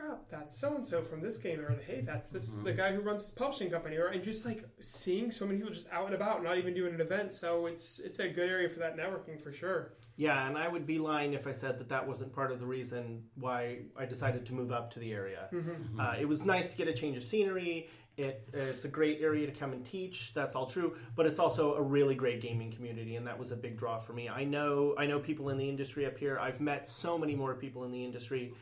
crap, 0.03 0.29
that's 0.31 0.59
so 0.59 0.75
and 0.75 0.85
so 0.85 1.03
from 1.03 1.21
this 1.21 1.38
game, 1.38 1.61
or 1.61 1.79
hey, 1.87 2.03
that's 2.05 2.29
this 2.29 2.51
the 2.51 2.57
mm-hmm. 2.57 2.77
guy 2.77 2.93
who 2.93 3.01
runs 3.01 3.31
the 3.31 3.37
publishing 3.37 3.71
company, 3.71 3.97
or 3.97 4.09
and 4.09 4.23
just 4.23 4.45
like 4.45 4.65
seeing 4.79 5.31
so 5.31 5.47
many 5.47 5.59
people 5.59 5.73
just 5.73 5.91
out 5.93 6.07
and 6.07 6.15
about, 6.15 6.43
not 6.43 6.59
even 6.59 6.75
doing 6.75 6.95
an 6.95 7.01
event. 7.01 7.33
So 7.33 7.67
it's 7.67 8.01
it's 8.01 8.19
a 8.19 8.29
good 8.29 8.49
area 8.49 8.69
for 8.69 8.81
that 8.81 8.97
networking 8.97 9.41
for 9.43 9.53
sure. 9.53 9.93
Yeah, 10.17 10.47
and 10.47 10.59
I 10.59 10.69
would 10.69 10.87
be 10.87 10.99
lying 10.99 11.33
if 11.33 11.47
I 11.47 11.53
said 11.53 11.79
that 11.79 11.88
that 11.88 12.07
wasn't 12.07 12.35
part 12.35 12.53
of 12.53 12.61
the 12.61 12.67
reason 12.67 13.25
why 13.35 13.79
I 13.97 14.05
decided 14.05 14.47
to 14.47 14.55
move 14.55 14.71
up 14.71 14.93
to 14.93 14.99
the 14.99 15.12
area. 15.12 15.49
Mm-hmm. 15.53 15.71
Mm-hmm. 15.71 16.01
Uh, 16.01 16.15
it 16.21 16.29
was 16.29 16.45
nice 16.45 16.69
to 16.69 16.77
get 16.77 16.88
a 16.88 16.93
change 16.93 17.17
of 17.17 17.25
scenery. 17.25 17.88
It, 18.19 18.47
it's 18.53 18.85
a 18.85 18.88
great 18.88 19.23
area 19.23 19.47
to 19.47 19.53
come 19.53 19.73
and 19.73 19.87
teach. 19.87 20.35
That's 20.35 20.55
all 20.55 20.67
true, 20.67 20.97
but 21.17 21.25
it's 21.25 21.38
also 21.38 21.77
a 21.77 21.83
really 21.83 22.15
great 22.15 22.43
gaming 22.43 22.71
community, 22.71 23.17
and 23.17 23.27
that 23.27 23.38
was 23.38 23.53
a 23.53 23.57
big 23.57 23.79
draw 23.79 23.99
for 23.99 24.12
me. 24.12 24.29
I 24.29 24.45
know 24.45 24.95
I 24.99 25.07
know 25.07 25.19
people 25.19 25.49
in 25.49 25.57
the 25.57 25.67
industry 25.67 26.05
up 26.05 26.19
here. 26.19 26.38
I've 26.38 26.61
met 26.61 26.91
so 26.91 27.17
many 27.17 27.35
more 27.35 27.55
people 27.55 27.85
in 27.85 27.91
the 27.91 28.05
industry. 28.05 28.53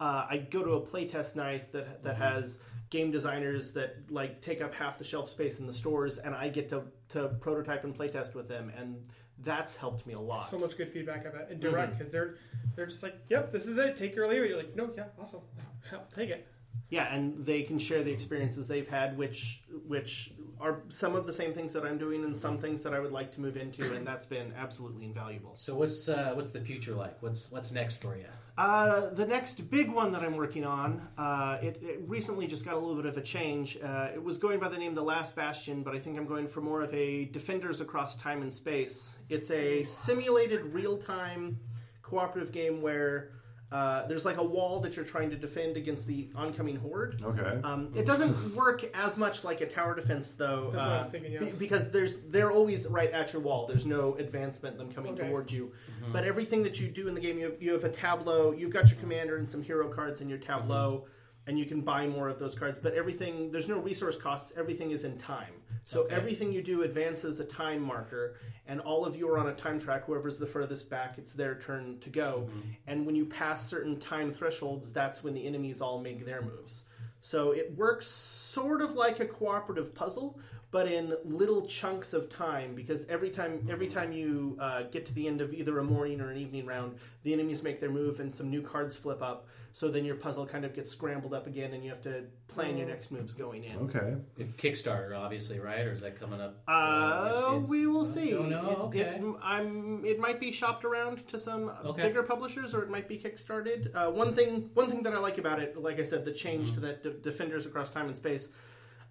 Uh, 0.00 0.26
I 0.30 0.38
go 0.38 0.62
to 0.62 0.72
a 0.72 0.80
playtest 0.80 1.36
night 1.36 1.72
that 1.72 2.02
that 2.04 2.16
has 2.16 2.60
game 2.90 3.10
designers 3.10 3.72
that 3.72 3.96
like 4.10 4.40
take 4.40 4.62
up 4.62 4.72
half 4.74 4.98
the 4.98 5.04
shelf 5.04 5.28
space 5.28 5.58
in 5.58 5.66
the 5.66 5.72
stores, 5.72 6.18
and 6.18 6.34
I 6.34 6.48
get 6.48 6.68
to 6.70 6.84
to 7.10 7.28
prototype 7.40 7.84
and 7.84 7.96
playtest 7.96 8.34
with 8.34 8.48
them, 8.48 8.72
and 8.76 8.96
that's 9.40 9.76
helped 9.76 10.06
me 10.06 10.14
a 10.14 10.20
lot. 10.20 10.48
So 10.48 10.58
much 10.58 10.76
good 10.76 10.92
feedback 10.92 11.24
of 11.24 11.34
it 11.34 11.48
and 11.50 11.60
direct 11.60 11.98
because 11.98 12.12
they're 12.12 12.36
they're 12.76 12.86
just 12.86 13.02
like, 13.02 13.16
yep, 13.28 13.52
this 13.52 13.66
is 13.66 13.78
it. 13.78 13.96
Take 13.96 14.12
it 14.12 14.18
or 14.18 14.28
leave 14.28 14.42
it. 14.42 14.48
You're 14.48 14.58
like, 14.58 14.76
no, 14.76 14.90
yeah, 14.96 15.04
awesome, 15.20 15.40
I'll 15.92 16.06
take 16.14 16.30
it. 16.30 16.46
Yeah, 16.90 17.12
and 17.14 17.44
they 17.44 17.62
can 17.62 17.78
share 17.78 18.02
the 18.02 18.10
experiences 18.12 18.66
they've 18.68 18.88
had, 18.88 19.18
which 19.18 19.62
which 19.86 20.32
are 20.60 20.82
some 20.88 21.14
of 21.14 21.26
the 21.26 21.32
same 21.32 21.52
things 21.52 21.72
that 21.74 21.84
I'm 21.84 21.98
doing, 21.98 22.24
and 22.24 22.36
some 22.36 22.58
things 22.58 22.82
that 22.82 22.94
I 22.94 23.00
would 23.00 23.12
like 23.12 23.32
to 23.34 23.40
move 23.40 23.56
into, 23.56 23.94
and 23.94 24.06
that's 24.06 24.26
been 24.26 24.52
absolutely 24.56 25.04
invaluable. 25.04 25.54
So 25.54 25.74
what's 25.74 26.08
uh, 26.08 26.32
what's 26.34 26.50
the 26.50 26.60
future 26.60 26.94
like? 26.94 27.20
What's 27.22 27.50
what's 27.50 27.72
next 27.72 28.00
for 28.00 28.16
you? 28.16 28.26
Uh, 28.58 29.10
the 29.10 29.24
next 29.24 29.70
big 29.70 29.88
one 29.88 30.10
that 30.10 30.24
I'm 30.24 30.36
working 30.36 30.64
on, 30.64 31.06
uh, 31.16 31.58
it, 31.62 31.80
it 31.80 32.00
recently 32.08 32.48
just 32.48 32.64
got 32.64 32.74
a 32.74 32.76
little 32.76 32.96
bit 32.96 33.06
of 33.06 33.16
a 33.16 33.20
change. 33.20 33.78
Uh, 33.80 34.08
it 34.12 34.20
was 34.20 34.36
going 34.36 34.58
by 34.58 34.68
the 34.68 34.76
name 34.76 34.96
The 34.96 35.02
Last 35.02 35.36
Bastion, 35.36 35.84
but 35.84 35.94
I 35.94 36.00
think 36.00 36.18
I'm 36.18 36.26
going 36.26 36.48
for 36.48 36.60
more 36.60 36.82
of 36.82 36.92
a 36.92 37.26
Defenders 37.26 37.80
Across 37.80 38.16
Time 38.16 38.42
and 38.42 38.52
Space. 38.52 39.16
It's 39.28 39.52
a 39.52 39.84
simulated 39.84 40.74
real 40.74 40.96
time 40.96 41.60
cooperative 42.02 42.50
game 42.50 42.82
where 42.82 43.30
uh, 43.70 44.06
there's 44.06 44.24
like 44.24 44.38
a 44.38 44.42
wall 44.42 44.80
that 44.80 44.96
you're 44.96 45.04
trying 45.04 45.28
to 45.28 45.36
defend 45.36 45.76
against 45.76 46.06
the 46.06 46.26
oncoming 46.34 46.76
horde. 46.76 47.20
Okay. 47.22 47.60
Um, 47.62 47.90
it 47.94 48.06
doesn't 48.06 48.54
work 48.56 48.82
as 48.96 49.18
much 49.18 49.44
like 49.44 49.60
a 49.60 49.66
tower 49.66 49.94
defense, 49.94 50.32
though, 50.32 50.70
That's 50.72 50.84
what 50.84 50.92
I 50.92 50.96
uh, 50.96 50.98
was 51.00 51.10
thinking, 51.10 51.32
yeah. 51.32 51.40
be- 51.40 51.50
because 51.52 51.90
there's 51.90 52.20
they're 52.22 52.50
always 52.50 52.86
right 52.86 53.10
at 53.10 53.32
your 53.34 53.42
wall. 53.42 53.66
There's 53.66 53.84
no 53.84 54.14
advancement 54.14 54.78
them 54.78 54.90
coming 54.92 55.12
Okay. 55.12 55.28
towards 55.28 55.52
you. 55.52 55.72
But 56.12 56.24
everything 56.24 56.62
that 56.62 56.80
you 56.80 56.88
do 56.88 57.08
in 57.08 57.14
the 57.14 57.20
game, 57.20 57.38
you 57.38 57.44
have 57.44 57.62
you 57.62 57.72
have 57.72 57.84
a 57.84 57.90
tableau. 57.90 58.52
You've 58.52 58.72
got 58.72 58.88
your 58.90 58.98
commander 59.00 59.36
and 59.36 59.46
some 59.48 59.62
hero 59.62 59.88
cards 59.88 60.22
in 60.22 60.28
your 60.30 60.38
tableau, 60.38 61.04
and 61.48 61.58
you 61.58 61.64
can 61.64 61.80
buy 61.80 62.06
more 62.06 62.28
of 62.28 62.38
those 62.38 62.54
cards. 62.54 62.78
But 62.78 62.92
everything 62.94 63.50
there's 63.50 63.68
no 63.68 63.78
resource 63.78 64.16
costs. 64.16 64.52
Everything 64.56 64.90
is 64.92 65.04
in 65.04 65.18
time. 65.18 65.54
So 65.82 66.02
Okay. 66.02 66.14
everything 66.14 66.52
you 66.52 66.62
do 66.62 66.82
advances 66.82 67.40
a 67.40 67.44
time 67.46 67.80
marker, 67.80 68.34
and 68.66 68.78
all 68.80 69.06
of 69.06 69.16
you 69.16 69.26
are 69.30 69.38
on 69.38 69.48
a 69.48 69.54
time 69.54 69.80
track. 69.80 70.04
Whoever's 70.04 70.38
the 70.38 70.46
furthest 70.46 70.90
back, 70.90 71.16
it's 71.16 71.32
their 71.32 71.54
turn 71.58 71.98
to 72.00 72.10
go. 72.10 72.46
Mm-hmm. 72.46 72.60
And 72.86 73.06
when 73.06 73.16
you 73.16 73.24
pass 73.24 73.66
certain 73.66 73.98
time 73.98 74.32
thresholds, 74.32 74.92
that's 74.92 75.24
when 75.24 75.32
the 75.32 75.46
enemies 75.46 75.80
all 75.80 75.98
make 76.00 76.26
their 76.26 76.42
moves. 76.42 76.84
So 77.22 77.52
it 77.52 77.74
works 77.76 78.06
sort 78.06 78.80
of 78.82 78.92
like 78.94 79.18
a 79.20 79.26
cooperative 79.26 79.94
puzzle, 79.94 80.38
but 80.70 80.86
in 80.86 81.14
little 81.24 81.66
chunks 81.66 82.12
of 82.12 82.28
time. 82.28 82.74
Because 82.74 83.06
every 83.08 83.30
time, 83.30 83.66
every 83.70 83.88
time 83.88 84.12
you 84.12 84.56
uh, 84.60 84.82
get 84.82 85.06
to 85.06 85.14
the 85.14 85.26
end 85.26 85.40
of 85.40 85.54
either 85.54 85.78
a 85.78 85.84
morning 85.84 86.20
or 86.20 86.30
an 86.30 86.36
evening 86.36 86.66
round, 86.66 86.96
the 87.22 87.32
enemies 87.32 87.62
make 87.62 87.80
their 87.80 87.90
move 87.90 88.20
and 88.20 88.32
some 88.32 88.50
new 88.50 88.60
cards 88.62 88.94
flip 88.94 89.22
up. 89.22 89.46
So 89.72 89.88
then 89.88 90.04
your 90.04 90.16
puzzle 90.16 90.44
kind 90.44 90.64
of 90.64 90.74
gets 90.74 90.90
scrambled 90.90 91.32
up 91.34 91.46
again, 91.46 91.72
and 91.72 91.84
you 91.84 91.90
have 91.90 92.02
to 92.02 92.24
plan 92.48 92.76
your 92.76 92.88
next 92.88 93.12
moves 93.12 93.32
going 93.32 93.64
in. 93.64 93.76
Okay. 93.76 94.16
Kickstarter, 94.56 95.16
obviously, 95.16 95.60
right? 95.60 95.86
Or 95.86 95.92
is 95.92 96.00
that 96.00 96.18
coming 96.18 96.40
up? 96.40 96.56
Uh, 96.66 97.28
it's- 97.54 97.68
we 97.68 97.86
will 97.86 98.04
see. 98.04 98.30
don't 98.30 98.50
know, 98.50 98.70
It- 98.70 98.78
okay. 99.00 99.00
It, 99.18 99.22
I'm. 99.42 100.04
It 100.04 100.18
might 100.18 100.40
be 100.40 100.50
shopped 100.50 100.84
around 100.84 101.26
to 101.28 101.38
some 101.38 101.70
Okay. 101.84 102.02
bigger 102.02 102.22
publishers, 102.24 102.74
or 102.74 102.82
it 102.82 102.90
might 102.90 103.08
be 103.08 103.18
kickstarted. 103.18 103.94
Uh, 103.94 104.10
one 104.10 104.34
thing. 104.34 104.70
One 104.74 104.90
thing 104.90 105.02
that 105.04 105.14
I 105.14 105.18
like 105.18 105.38
about 105.38 105.60
it, 105.60 105.76
like 105.76 106.00
I 106.00 106.02
said, 106.02 106.24
the 106.24 106.32
change 106.32 106.68
Mm-hmm. 106.68 106.74
to 106.74 106.80
that 106.80 107.02
de- 107.04 107.10
Defenders 107.10 107.66
Across 107.66 107.90
Time 107.90 108.06
and 108.06 108.16
Space, 108.16 108.48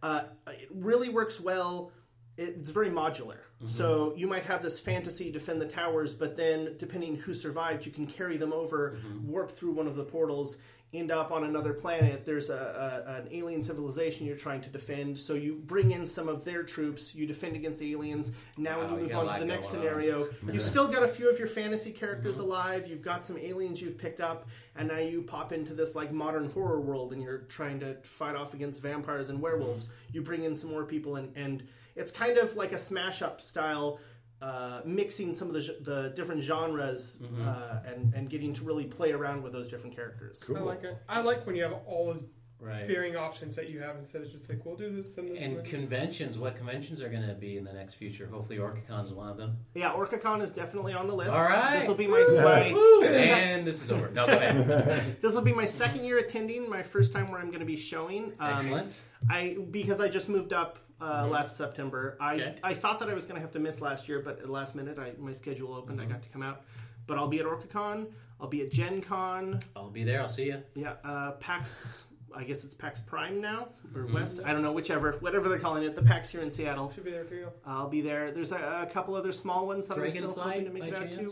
uh, 0.03 0.23
it 0.47 0.69
really 0.71 1.09
works 1.09 1.39
well. 1.39 1.91
It's 2.37 2.69
very 2.69 2.89
modular. 2.91 3.39
Mm-hmm. 3.57 3.67
So 3.67 4.13
you 4.15 4.27
might 4.27 4.43
have 4.43 4.61
this 4.61 4.79
fantasy 4.79 5.31
defend 5.31 5.59
the 5.59 5.65
towers, 5.67 6.13
but 6.13 6.35
then 6.37 6.75
depending 6.77 7.15
who 7.15 7.33
survived, 7.33 7.85
you 7.85 7.91
can 7.91 8.05
carry 8.05 8.37
them 8.37 8.53
over, 8.53 8.97
Mm-hmm. 8.97 9.27
warp 9.27 9.51
through 9.57 9.71
one 9.71 9.87
of 9.87 9.95
the 9.95 10.03
portals, 10.03 10.57
end 10.93 11.11
up 11.11 11.31
on 11.31 11.43
another 11.43 11.73
planet. 11.73 12.25
There's 12.25 12.49
a, 12.49 13.03
a, 13.05 13.11
an 13.15 13.27
alien 13.31 13.61
civilization 13.61 14.25
you're 14.25 14.37
trying 14.37 14.61
to 14.61 14.69
defend, 14.69 15.19
so 15.19 15.33
you 15.33 15.61
bring 15.65 15.91
in 15.91 16.05
some 16.05 16.29
of 16.29 16.45
their 16.45 16.63
troops. 16.63 17.13
You 17.13 17.25
defend 17.25 17.55
against 17.55 17.79
the 17.79 17.91
aliens. 17.91 18.31
Now, 18.55 18.79
when 18.79 18.91
you 18.91 18.95
you 19.07 19.13
move 19.15 19.27
on 19.27 19.33
to 19.33 19.39
the 19.41 19.45
next 19.45 19.69
scenario, 19.69 20.29
you 20.51 20.59
still 20.59 20.87
got 20.87 21.03
a 21.03 21.07
few 21.07 21.29
of 21.29 21.37
your 21.39 21.47
fantasy 21.47 21.91
characters 21.91 22.39
alive. 22.39 22.87
You've 22.87 23.01
got 23.01 23.25
some 23.25 23.37
aliens 23.37 23.81
you've 23.81 23.97
picked 23.97 24.21
up, 24.21 24.47
and 24.77 24.87
now 24.87 24.99
you 24.99 25.21
pop 25.21 25.51
into 25.51 25.73
this 25.73 25.93
like 25.93 26.11
modern 26.13 26.49
horror 26.51 26.79
world, 26.79 27.11
and 27.11 27.21
you're 27.21 27.39
trying 27.49 27.79
to 27.81 27.95
fight 28.03 28.35
off 28.35 28.53
against 28.53 28.81
vampires 28.81 29.29
and 29.29 29.41
werewolves. 29.41 29.89
You 30.13 30.21
bring 30.21 30.43
in 30.43 30.55
some 30.55 30.69
more 30.69 30.85
people, 30.85 31.17
and, 31.17 31.35
and 31.35 31.67
it's 31.97 32.11
kind 32.11 32.37
of 32.37 32.55
like 32.55 32.71
a 32.71 32.77
smash 32.77 33.21
up 33.21 33.41
style. 33.41 33.99
Uh, 34.39 34.81
mixing 34.85 35.33
some 35.33 35.47
of 35.47 35.55
the, 35.55 35.77
the 35.81 36.13
different 36.15 36.43
genres 36.43 37.19
uh, 37.43 37.79
and, 37.87 38.13
and 38.13 38.29
getting 38.29 38.53
to 38.53 38.63
really 38.63 38.85
play 38.85 39.11
around 39.11 39.41
with 39.41 39.51
those 39.51 39.67
different 39.67 39.95
characters. 39.95 40.43
I 40.55 40.59
like 40.59 40.83
it. 40.83 40.95
I 41.09 41.21
like 41.21 41.47
when 41.47 41.55
you 41.55 41.63
have 41.63 41.73
all 41.87 42.05
those 42.05 42.23
Right. 42.59 42.87
varying 42.87 43.15
options 43.15 43.55
that 43.55 43.69
you 43.69 43.81
have 43.81 43.97
instead 43.97 44.23
of 44.23 44.31
just 44.31 44.49
like 44.49 44.65
we'll 44.65 44.75
do 44.75 44.89
this 44.91 45.15
and 45.19 45.29
this. 45.29 45.39
And 45.43 45.57
and 45.57 45.65
conventions, 45.65 46.39
what 46.39 46.55
conventions 46.55 47.03
are 47.03 47.09
going 47.09 47.27
to 47.27 47.35
be 47.35 47.55
in 47.55 47.63
the 47.63 47.71
next 47.73 47.93
future? 47.93 48.25
Hopefully, 48.25 48.57
OrcaCon 48.57 49.05
is 49.05 49.13
one 49.13 49.29
of 49.29 49.37
them. 49.37 49.57
Yeah, 49.75 49.91
OrcaCon 49.91 50.41
is 50.41 50.53
definitely 50.53 50.93
on 50.93 51.05
the 51.07 51.13
list. 51.13 51.31
All 51.33 51.43
right. 51.43 51.77
This 51.77 51.87
will 51.87 51.93
be 51.93 52.07
my, 52.07 52.25
my 52.31 52.73
Woo! 52.73 53.03
And 53.03 53.65
this 53.65 53.83
is 53.83 53.91
over. 53.91 54.09
No, 54.09 54.25
go 54.25 54.33
ahead. 54.33 55.17
This 55.21 55.35
will 55.35 55.43
be 55.43 55.53
my 55.53 55.65
second 55.65 56.03
year 56.03 56.17
attending. 56.17 56.67
My 56.67 56.81
first 56.81 57.13
time 57.13 57.29
where 57.29 57.39
I'm 57.39 57.47
going 57.49 57.59
to 57.59 57.65
be 57.65 57.77
showing. 57.77 58.33
Um, 58.39 58.53
Excellent. 58.73 59.03
I 59.29 59.57
because 59.69 60.01
I 60.01 60.09
just 60.09 60.27
moved 60.27 60.51
up 60.51 60.79
uh, 61.01 61.27
last 61.27 61.57
September. 61.57 62.17
I 62.19 62.35
Okay. 62.35 62.55
I 62.63 62.73
thought 62.73 62.99
that 62.99 63.09
I 63.09 63.13
was 63.13 63.25
going 63.25 63.35
to 63.35 63.41
have 63.41 63.51
to 63.53 63.59
miss 63.59 63.81
last 63.81 64.07
year, 64.09 64.19
but 64.19 64.37
at 64.39 64.45
the 64.45 64.51
last 64.51 64.75
minute, 64.75 64.97
I, 64.99 65.13
my 65.19 65.31
schedule 65.31 65.73
opened. 65.73 66.01
I 66.01 66.05
got 66.05 66.21
to 66.23 66.29
come 66.29 66.41
out. 66.43 66.63
But 67.05 67.17
I'll 67.17 67.27
be 67.27 67.39
at 67.39 67.45
OrcaCon. 67.45 68.07
I'll 68.39 68.47
be 68.47 68.61
at 68.61 68.71
Gen 68.71 69.01
Con. 69.01 69.59
I'll 69.75 69.89
be 69.89 70.03
there. 70.03 70.21
I'll 70.21 70.27
see 70.29 70.45
you. 70.47 70.61
Yeah, 70.75 70.93
uh, 71.03 71.31
PAX. 71.33 72.03
I 72.35 72.43
guess 72.43 72.63
it's 72.65 72.73
PAX 72.73 72.99
Prime 72.99 73.39
now 73.41 73.69
or 73.95 74.05
West. 74.07 74.39
I 74.45 74.51
don't 74.53 74.61
know, 74.61 74.73
whichever, 74.73 75.13
whatever 75.21 75.47
they're 75.49 75.57
calling 75.57 75.83
it. 75.83 75.95
The 75.95 76.03
PAX 76.03 76.29
here 76.29 76.41
in 76.41 76.51
Seattle. 76.51 76.91
should 76.91 77.05
be 77.05 77.11
there 77.11 77.23
for 77.23 77.33
you. 77.35 77.47
I'll 77.65 77.87
be 77.89 78.01
there. 78.01 78.31
There's 78.31 78.51
a, 78.51 78.85
a 78.87 78.91
couple 78.91 79.15
other 79.15 79.31
small 79.31 79.65
ones 79.65 79.87
that 79.87 79.97
I'm 79.97 80.09
still 80.09 80.33
hoping 80.33 80.65
to 80.65 80.69
make 80.71 80.81
by 80.83 80.87
it 80.89 80.95
out 80.95 81.25
to. 81.25 81.31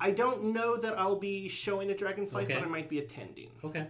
I 0.00 0.10
don't 0.10 0.52
know 0.52 0.76
that 0.76 0.98
I'll 0.98 1.18
be 1.18 1.48
showing 1.48 1.90
a 1.90 1.94
Dragonflight, 1.94 2.44
Okay. 2.44 2.54
but 2.54 2.64
I 2.64 2.66
might 2.66 2.88
be 2.88 2.98
attending. 2.98 3.50
Okay. 3.64 3.86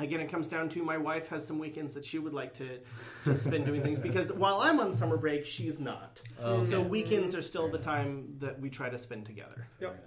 Again, 0.00 0.20
it 0.20 0.30
comes 0.30 0.48
down 0.48 0.68
to 0.70 0.82
my 0.82 0.96
wife 0.98 1.28
has 1.28 1.46
some 1.46 1.58
weekends 1.58 1.94
that 1.94 2.04
she 2.04 2.18
would 2.18 2.32
like 2.32 2.54
to, 2.54 2.78
to 3.24 3.34
spend 3.36 3.66
doing 3.66 3.82
things 3.82 3.98
because 3.98 4.32
while 4.32 4.60
I'm 4.60 4.80
on 4.80 4.92
summer 4.92 5.16
break, 5.16 5.44
she's 5.46 5.78
not. 5.80 6.20
Okay. 6.42 6.64
So 6.66 6.80
weekends 6.80 7.34
are 7.34 7.42
still 7.42 7.70
the 7.70 7.78
time 7.78 8.34
that 8.38 8.58
we 8.60 8.70
try 8.70 8.88
to 8.88 8.98
spend 8.98 9.26
together. 9.26 9.66
Yep. 9.80 10.04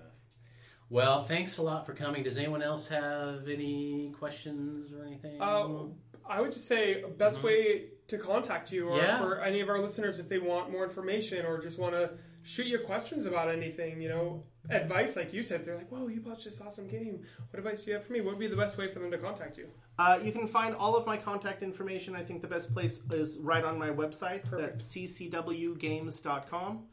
Well, 0.89 1.23
thanks 1.23 1.57
a 1.57 1.61
lot 1.63 1.85
for 1.85 1.93
coming. 1.93 2.23
Does 2.23 2.37
anyone 2.37 2.61
else 2.61 2.87
have 2.89 3.47
any 3.47 4.13
questions 4.19 4.93
or 4.93 5.05
anything? 5.05 5.41
Uh, 5.41 5.85
I 6.27 6.39
would 6.41 6.51
just 6.51 6.67
say 6.67 7.03
best 7.17 7.41
way 7.43 7.85
to 8.07 8.17
contact 8.17 8.71
you, 8.71 8.89
or 8.89 8.97
Mm-hmm. 8.97 9.05
Yeah. 9.05 9.17
for 9.19 9.41
any 9.41 9.61
of 9.61 9.69
our 9.69 9.79
listeners, 9.79 10.19
if 10.19 10.27
they 10.29 10.37
want 10.39 10.71
more 10.71 10.83
information 10.83 11.45
or 11.45 11.59
just 11.61 11.79
want 11.79 11.93
to 11.93 12.11
shoot 12.43 12.67
you 12.67 12.79
questions 12.79 13.25
about 13.25 13.49
anything, 13.49 14.01
you 14.01 14.09
know, 14.09 14.43
advice 14.69 15.15
like 15.15 15.33
you 15.33 15.43
said. 15.43 15.59
If 15.61 15.65
they're 15.65 15.75
like, 15.75 15.89
"Whoa, 15.89 16.07
you 16.07 16.21
bought 16.21 16.43
this 16.43 16.61
awesome 16.61 16.87
game. 16.87 17.23
What 17.49 17.59
advice 17.59 17.83
do 17.83 17.91
you 17.91 17.95
have 17.95 18.05
for 18.05 18.13
me?" 18.13 18.21
What 18.21 18.31
would 18.31 18.39
be 18.39 18.47
the 18.47 18.55
best 18.55 18.77
way 18.77 18.89
for 18.89 18.99
them 18.99 19.11
to 19.11 19.17
contact 19.17 19.57
you? 19.57 19.67
Uh, 19.99 20.19
you 20.23 20.31
can 20.31 20.47
find 20.47 20.75
all 20.75 20.95
of 20.95 21.05
my 21.05 21.17
contact 21.17 21.63
information. 21.63 22.15
I 22.15 22.23
think 22.23 22.41
the 22.41 22.47
best 22.47 22.73
place 22.73 23.03
is 23.11 23.37
right 23.39 23.63
on 23.63 23.77
my 23.77 23.89
website. 23.89 24.43
Perfect. 24.43 24.71
That's 24.71 24.95
ccwgames.com. 24.95 26.85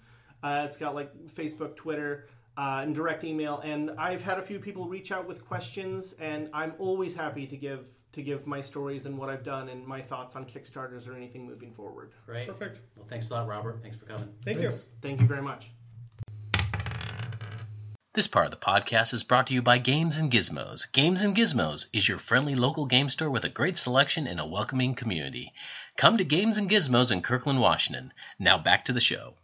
Uh, 0.42 0.62
it's 0.66 0.76
got 0.76 0.94
like 0.94 1.14
Facebook, 1.26 1.76
Twitter, 1.76 2.26
uh, 2.56 2.80
and 2.82 2.94
direct 2.94 3.24
email. 3.24 3.60
And 3.60 3.90
I've 3.92 4.22
had 4.22 4.38
a 4.38 4.42
few 4.42 4.58
people 4.58 4.86
reach 4.88 5.12
out 5.12 5.26
with 5.26 5.44
questions, 5.46 6.14
and 6.14 6.48
I'm 6.52 6.74
always 6.78 7.14
happy 7.14 7.46
to 7.46 7.56
give 7.56 7.86
to 8.12 8.22
give 8.22 8.46
my 8.46 8.60
stories 8.60 9.06
and 9.06 9.16
what 9.16 9.30
I've 9.30 9.44
done 9.44 9.68
and 9.68 9.86
my 9.86 10.00
thoughts 10.00 10.34
on 10.34 10.44
Kickstarters 10.44 11.08
or 11.08 11.14
anything 11.14 11.46
moving 11.46 11.72
forward. 11.72 12.10
Great. 12.26 12.48
Perfect. 12.48 12.80
Well, 12.96 13.06
thanks 13.06 13.30
a 13.30 13.34
lot, 13.34 13.46
Robert. 13.46 13.80
Thanks 13.82 13.96
for 13.96 14.06
coming. 14.06 14.34
Thank 14.44 14.60
you. 14.60 14.70
Thank 14.70 15.20
you 15.20 15.26
very 15.26 15.42
much. 15.42 15.70
This 18.12 18.26
part 18.26 18.46
of 18.46 18.50
the 18.50 18.56
podcast 18.56 19.14
is 19.14 19.22
brought 19.22 19.46
to 19.46 19.54
you 19.54 19.62
by 19.62 19.78
Games 19.78 20.16
and 20.16 20.32
Gizmos. 20.32 20.90
Games 20.90 21.22
and 21.22 21.36
Gizmos 21.36 21.86
is 21.92 22.08
your 22.08 22.18
friendly 22.18 22.56
local 22.56 22.86
game 22.86 23.08
store 23.08 23.30
with 23.30 23.44
a 23.44 23.48
great 23.48 23.76
selection 23.76 24.26
and 24.26 24.40
a 24.40 24.44
welcoming 24.44 24.96
community. 24.96 25.52
Come 25.96 26.18
to 26.18 26.24
Games 26.24 26.58
and 26.58 26.68
Gizmos 26.68 27.12
in 27.12 27.22
Kirkland, 27.22 27.60
Washington. 27.60 28.12
Now 28.36 28.58
back 28.58 28.84
to 28.86 28.92
the 28.92 28.98
show. 28.98 29.34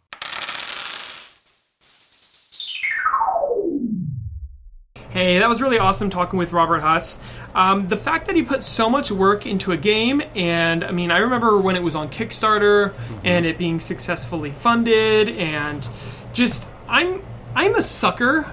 Hey, 5.11 5.39
that 5.39 5.47
was 5.47 5.61
really 5.61 5.79
awesome 5.79 6.09
talking 6.09 6.37
with 6.37 6.51
Robert 6.51 6.81
Huss. 6.81 7.17
Um, 7.55 7.87
the 7.87 7.95
fact 7.95 8.25
that 8.25 8.35
he 8.35 8.43
put 8.43 8.61
so 8.61 8.89
much 8.89 9.09
work 9.09 9.45
into 9.45 9.71
a 9.71 9.77
game, 9.77 10.21
and 10.35 10.83
I 10.83 10.91
mean, 10.91 11.09
I 11.09 11.19
remember 11.19 11.61
when 11.61 11.77
it 11.77 11.83
was 11.83 11.95
on 11.95 12.09
Kickstarter 12.09 12.93
and 13.23 13.45
it 13.45 13.57
being 13.57 13.79
successfully 13.79 14.51
funded, 14.51 15.29
and 15.29 15.87
just 16.33 16.67
I'm 16.89 17.23
I'm 17.55 17.73
a 17.73 17.81
sucker 17.81 18.45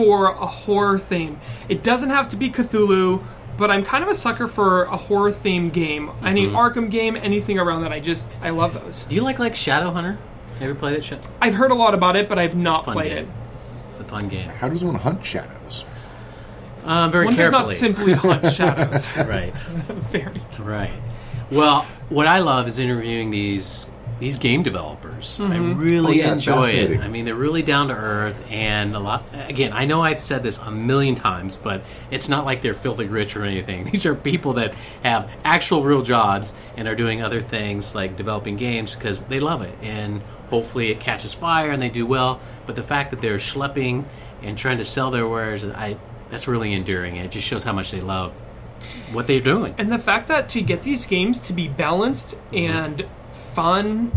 for 0.00 0.28
a 0.28 0.46
horror 0.46 0.98
theme. 0.98 1.38
It 1.68 1.82
doesn't 1.82 2.08
have 2.08 2.30
to 2.30 2.36
be 2.38 2.50
Cthulhu, 2.50 3.22
but 3.58 3.70
I'm 3.70 3.84
kind 3.84 4.02
of 4.02 4.08
a 4.08 4.14
sucker 4.14 4.48
for 4.48 4.84
a 4.84 4.96
horror 4.96 5.30
themed 5.30 5.74
game. 5.74 6.10
Any 6.24 6.46
Arkham 6.46 6.90
game, 6.90 7.16
anything 7.16 7.58
around 7.58 7.82
that. 7.82 7.92
I 7.92 8.00
just 8.00 8.32
I 8.40 8.48
love 8.48 8.72
those. 8.72 9.02
Do 9.04 9.14
you 9.14 9.20
like 9.20 9.38
like 9.38 9.52
Shadowhunter? 9.52 10.16
Ever 10.58 10.74
played 10.74 10.96
it? 10.96 11.04
Sh- 11.04 11.12
I've 11.38 11.52
heard 11.54 11.70
a 11.70 11.74
lot 11.74 11.92
about 11.92 12.16
it, 12.16 12.30
but 12.30 12.38
I've 12.38 12.56
not 12.56 12.86
fun 12.86 12.94
played 12.94 13.10
game. 13.10 13.24
it. 13.24 13.28
It's 13.90 14.00
a 14.00 14.04
fun 14.04 14.28
game. 14.28 14.48
How 14.48 14.70
does 14.70 14.82
one 14.82 14.94
hunt 14.94 15.22
shadows? 15.24 15.84
Um, 16.86 17.12
very 17.12 17.26
One 17.26 17.34
does 17.36 17.52
not 17.52 17.66
simply 17.66 18.14
hunt 18.14 18.50
shadows. 18.54 19.14
right. 19.18 19.52
Very. 19.58 20.40
Right. 20.58 20.92
Well, 21.50 21.82
what 22.08 22.26
I 22.26 22.38
love 22.38 22.66
is 22.68 22.78
interviewing 22.78 23.30
these 23.30 23.86
these 24.20 24.36
game 24.36 24.62
developers. 24.62 25.40
I 25.40 25.44
mm-hmm. 25.44 25.80
really 25.80 26.20
Oh, 26.20 26.24
yeah, 26.26 26.32
enjoy 26.34 26.68
it. 26.68 27.00
I 27.00 27.08
mean, 27.08 27.24
they're 27.24 27.34
really 27.34 27.62
down 27.62 27.88
to 27.88 27.94
earth, 27.94 28.44
and 28.50 28.94
a 28.94 29.00
lot. 29.00 29.24
Again, 29.48 29.72
I 29.72 29.86
know 29.86 30.02
I've 30.02 30.20
said 30.20 30.42
this 30.42 30.58
a 30.58 30.70
million 30.70 31.14
times, 31.14 31.56
but 31.56 31.82
it's 32.10 32.28
not 32.28 32.44
like 32.44 32.62
they're 32.62 32.74
filthy 32.74 33.06
rich 33.06 33.34
or 33.34 33.44
anything. 33.44 33.84
These 33.90 34.06
are 34.06 34.14
people 34.14 34.52
that 34.54 34.74
have 35.02 35.30
actual 35.42 35.82
real 35.82 36.02
jobs 36.02 36.52
and 36.76 36.86
are 36.86 36.94
doing 36.94 37.22
other 37.22 37.40
things 37.40 37.94
like 37.94 38.16
developing 38.16 38.56
games 38.56 38.94
because 38.94 39.22
they 39.22 39.40
love 39.40 39.62
it, 39.62 39.74
and 39.82 40.20
hopefully 40.50 40.90
it 40.90 41.00
catches 41.00 41.32
fire 41.32 41.70
and 41.70 41.82
they 41.82 41.88
do 41.88 42.06
well. 42.06 42.40
But 42.66 42.76
the 42.76 42.82
fact 42.82 43.10
that 43.10 43.20
they're 43.20 43.38
schlepping 43.38 44.04
and 44.42 44.56
trying 44.58 44.78
to 44.78 44.84
sell 44.84 45.10
their 45.10 45.26
wares, 45.26 45.64
I 45.64 45.96
that's 46.30 46.46
really 46.46 46.72
enduring. 46.74 47.16
It 47.16 47.30
just 47.30 47.48
shows 47.48 47.64
how 47.64 47.72
much 47.72 47.90
they 47.90 48.00
love 48.00 48.32
what 49.12 49.26
they're 49.26 49.40
doing. 49.40 49.74
And 49.78 49.90
the 49.90 49.98
fact 49.98 50.28
that 50.28 50.48
to 50.50 50.62
get 50.62 50.82
these 50.82 51.06
games 51.06 51.40
to 51.42 51.52
be 51.52 51.68
balanced 51.68 52.36
mm-hmm. 52.52 52.56
and 52.56 53.06
fun 53.54 54.12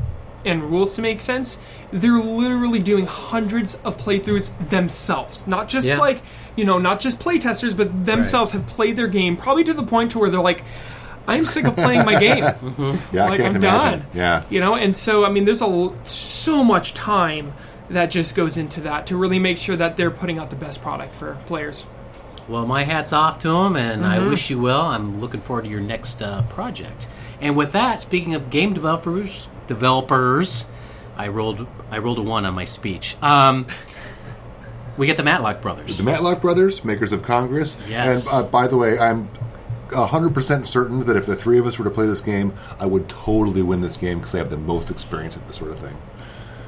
and 0.45 0.63
rules 0.63 0.93
to 0.95 1.01
make 1.01 1.21
sense, 1.21 1.59
they're 1.91 2.17
literally 2.19 2.79
doing 2.79 3.05
hundreds 3.05 3.75
of 3.83 3.97
playthroughs 3.97 4.51
themselves. 4.69 5.47
Not 5.47 5.67
just 5.69 5.87
Yeah. 5.87 5.97
like, 5.97 6.21
you 6.55 6.65
know, 6.65 6.77
not 6.79 6.99
just 6.99 7.19
playtesters, 7.19 7.75
but 7.77 8.05
themselves 8.05 8.51
have 8.51 8.67
played 8.67 8.95
their 8.95 9.07
game 9.07 9.37
probably 9.37 9.63
to 9.65 9.73
the 9.73 9.83
point 9.83 10.11
to 10.11 10.19
where 10.19 10.29
they're 10.29 10.41
like, 10.41 10.63
I'm 11.27 11.45
sick 11.45 11.63
of 11.65 11.75
playing 11.75 12.03
my 12.05 12.19
game. 12.19 12.43
Yeah, 13.13 13.29
like 13.29 13.39
I 13.39 13.43
am 13.45 13.55
imagine. 13.55 13.61
done. 13.61 14.05
Yeah. 14.13 14.43
You 14.49 14.59
know, 14.59 14.75
and 14.75 14.93
so 14.93 15.23
I 15.23 15.29
mean 15.29 15.45
there's 15.45 15.61
a 15.61 15.65
l- 15.65 15.95
so 16.05 16.63
much 16.63 16.93
time 16.93 17.53
that 17.89 18.07
just 18.07 18.35
goes 18.35 18.57
into 18.57 18.81
that 18.81 19.07
to 19.07 19.15
really 19.15 19.39
make 19.39 19.57
sure 19.57 19.77
that 19.77 19.95
they're 19.95 20.11
putting 20.11 20.37
out 20.39 20.49
the 20.49 20.55
best 20.57 20.81
product 20.81 21.15
for 21.15 21.37
players. 21.45 21.85
Well, 22.49 22.65
my 22.65 22.83
hat's 22.83 23.13
off 23.13 23.39
to 23.39 23.47
them, 23.49 23.77
and 23.77 24.05
I 24.05 24.17
Mm-hmm. 24.17 24.29
wish 24.29 24.49
you 24.49 24.59
well. 24.61 24.81
I'm 24.81 25.21
looking 25.21 25.39
forward 25.39 25.63
to 25.63 25.69
your 25.71 25.79
next 25.79 26.21
uh, 26.21 26.41
project. 26.49 27.07
And 27.43 27.55
with 27.57 27.73
that, 27.73 28.01
speaking 28.01 28.33
of 28.35 28.49
game 28.49 28.73
developers, 28.73 29.47
developers, 29.67 30.65
I 31.17 31.27
rolled 31.27 31.67
I 31.91 31.97
rolled 31.99 32.17
a 32.19 32.21
one 32.23 32.45
on 32.45 32.53
my 32.55 32.65
speech. 32.65 33.15
Um, 33.21 33.67
we 34.97 35.05
get 35.07 35.17
the 35.17 35.23
Matlock 35.23 35.61
brothers. 35.61 35.97
The 35.97 36.03
Matlock 36.03 36.41
brothers, 36.41 36.83
makers 36.85 37.11
of 37.11 37.21
Congress. 37.21 37.77
Yes. 37.87 38.25
And 38.25 38.45
uh, 38.45 38.49
by 38.49 38.67
the 38.67 38.77
way, 38.77 38.97
I'm 38.97 39.27
100% 39.89 40.65
certain 40.65 41.01
that 41.05 41.17
if 41.17 41.25
the 41.25 41.35
three 41.35 41.59
of 41.59 41.67
us 41.67 41.77
were 41.77 41.85
to 41.85 41.91
play 41.91 42.05
this 42.07 42.21
game, 42.21 42.53
I 42.79 42.85
would 42.85 43.09
totally 43.09 43.61
win 43.61 43.81
this 43.81 43.97
game 43.97 44.19
because 44.19 44.33
I 44.33 44.37
have 44.39 44.49
the 44.49 44.57
most 44.57 44.89
experience 44.89 45.35
at 45.35 45.45
this 45.47 45.57
sort 45.57 45.71
of 45.71 45.79
thing. 45.79 45.97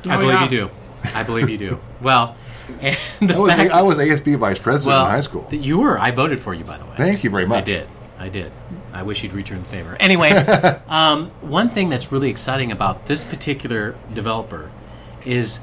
I 0.07 0.15
Oh, 0.15 0.19
believe 0.19 0.35
yeah. 0.35 0.43
you 0.43 0.49
do. 0.49 0.69
I 1.13 1.23
believe 1.23 1.49
you 1.49 1.57
do. 1.57 1.79
Well, 2.01 2.35
and 2.81 2.97
the 3.21 3.35
I 3.35 3.39
was, 3.39 3.53
fact, 3.53 3.71
I 3.71 3.81
was 3.83 3.97
ASB 3.99 4.37
vice 4.37 4.59
president 4.59 4.95
well, 4.95 5.05
in 5.05 5.11
high 5.11 5.19
school. 5.21 5.47
you 5.51 5.79
were. 5.79 5.97
I 5.99 6.11
voted 6.11 6.39
for 6.39 6.53
you, 6.53 6.63
by 6.63 6.77
the 6.77 6.85
way. 6.85 6.93
Thank 6.97 7.23
you 7.23 7.29
very 7.29 7.45
much. 7.45 7.61
I 7.63 7.65
did. 7.65 7.87
I 8.17 8.29
did. 8.29 8.51
I 8.93 9.03
wish 9.03 9.23
you'd 9.23 9.33
return 9.33 9.61
the 9.63 9.69
favor. 9.69 9.97
Anyway, 9.99 10.29
um, 10.87 11.31
one 11.41 11.69
thing 11.69 11.89
that's 11.89 12.11
really 12.11 12.29
exciting 12.29 12.71
about 12.71 13.05
this 13.07 13.23
particular 13.23 13.95
developer 14.13 14.71
is 15.25 15.59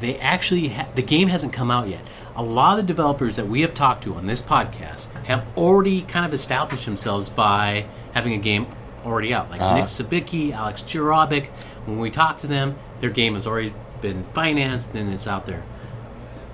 they 0.00 0.18
actually 0.18 0.68
ha- 0.68 0.88
the 0.94 1.02
game 1.02 1.28
hasn't 1.28 1.52
come 1.52 1.70
out 1.70 1.88
yet. 1.88 2.00
A 2.34 2.42
lot 2.42 2.78
of 2.78 2.86
the 2.86 2.92
developers 2.92 3.36
that 3.36 3.46
we 3.46 3.60
have 3.60 3.74
talked 3.74 4.02
to 4.04 4.14
on 4.14 4.26
this 4.26 4.40
podcast 4.42 5.12
have 5.24 5.46
already 5.56 6.02
kind 6.02 6.26
of 6.26 6.32
established 6.32 6.86
themselves 6.86 7.28
by 7.28 7.86
having 8.14 8.32
a 8.32 8.38
game 8.38 8.66
already 9.04 9.34
out. 9.34 9.50
Like 9.50 9.60
Nick 9.60 9.84
Sabicki, 9.84 10.52
Alex 10.52 10.82
Jurabik. 10.82 11.46
When 11.86 11.98
we 11.98 12.10
talk 12.10 12.38
to 12.38 12.46
them, 12.46 12.76
their 13.00 13.10
game 13.10 13.34
has 13.34 13.46
already 13.46 13.74
been 14.00 14.24
financed 14.34 14.94
and 14.94 15.12
it's 15.12 15.26
out 15.26 15.46
there. 15.46 15.62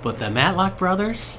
But 0.02 0.18
the 0.18 0.30
Matlock 0.30 0.78
brothers, 0.78 1.38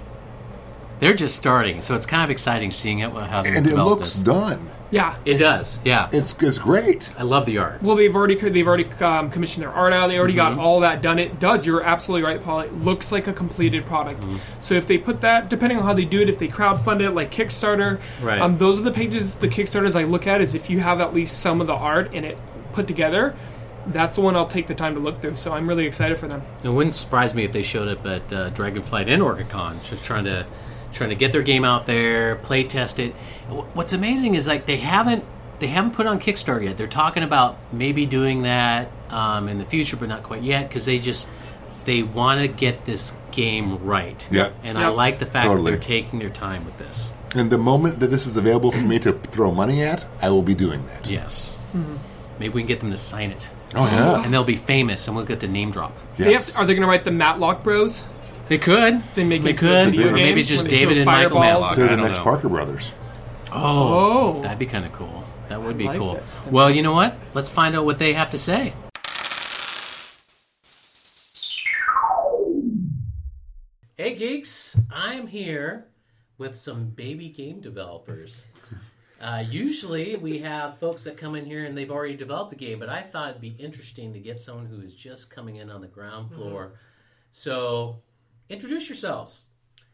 they're 1.00 1.14
just 1.14 1.36
starting, 1.36 1.82
so 1.82 1.96
it's 1.96 2.06
kind 2.06 2.24
of 2.24 2.30
exciting 2.30 2.72
seeing 2.72 3.00
it 3.00 3.12
how 3.12 3.42
they 3.42 3.56
and 3.56 3.66
it 3.68 3.76
looks 3.76 4.14
this. 4.16 4.24
done. 4.24 4.70
Yeah. 4.92 5.16
It 5.24 5.38
does, 5.38 5.78
yeah. 5.86 6.10
It's, 6.12 6.36
it's 6.42 6.58
great. 6.58 7.12
I 7.18 7.22
love 7.24 7.46
the 7.46 7.60
art. 7.60 7.82
Well, 7.84 7.96
they've 7.96 8.14
already 8.16 8.36
they've 8.36 8.68
already 8.68 8.86
um, 9.02 9.30
commissioned 9.30 9.62
their 9.64 9.72
art 9.72 9.94
out. 9.94 10.08
They 10.08 10.18
already 10.18 10.34
Mm-hmm. 10.34 10.56
got 10.56 10.64
all 10.64 10.80
that 10.80 11.02
done. 11.04 11.20
It 11.20 11.40
does. 11.40 11.64
You're 11.66 11.84
absolutely 11.84 12.26
right, 12.28 12.44
Paul. 12.44 12.62
It 12.62 12.74
looks 12.74 13.12
like 13.12 13.28
a 13.28 13.34
completed 13.34 13.86
product. 13.86 14.22
Mm-hmm. 14.22 14.38
So 14.60 14.74
if 14.76 14.88
they 14.88 14.98
put 14.98 15.22
that, 15.22 15.48
depending 15.48 15.78
on 15.78 15.84
how 15.84 15.94
they 15.94 16.06
do 16.06 16.22
it, 16.22 16.28
if 16.30 16.40
they 16.40 16.48
crowdfund 16.48 17.02
it 17.02 17.12
like 17.12 17.32
Kickstarter, 17.32 18.00
Right. 18.22 18.42
um, 18.42 18.58
those 18.58 18.80
are 18.80 18.84
the 18.84 18.92
pages, 18.92 19.36
the 19.36 19.48
Kickstarters 19.48 19.96
I 19.96 20.06
look 20.06 20.26
at. 20.26 20.42
Is 20.42 20.56
if 20.56 20.70
you 20.72 20.80
have 20.80 21.00
at 21.02 21.14
least 21.14 21.40
some 21.40 21.62
of 21.62 21.68
the 21.68 21.76
art 21.76 22.12
in 22.14 22.26
it 22.26 22.38
put 22.74 22.88
together, 22.88 23.36
that's 23.86 24.16
the 24.16 24.22
one 24.22 24.36
I'll 24.36 24.48
take 24.48 24.66
the 24.66 24.76
time 24.76 24.96
to 24.96 25.00
look 25.00 25.22
through. 25.22 25.36
So 25.36 25.54
I'm 25.54 25.68
really 25.70 25.86
excited 25.86 26.18
for 26.18 26.28
them. 26.28 26.42
It 26.64 26.70
wouldn't 26.70 26.96
surprise 26.96 27.36
me 27.36 27.44
if 27.46 27.54
they 27.54 27.62
showed 27.62 27.88
up 27.90 28.06
at 28.08 28.34
uh, 28.34 28.50
Dragonflight 28.50 29.08
and 29.08 29.22
OrcaCon, 29.22 29.84
just 29.84 30.04
trying 30.04 30.26
to 30.26 30.48
trying 30.94 31.10
to 31.10 31.16
get 31.16 31.32
their 31.32 31.42
game 31.44 31.64
out 31.64 31.86
there, 31.86 32.36
play 32.36 32.64
test 32.64 33.00
it. 33.00 33.14
What's 33.74 33.94
amazing 33.94 34.36
is 34.36 34.48
like 34.48 34.66
they 34.66 34.78
haven't 34.78 35.24
they 35.60 35.68
haven't 35.68 35.92
put 35.92 36.08
on 36.08 36.20
Kickstarter 36.20 36.64
yet. 36.64 36.78
They're 36.78 36.88
talking 36.88 37.24
about 37.24 37.58
maybe 37.74 38.06
doing 38.06 38.44
that 38.44 38.90
um, 39.10 39.50
in 39.50 39.58
the 39.58 39.66
future, 39.66 39.98
but 39.98 40.08
not 40.10 40.24
quite 40.24 40.42
yet 40.42 40.68
because 40.70 40.86
they 40.86 41.00
just 41.00 41.28
they 41.86 42.04
want 42.04 42.42
to 42.42 42.48
get 42.48 42.86
this 42.86 43.14
game 43.32 43.84
right. 43.84 44.28
Yeah. 44.32 44.52
and 44.64 44.78
I 44.78 44.88
like 44.90 45.20
the 45.20 45.26
fact 45.26 45.46
Totally. 45.48 45.72
that 45.72 45.82
they're 45.82 46.02
taking 46.02 46.20
their 46.20 46.30
time 46.30 46.66
with 46.66 46.78
this. 46.78 47.14
And 47.36 47.52
the 47.52 47.58
moment 47.58 48.00
that 48.00 48.08
this 48.08 48.26
is 48.26 48.38
available 48.38 48.72
for 48.72 48.86
me 48.86 49.00
to 49.00 49.14
throw 49.14 49.52
money 49.52 49.84
at, 49.84 50.06
I 50.22 50.30
will 50.30 50.42
be 50.42 50.56
doing 50.56 50.86
that. 50.88 51.10
Yes, 51.10 51.58
maybe 52.40 52.54
we 52.54 52.62
can 52.62 52.68
get 52.68 52.80
them 52.80 52.92
to 52.92 52.98
sign 52.98 53.30
it, 53.32 53.50
Oh, 53.76 53.86
yeah. 53.86 54.24
and 54.24 54.34
they'll 54.34 54.44
be 54.44 54.56
famous, 54.56 55.08
and 55.08 55.16
we'll 55.16 55.26
get 55.26 55.40
the 55.40 55.48
name 55.48 55.70
drop. 55.72 55.94
They 56.18 56.24
have 56.26 56.34
Yes. 56.34 56.58
are 56.58 56.66
they 56.66 56.74
going 56.74 56.82
to 56.82 56.88
write 56.88 57.04
the 57.06 57.12
Matlock 57.12 57.64
Bros? 57.64 58.06
They 58.50 58.58
could. 58.58 59.02
They 59.16 59.24
make 59.24 59.44
they 59.44 59.52
it 59.52 59.62
into 59.62 59.66
a 59.68 59.70
could. 59.86 59.92
video 59.92 60.08
Or 60.08 60.14
game 60.16 60.24
maybe 60.26 60.40
it's 60.42 60.50
just 60.50 60.64
when 60.64 60.70
they 60.72 60.78
David 60.80 60.94
throw 60.96 61.02
and 61.02 61.06
Michael 61.06 61.30
fireballs? 61.38 61.62
Matlock. 61.62 61.76
They're 61.78 61.86
I 61.86 61.90
the 61.90 61.96
don't 61.98 62.06
next 62.06 62.18
know. 62.18 62.24
Parker 62.24 62.50
brothers. 62.50 62.92
Oh, 63.52 64.38
Oh. 64.38 64.42
that'd 64.42 64.60
be 64.60 64.66
kind 64.66 64.86
of 64.86 64.92
cool. 64.92 65.24
That 65.50 65.62
would 65.62 65.78
be 65.78 65.86
like 65.86 65.98
cool. 65.98 66.18
it. 66.18 66.24
Well, 66.52 66.70
you 66.70 66.82
know 66.84 66.94
what? 66.94 67.16
Let's 67.34 67.50
find 67.50 67.76
out 67.76 67.86
what 67.86 67.98
they 68.00 68.14
have 68.14 68.32
to 68.32 68.38
say. 68.40 68.74
Hey, 73.98 74.16
geeks! 74.16 74.78
I'm 74.92 75.28
here 75.28 75.88
with 76.38 76.58
some 76.58 76.86
baby 76.90 77.30
game 77.30 77.62
developers. 77.62 78.48
Uh, 79.22 79.44
usually, 79.50 80.16
we 80.16 80.38
have 80.40 80.78
folks 80.78 81.04
that 81.04 81.18
come 81.18 81.36
in 81.36 81.46
here 81.46 81.66
and 81.66 81.78
they've 81.78 81.92
already 81.92 82.16
developed 82.16 82.52
the 82.52 82.56
game, 82.56 82.80
but 82.80 82.88
I 82.88 83.02
thought 83.02 83.32
it'd 83.32 83.42
be 83.42 83.54
interesting 83.60 84.14
to 84.14 84.20
get 84.20 84.40
someone 84.40 84.66
who 84.66 84.80
is 84.80 84.96
just 84.96 85.30
coming 85.30 85.58
in 85.58 85.70
on 85.70 85.82
the 85.82 85.90
ground 85.90 86.32
floor. 86.34 86.72
So, 87.30 87.98
introduce 88.50 88.90
yourselves. 88.90 89.46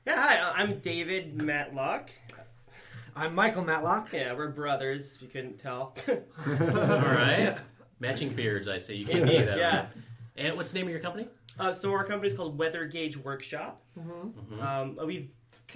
Yeah, 0.05 0.15
hi, 0.21 0.37
uh, 0.37 0.53
I'm 0.55 0.79
David 0.79 1.41
Matlock. 1.41 2.09
I'm 3.15 3.33
Michael 3.33 3.63
Matlock. 3.63 4.09
Yeah, 4.13 4.33
we're 4.33 4.49
brothers, 4.49 5.15
if 5.15 5.21
you 5.21 5.27
couldn't 5.29 5.57
tell. 5.57 5.95
All 6.09 6.53
right. 6.53 7.55
Matching 7.99 8.29
beards, 8.29 8.67
I 8.67 8.77
see. 8.77 8.95
You 8.95 9.05
can't 9.05 9.27
see 9.27 9.37
that. 9.37 9.57
yeah. 9.57 9.77
right? 9.79 9.87
And 10.37 10.57
what's 10.57 10.71
the 10.71 10.79
name 10.79 10.87
of 10.87 10.91
your 10.91 10.99
company? 10.99 11.27
Uh, 11.57 11.71
so 11.71 11.91
our 11.93 12.03
company's 12.03 12.33
called 12.33 12.57
Weather 12.57 12.85
Gauge 12.85 13.17
Workshop. 13.17 13.81
Um, 14.59 14.99
we've 15.05 15.29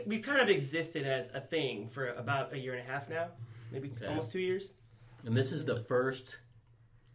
we've 0.05 0.21
kind 0.21 0.39
of 0.41 0.49
existed 0.49 1.05
as 1.07 1.29
a 1.33 1.39
thing 1.39 1.87
for 1.89 2.09
about 2.09 2.53
a 2.53 2.57
year 2.57 2.73
and 2.73 2.87
a 2.87 2.91
half 2.91 3.09
now, 3.09 3.27
maybe 3.71 3.89
Okay. 3.95 4.07
almost 4.07 4.33
two 4.33 4.39
years. 4.39 4.73
And 5.25 5.35
this 5.35 5.53
is 5.53 5.63
the 5.65 5.77
first 5.83 6.39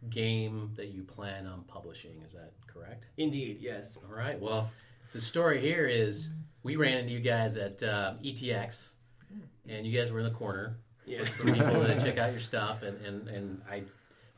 game 0.09 0.71
that 0.75 0.87
you 0.87 1.03
plan 1.03 1.45
on 1.45 1.61
publishing. 1.67 2.21
Is 2.25 2.33
that 2.33 2.53
correct? 2.65 3.05
Indeed, 3.17 3.57
yes. 3.61 3.97
All 4.09 4.15
right. 4.15 4.39
Well, 4.39 4.71
the 5.15 5.21
story 5.21 5.61
here 5.61 5.85
is 5.87 6.29
we 6.61 6.75
ran 6.75 6.97
into 6.97 7.13
you 7.13 7.21
guys 7.21 7.55
at 7.55 7.81
uh, 7.81 8.15
ETX, 8.21 8.89
and 9.65 9.87
you 9.87 9.97
guys 9.97 10.11
were 10.11 10.19
in 10.19 10.25
the 10.25 10.31
corner 10.31 10.75
Yeah. 11.05 11.23
for 11.23 11.45
people 11.45 11.85
to 11.85 12.01
check 12.03 12.17
out 12.17 12.31
your 12.31 12.41
stuff, 12.41 12.83
and, 12.83 12.99
and, 13.05 13.27
and 13.29 13.61
I 13.71 13.83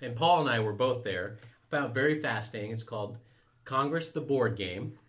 and 0.02 0.16
Paul 0.16 0.42
and 0.42 0.50
I 0.52 0.60
were 0.60 0.74
both 0.74 1.04
there. 1.04 1.38
Found 1.72 1.86
it 1.86 1.94
very 1.96 2.22
fascinating. 2.22 2.70
It's 2.72 2.84
called 2.84 3.18
Congress 3.66 4.10
the 4.10 4.22
Board 4.22 4.56
Game, 4.56 5.00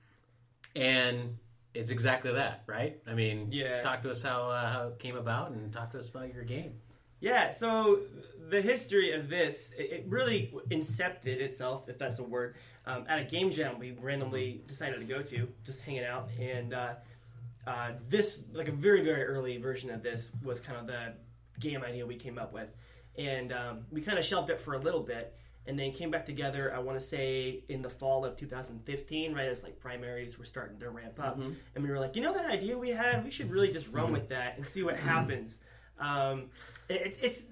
and 0.75 1.37
it's 1.75 1.91
exactly 1.91 2.33
that, 2.33 2.63
right? 2.67 2.99
I 3.07 3.13
mean, 3.13 3.49
Yeah. 3.53 3.83
Talk 3.83 4.03
to 4.05 4.11
us 4.11 4.23
how 4.23 4.49
uh, 4.49 4.73
how 4.73 4.89
it 4.89 4.99
came 4.99 5.17
about, 5.17 5.51
and 5.51 5.71
talk 5.71 5.91
to 5.93 5.99
us 5.99 6.09
about 6.09 6.33
your 6.33 6.45
game. 6.45 6.81
Yeah, 7.21 7.53
so 7.53 7.99
the 8.51 8.61
history 8.63 9.13
of 9.13 9.29
this, 9.29 9.73
it, 9.79 9.91
it 9.93 10.05
really 10.09 10.53
incepted 10.71 11.41
itself, 11.41 11.89
if 11.89 11.99
that's 11.99 12.19
a 12.19 12.23
word, 12.23 12.57
um, 12.87 13.05
at 13.09 13.19
a 13.21 13.25
game 13.25 13.51
jam 13.51 13.79
we 13.79 13.93
randomly 13.93 14.63
decided 14.67 14.99
to 15.01 15.07
go 15.07 15.23
to, 15.23 15.49
just 15.65 15.81
hanging 15.83 16.05
out. 16.05 16.29
And 16.41 16.73
uh, 16.75 16.95
uh, 17.67 17.93
this, 18.09 18.41
like 18.53 18.69
a 18.69 18.73
very, 18.73 19.03
very 19.05 19.25
early 19.25 19.59
version 19.59 19.91
of 19.91 20.03
this, 20.03 20.33
was 20.43 20.61
kind 20.61 20.79
of 20.79 20.87
the 20.87 21.15
game 21.61 21.83
idea 21.83 22.07
we 22.07 22.17
came 22.17 22.39
up 22.39 22.53
with. 22.53 22.69
And 23.17 23.53
um, 23.53 23.81
we 23.91 24.01
kind 24.01 24.17
of 24.19 24.25
shelved 24.25 24.49
it 24.51 24.61
for 24.61 24.75
a 24.75 24.79
little 24.79 25.03
bit 25.03 25.35
and 25.67 25.79
then 25.79 25.93
came 25.93 26.11
back 26.11 26.25
together, 26.25 26.73
I 26.75 26.79
want 26.79 26.99
to 26.99 27.05
say, 27.05 27.63
in 27.69 27.83
the 27.83 27.91
fall 27.91 28.25
of 28.25 28.37
2015, 28.39 29.35
right 29.35 29.49
as 29.49 29.63
like 29.63 29.79
primaries 29.79 30.39
were 30.39 30.47
starting 30.47 30.79
to 30.81 30.89
ramp 30.89 31.21
up. 31.21 31.37
And 31.75 31.85
we 31.85 31.91
were 31.91 31.99
like, 31.99 32.17
you 32.17 32.23
know, 32.23 32.33
that 32.33 32.47
idea 32.47 32.79
we 32.79 32.89
had, 32.91 33.23
we 33.23 33.31
should 33.31 33.51
really 33.51 33.71
just 33.71 33.93
run 33.93 34.13
with 34.13 34.31
that 34.31 34.57
and 34.57 34.65
see 34.65 34.83
what 34.83 34.97
happens. 34.97 35.61
Um, 35.99 36.47
it- 36.89 37.03
it's, 37.05 37.19
it's 37.19 37.43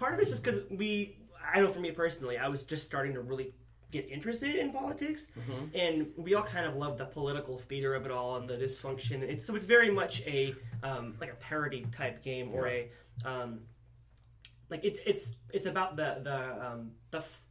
part 0.00 0.14
of 0.14 0.20
it's 0.20 0.30
just 0.30 0.42
because 0.42 0.62
we, 0.70 1.16
I 1.54 1.60
know 1.60 1.68
for 1.68 1.78
me 1.80 1.92
personally, 1.92 2.36
I 2.38 2.48
was 2.48 2.64
just 2.64 2.84
starting 2.84 3.14
to 3.14 3.20
really 3.20 3.54
get 3.92 4.08
interested 4.08 4.54
in 4.56 4.72
politics, 4.72 5.32
and 5.74 6.06
we 6.16 6.34
all 6.34 6.42
kind 6.42 6.64
of 6.66 6.74
love 6.76 6.96
the 6.98 7.04
political 7.06 7.58
theater 7.58 7.94
of 7.94 8.04
it 8.06 8.10
all 8.12 8.36
and 8.36 8.48
the 8.48 8.54
dysfunction. 8.56 9.22
It's 9.22 9.44
so 9.44 9.54
it's 9.54 9.64
very 9.66 9.90
much 9.90 10.22
a 10.26 10.54
um, 10.82 11.16
like 11.20 11.30
a 11.30 11.36
parody 11.36 11.86
type 11.92 12.22
game 12.22 12.50
or 12.52 12.66
a 12.68 12.90
um, 13.24 13.60
like 14.70 14.84
it's 14.84 14.98
it's 15.06 15.34
it's 15.52 15.66
about 15.66 15.96
the 15.96 16.20
the 16.22 16.66
um, 16.66 16.90
the 17.10 17.18
f- 17.18 17.42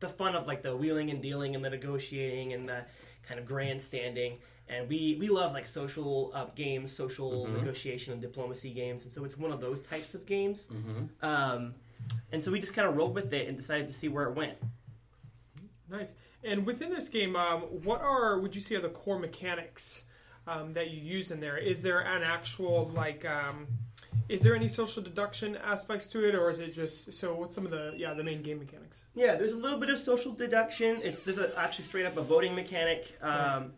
the 0.00 0.08
fun 0.08 0.34
of 0.36 0.46
like 0.46 0.62
the 0.62 0.76
wheeling 0.76 1.10
and 1.10 1.20
dealing 1.22 1.54
and 1.54 1.64
the 1.64 1.70
negotiating 1.70 2.52
and 2.52 2.68
the 2.68 2.84
kind 3.28 3.38
of 3.40 3.46
grandstanding. 3.46 4.38
And 4.68 4.88
we, 4.88 5.16
we 5.20 5.28
love 5.28 5.52
like 5.52 5.66
social 5.66 6.32
uh, 6.34 6.46
games, 6.56 6.90
social 6.90 7.46
negotiation 7.46 8.12
and 8.12 8.20
diplomacy 8.20 8.70
games, 8.70 9.04
and 9.04 9.12
so 9.12 9.24
it's 9.24 9.38
one 9.38 9.52
of 9.52 9.60
those 9.60 9.80
types 9.80 10.14
of 10.14 10.26
games. 10.26 10.66
Um, 11.22 11.74
and 12.32 12.42
so 12.42 12.50
we 12.50 12.58
just 12.60 12.74
kind 12.74 12.88
of 12.88 12.96
rolled 12.96 13.14
with 13.14 13.32
it 13.32 13.46
and 13.46 13.56
decided 13.56 13.86
to 13.86 13.92
see 13.92 14.08
where 14.08 14.24
it 14.24 14.34
went. 14.34 14.58
Nice. 15.88 16.14
And 16.42 16.66
within 16.66 16.90
this 16.90 17.08
game, 17.08 17.36
um, 17.36 17.60
what 17.60 18.00
are 18.00 18.38
would 18.40 18.54
you 18.54 18.60
say 18.60 18.74
are 18.74 18.80
the 18.80 18.88
core 18.88 19.18
mechanics 19.18 20.04
um, 20.46 20.72
that 20.74 20.90
you 20.90 21.00
use 21.00 21.30
in 21.30 21.40
there? 21.40 21.56
Is 21.56 21.82
there 21.82 22.00
an 22.00 22.22
actual 22.22 22.90
like? 22.94 23.24
Um, 23.24 23.66
is 24.28 24.42
there 24.42 24.56
any 24.56 24.66
social 24.66 25.02
deduction 25.02 25.56
aspects 25.56 26.08
to 26.08 26.28
it, 26.28 26.34
or 26.34 26.50
is 26.50 26.58
it 26.58 26.74
just 26.74 27.12
so? 27.12 27.34
What's 27.34 27.54
some 27.54 27.64
of 27.64 27.70
the 27.70 27.94
yeah 27.96 28.14
the 28.14 28.24
main 28.24 28.42
game 28.42 28.58
mechanics? 28.58 29.04
Yeah, 29.14 29.36
there's 29.36 29.52
a 29.52 29.56
little 29.56 29.78
bit 29.78 29.90
of 29.90 29.98
social 29.98 30.32
deduction. 30.32 30.98
It's 31.02 31.20
there's 31.20 31.38
a, 31.38 31.56
actually 31.58 31.84
straight 31.84 32.06
up 32.06 32.16
a 32.16 32.22
voting 32.22 32.54
mechanic, 32.54 33.16
um, 33.22 33.72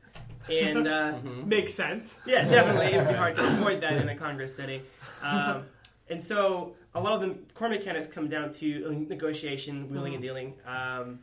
and 0.50 0.88
uh, 0.88 1.18
Makes 1.44 1.74
sense. 1.74 2.20
Yeah, 2.26 2.44
definitely. 2.48 2.94
It 2.94 2.98
would 2.98 3.08
be 3.08 3.14
hard 3.14 3.34
to 3.36 3.46
avoid 3.46 3.80
that 3.82 3.94
in 3.94 4.08
a 4.08 4.16
Congress 4.16 4.56
setting. 4.56 4.82
Um, 5.22 5.64
and 6.08 6.22
so 6.22 6.74
a 6.94 7.00
lot 7.00 7.12
of 7.14 7.20
the 7.20 7.36
core 7.54 7.68
mechanics 7.68 8.08
come 8.08 8.28
down 8.28 8.52
to 8.54 8.86
uh, 8.86 8.90
negotiation, 9.08 9.90
wheeling 9.90 10.14
and 10.14 10.22
dealing. 10.22 10.54
Um, 10.66 11.20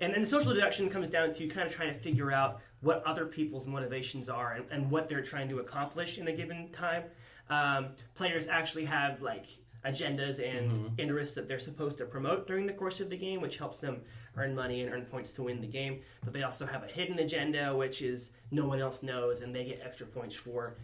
and, 0.00 0.12
and 0.12 0.22
the 0.22 0.28
social 0.28 0.52
deduction 0.52 0.90
comes 0.90 1.08
down 1.08 1.32
to 1.34 1.46
kind 1.48 1.66
of 1.66 1.74
trying 1.74 1.92
to 1.92 1.98
figure 1.98 2.32
out 2.32 2.60
what 2.84 3.02
other 3.04 3.26
people's 3.26 3.66
motivations 3.66 4.28
are 4.28 4.52
and, 4.52 4.66
and 4.70 4.90
what 4.90 5.08
they're 5.08 5.22
trying 5.22 5.48
to 5.48 5.58
accomplish 5.58 6.18
in 6.18 6.28
a 6.28 6.32
given 6.32 6.68
time. 6.70 7.04
Um, 7.50 7.88
players 8.14 8.46
actually 8.46 8.84
have 8.84 9.22
like 9.22 9.46
agendas 9.84 10.38
and 10.38 10.98
interests 10.98 11.34
that 11.34 11.46
they're 11.46 11.58
supposed 11.58 11.98
to 11.98 12.04
promote 12.06 12.46
during 12.46 12.66
the 12.66 12.72
course 12.72 13.00
of 13.00 13.10
the 13.10 13.16
game, 13.16 13.40
which 13.40 13.58
helps 13.58 13.80
them 13.80 14.00
earn 14.36 14.54
money 14.54 14.82
and 14.82 14.92
earn 14.92 15.04
points 15.04 15.32
to 15.34 15.42
win 15.42 15.60
the 15.60 15.66
game. 15.66 16.00
But 16.24 16.32
they 16.32 16.42
also 16.42 16.66
have 16.66 16.82
a 16.82 16.86
hidden 16.86 17.18
agenda, 17.18 17.74
which 17.76 18.02
is 18.02 18.30
no 18.50 18.66
one 18.66 18.80
else 18.80 19.02
knows, 19.02 19.42
and 19.42 19.54
they 19.54 19.64
get 19.64 19.82
extra 19.84 20.06
points 20.06 20.34
for 20.34 20.74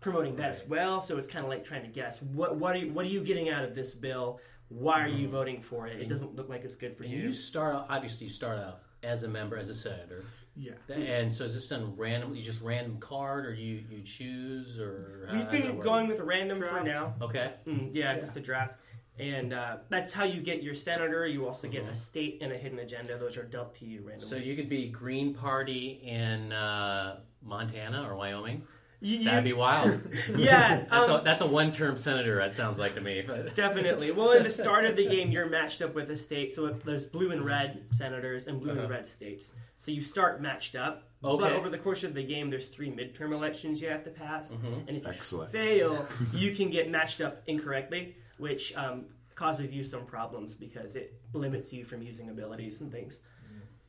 promoting 0.00 0.36
that 0.36 0.50
as 0.50 0.66
well. 0.66 1.00
So 1.00 1.16
it's 1.16 1.26
kind 1.26 1.44
of 1.44 1.50
like 1.50 1.64
trying 1.64 1.82
to 1.82 1.88
guess 1.88 2.22
what 2.22 2.56
what 2.56 2.76
are 2.76 2.78
you, 2.78 2.92
what 2.92 3.04
are 3.06 3.08
you 3.08 3.22
getting 3.22 3.48
out 3.48 3.64
of 3.64 3.74
this 3.74 3.94
bill? 3.94 4.40
Why 4.68 5.02
are 5.02 5.08
you 5.08 5.28
voting 5.28 5.60
for 5.60 5.88
it? 5.88 6.00
It 6.00 6.08
doesn't 6.08 6.36
look 6.36 6.48
like 6.48 6.64
it's 6.64 6.76
good 6.76 6.96
for 6.96 7.04
you. 7.04 7.18
you 7.18 7.32
start 7.32 7.86
obviously, 7.88 8.26
you 8.26 8.32
start 8.32 8.58
out 8.58 8.82
as 9.02 9.24
a 9.24 9.28
member, 9.28 9.56
as 9.56 9.70
a 9.70 9.74
senator. 9.74 10.22
Yeah. 10.60 10.94
And 10.94 11.32
so 11.32 11.44
is 11.44 11.54
this 11.54 11.68
done 11.68 11.96
randomly, 11.96 12.42
just 12.42 12.60
random 12.60 12.98
card, 12.98 13.46
or 13.46 13.54
do 13.56 13.62
you, 13.62 13.82
you 13.90 14.02
choose, 14.02 14.78
or 14.78 15.26
how 15.28 15.32
We've 15.34 15.44
how 15.44 15.50
does 15.50 15.62
been 15.62 15.76
work? 15.76 15.84
going 15.84 16.08
with 16.08 16.20
random 16.20 16.58
for 16.58 16.82
now. 16.84 17.14
Okay. 17.22 17.52
Mm, 17.66 17.90
yeah, 17.94 18.18
just 18.20 18.36
a 18.36 18.40
draft. 18.40 18.74
And 19.18 19.52
uh, 19.52 19.78
that's 19.88 20.12
how 20.12 20.24
you 20.24 20.40
get 20.40 20.62
your 20.62 20.74
senator. 20.74 21.26
You 21.26 21.46
also 21.46 21.68
get 21.68 21.84
a 21.84 21.94
state 21.94 22.38
and 22.40 22.52
a 22.52 22.56
hidden 22.56 22.78
agenda. 22.78 23.18
Those 23.18 23.36
are 23.36 23.44
dealt 23.44 23.74
to 23.76 23.84
you 23.86 23.98
randomly. 24.00 24.24
So 24.26 24.36
you 24.36 24.56
could 24.56 24.68
be 24.68 24.88
Green 24.88 25.34
Party 25.34 26.00
in 26.02 26.52
uh, 26.52 27.20
Montana 27.42 28.06
or 28.08 28.16
Wyoming. 28.16 28.62
You- 29.02 29.24
That'd 29.24 29.44
be 29.44 29.52
wild. 29.54 30.00
yeah, 30.36 30.84
That's 30.90 31.08
um, 31.08 31.20
a 31.20 31.22
that's 31.24 31.40
a 31.40 31.46
one 31.46 31.72
term 31.72 31.96
senator. 31.96 32.36
That 32.36 32.52
sounds 32.54 32.78
like 32.78 32.94
to 32.96 33.00
me. 33.00 33.22
But 33.26 33.54
definitely. 33.64 34.10
Well, 34.12 34.32
in 34.32 34.42
the 34.42 34.50
start 34.50 34.84
of 34.84 34.94
the 34.96 35.08
game, 35.08 35.30
you're 35.30 35.48
matched 35.48 35.80
up 35.80 35.94
with 35.94 36.10
a 36.10 36.16
state. 36.16 36.54
So 36.54 36.68
there's 36.84 37.06
blue 37.06 37.30
and 37.32 37.42
red 37.44 37.84
senators 37.92 38.46
and 38.46 38.60
blue 38.60 38.72
Uh-huh. 38.72 38.80
and 38.82 38.90
red 38.90 39.06
states. 39.06 39.54
So 39.78 39.90
you 39.90 40.02
start 40.02 40.42
matched 40.42 40.76
up. 40.76 41.04
Okay. 41.24 41.40
But 41.42 41.52
over 41.52 41.68
the 41.70 41.78
course 41.78 42.04
of 42.04 42.12
the 42.14 42.22
game, 42.22 42.50
there's 42.50 42.68
three 42.68 42.90
midterm 42.90 43.32
elections 43.32 43.80
you 43.80 43.88
have 43.88 44.04
to 44.04 44.10
pass. 44.10 44.50
Mm-hmm. 44.52 44.88
And 44.88 44.96
if 44.98 45.04
you 45.04 45.10
Excellent. 45.10 45.50
fail, 45.50 46.06
you 46.34 46.54
can 46.54 46.68
get 46.70 46.90
matched 46.90 47.20
up 47.22 47.42
incorrectly, 47.46 48.16
which 48.38 48.74
um, 48.76 49.06
causes 49.34 49.72
you 49.72 49.82
some 49.82 50.04
problems 50.04 50.54
because 50.54 50.96
it 50.96 51.14
limits 51.32 51.72
you 51.72 51.84
from 51.84 52.02
using 52.02 52.28
abilities 52.28 52.80
and 52.82 52.92
things. 52.92 53.20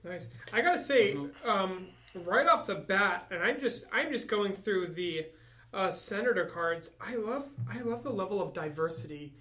Nice. 0.03 0.29
I 0.51 0.61
gotta 0.61 0.79
say, 0.79 1.15
um, 1.45 1.87
right 2.15 2.47
off 2.47 2.67
the 2.67 2.75
bat, 2.75 3.27
and 3.31 3.41
I'm 3.41 3.59
just 3.59 3.85
I'm 3.91 4.11
just 4.11 4.27
going 4.27 4.53
through 4.53 4.93
the 4.93 5.27
uh, 5.73 5.91
senator 5.91 6.45
cards. 6.45 6.91
I 6.99 7.15
love 7.15 7.45
I 7.69 7.81
love 7.81 8.03
the 8.03 8.11
level 8.11 8.41
of 8.41 8.53
diversity 8.53 9.33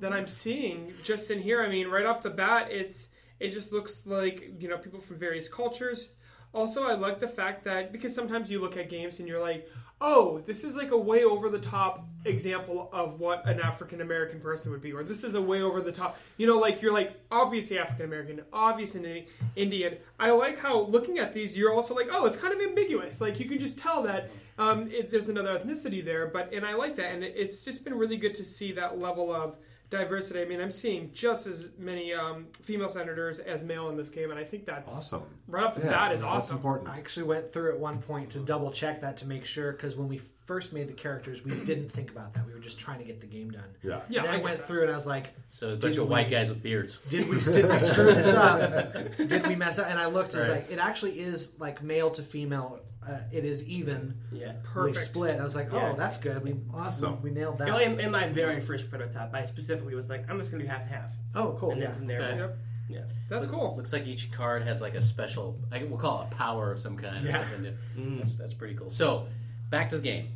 that 0.00 0.12
I'm 0.12 0.26
seeing 0.26 0.92
just 1.02 1.30
in 1.30 1.40
here. 1.40 1.62
I 1.62 1.68
mean, 1.68 1.88
right 1.88 2.06
off 2.06 2.22
the 2.22 2.30
bat, 2.30 2.68
it's 2.70 3.08
it 3.40 3.50
just 3.50 3.72
looks 3.72 4.06
like 4.06 4.54
you 4.58 4.68
know 4.68 4.78
people 4.78 5.00
from 5.00 5.18
various 5.18 5.48
cultures. 5.48 6.10
Also, 6.52 6.84
I 6.84 6.94
like 6.94 7.18
the 7.18 7.28
fact 7.28 7.64
that 7.64 7.92
because 7.92 8.14
sometimes 8.14 8.50
you 8.50 8.60
look 8.60 8.76
at 8.76 8.88
games 8.88 9.18
and 9.18 9.28
you're 9.28 9.40
like, 9.40 9.68
oh, 10.06 10.42
this 10.44 10.64
is 10.64 10.76
like 10.76 10.90
a 10.90 10.96
way 10.96 11.24
over 11.24 11.48
the 11.48 11.58
top 11.58 12.06
example 12.26 12.90
of 12.92 13.18
what 13.20 13.46
an 13.46 13.58
African 13.58 14.02
American 14.02 14.38
person 14.38 14.70
would 14.70 14.82
be, 14.82 14.92
or 14.92 15.02
this 15.02 15.24
is 15.24 15.34
a 15.34 15.40
way 15.40 15.62
over 15.62 15.80
the 15.80 15.90
top. 15.90 16.18
You 16.36 16.46
know, 16.46 16.58
like 16.58 16.82
you're 16.82 16.92
like 16.92 17.18
obviously 17.30 17.78
African 17.78 18.04
American, 18.04 18.42
obviously 18.52 19.26
Indian. 19.56 19.96
I 20.20 20.30
like 20.30 20.58
how 20.58 20.82
looking 20.82 21.18
at 21.18 21.32
these, 21.32 21.56
you're 21.56 21.72
also 21.72 21.94
like, 21.94 22.08
oh, 22.10 22.26
it's 22.26 22.36
kind 22.36 22.52
of 22.52 22.60
ambiguous. 22.60 23.22
Like 23.22 23.40
you 23.40 23.46
can 23.46 23.58
just 23.58 23.78
tell 23.78 24.02
that 24.02 24.30
um, 24.58 24.90
it, 24.90 25.10
there's 25.10 25.30
another 25.30 25.58
ethnicity 25.58 26.04
there, 26.04 26.26
but 26.26 26.52
and 26.52 26.66
I 26.66 26.74
like 26.74 26.96
that, 26.96 27.10
and 27.12 27.24
it, 27.24 27.32
it's 27.34 27.62
just 27.62 27.82
been 27.82 27.94
really 27.94 28.18
good 28.18 28.34
to 28.34 28.44
see 28.44 28.72
that 28.72 28.98
level 28.98 29.34
of 29.34 29.56
diversity. 29.94 30.40
I 30.42 30.44
mean, 30.44 30.60
I'm 30.60 30.70
seeing 30.70 31.10
just 31.12 31.46
as 31.46 31.70
many 31.78 32.12
um, 32.12 32.46
female 32.62 32.88
senators 32.88 33.38
as 33.38 33.62
male 33.62 33.88
in 33.88 33.96
this 33.96 34.10
game, 34.10 34.30
and 34.30 34.38
I 34.38 34.44
think 34.44 34.66
that's 34.66 34.90
Awesome. 34.90 35.22
Right 35.48 35.64
off 35.64 35.74
the 35.74 35.82
Yeah, 35.82 35.90
bat 35.90 36.12
is 36.12 36.20
That's 36.20 36.30
awesome. 36.32 36.56
important. 36.56 36.90
I 36.90 36.98
actually 36.98 37.24
went 37.24 37.52
through 37.52 37.72
at 37.72 37.78
one 37.78 37.98
point 38.02 38.30
to 38.30 38.38
double 38.40 38.70
check 38.70 39.00
that 39.02 39.16
to 39.18 39.26
make 39.26 39.44
sure 39.44 39.72
because 39.72 39.96
when 39.96 40.08
we 40.08 40.18
first 40.18 40.72
made 40.72 40.88
the 40.88 40.92
characters, 40.92 41.44
we 41.44 41.52
didn't 41.64 41.90
think 41.90 42.10
about 42.10 42.34
that. 42.34 42.46
We 42.46 42.52
were 42.52 42.58
just 42.58 42.78
trying 42.78 42.98
to 42.98 43.04
get 43.04 43.20
the 43.20 43.26
game 43.26 43.50
done. 43.50 43.64
Yeah. 43.82 44.00
Yeah, 44.08 44.22
and 44.24 44.30
I 44.30 44.34
I, 44.34 44.42
went 44.42 44.58
that. 44.58 44.66
through 44.66 44.82
and 44.82 44.90
I 44.90 44.94
was 44.94 45.06
like, 45.06 45.34
so 45.48 45.68
a 45.68 45.70
bunch 45.70 45.94
Did 45.94 45.98
of 45.98 46.08
white 46.08 46.26
we- 46.26 46.32
guys 46.32 46.48
with 46.50 46.62
beards. 46.62 46.98
did 47.08 47.28
we 47.28 47.38
did 47.40 47.68
we 47.70 47.78
screw 47.78 48.14
this 48.14 48.28
up? 48.34 48.92
Did 49.16 49.46
we 49.46 49.54
mess 49.54 49.78
up? 49.78 49.88
And 49.88 49.98
I 49.98 50.06
looked, 50.06 50.34
it's 50.34 50.48
Right. 50.48 50.62
like 50.62 50.70
it 50.70 50.78
actually 50.78 51.20
is 51.20 51.52
like 51.58 51.82
male 51.82 52.10
to 52.10 52.22
female. 52.22 52.80
Uh, 53.06 53.18
it 53.32 53.44
is 53.44 53.64
even. 53.66 54.14
Yeah. 54.32 54.52
Perfect. 54.64 55.04
split. 55.06 55.38
I 55.38 55.42
was 55.42 55.54
like, 55.54 55.72
oh, 55.72 55.76
Yeah. 55.76 55.92
that's 55.92 56.16
good. 56.16 56.42
We 56.42 56.54
Awesome. 56.72 57.22
We, 57.22 57.30
we 57.30 57.36
nailed 57.36 57.58
You 57.58 57.66
that. 57.66 57.70
know, 57.70 57.78
in, 57.78 58.00
in 58.00 58.10
my 58.10 58.28
very 58.28 58.60
first 58.60 58.88
prototype, 58.90 59.34
I 59.34 59.44
specifically 59.44 59.94
was 59.94 60.08
like, 60.08 60.28
I'm 60.30 60.38
just 60.38 60.50
going 60.50 60.60
to 60.62 60.66
do 60.66 60.72
half 60.72 60.82
and 60.82 60.90
half. 60.90 61.12
oh, 61.34 61.56
cool. 61.60 61.72
And 61.72 61.82
then 61.82 61.88
Yeah. 61.90 61.94
from 61.94 62.06
there, 62.06 62.20
Okay. 62.22 62.38
Yep. 62.38 62.58
yeah. 62.88 63.00
That's 63.28 63.46
cool. 63.46 63.74
Looks 63.76 63.92
like 63.92 64.06
each 64.06 64.32
card 64.32 64.62
has 64.62 64.80
like 64.80 64.94
a 64.94 65.00
special. 65.00 65.58
I, 65.70 65.84
we'll 65.84 65.98
call 65.98 66.22
it 66.22 66.28
a 66.32 66.34
power 66.34 66.72
of 66.72 66.80
some 66.80 66.96
kind. 66.96 67.24
Yeah. 67.24 67.44
something. 67.50 67.76
That's, 68.18 68.36
that's 68.36 68.54
pretty 68.54 68.74
cool. 68.74 68.90
So, 68.90 69.26
back 69.70 69.90
to 69.90 69.96
the 69.96 70.02
game. 70.02 70.28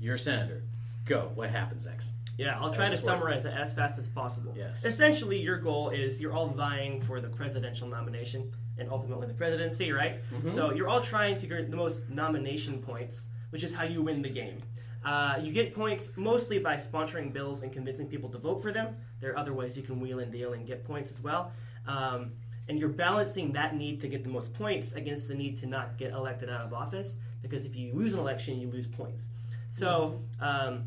You're 0.00 0.14
a 0.14 0.18
senator. 0.18 0.62
Go. 1.06 1.30
What 1.34 1.50
happens 1.50 1.86
next? 1.86 2.12
Yeah, 2.38 2.58
I'll 2.60 2.72
try 2.72 2.84
to 2.84 2.90
How's 2.90 3.00
this 3.00 3.04
work? 3.04 3.14
summarize 3.14 3.44
it 3.46 3.54
as 3.54 3.72
fast 3.72 3.98
as 3.98 4.08
possible. 4.08 4.54
Yes. 4.56 4.84
Essentially, 4.84 5.40
your 5.40 5.58
goal 5.58 5.90
is 5.90 6.20
you're 6.20 6.32
all 6.34 6.48
vying 6.48 7.00
for 7.00 7.20
the 7.20 7.28
presidential 7.28 7.88
nomination 7.88 8.52
and 8.78 8.90
ultimately 8.90 9.26
the 9.26 9.34
presidency, 9.34 9.90
right? 9.90 10.20
Mm-hmm. 10.30 10.54
So 10.54 10.72
you're 10.72 10.88
all 10.88 11.00
trying 11.00 11.38
to 11.38 11.46
get 11.46 11.70
the 11.70 11.76
most 11.76 12.00
nomination 12.10 12.82
points, 12.82 13.26
which 13.50 13.64
is 13.64 13.74
how 13.74 13.84
you 13.84 14.02
win 14.02 14.20
the 14.20 14.28
game. 14.28 14.58
Uh, 15.04 15.38
you 15.40 15.52
get 15.52 15.74
points 15.74 16.08
mostly 16.16 16.58
by 16.58 16.74
sponsoring 16.74 17.32
bills 17.32 17.62
and 17.62 17.72
convincing 17.72 18.08
people 18.08 18.28
to 18.28 18.38
vote 18.38 18.60
for 18.60 18.72
them. 18.72 18.96
There 19.20 19.32
are 19.32 19.38
other 19.38 19.54
ways 19.54 19.76
you 19.76 19.82
can 19.82 20.00
wheel 20.00 20.18
and 20.18 20.32
deal 20.32 20.52
and 20.52 20.66
get 20.66 20.84
points 20.84 21.10
as 21.10 21.22
well. 21.22 21.52
Um, 21.86 22.32
and 22.68 22.78
you're 22.78 22.88
balancing 22.88 23.52
that 23.52 23.76
need 23.76 24.00
to 24.00 24.08
get 24.08 24.24
the 24.24 24.30
most 24.30 24.52
points 24.52 24.94
against 24.94 25.28
the 25.28 25.34
need 25.34 25.56
to 25.58 25.66
not 25.66 25.96
get 25.96 26.12
elected 26.12 26.50
out 26.50 26.62
of 26.62 26.74
office 26.74 27.18
because 27.40 27.64
if 27.64 27.76
you 27.76 27.92
lose 27.94 28.12
an 28.14 28.18
election, 28.18 28.60
you 28.60 28.68
lose 28.68 28.88
points. 28.88 29.28
So 29.70 30.20
um, 30.40 30.86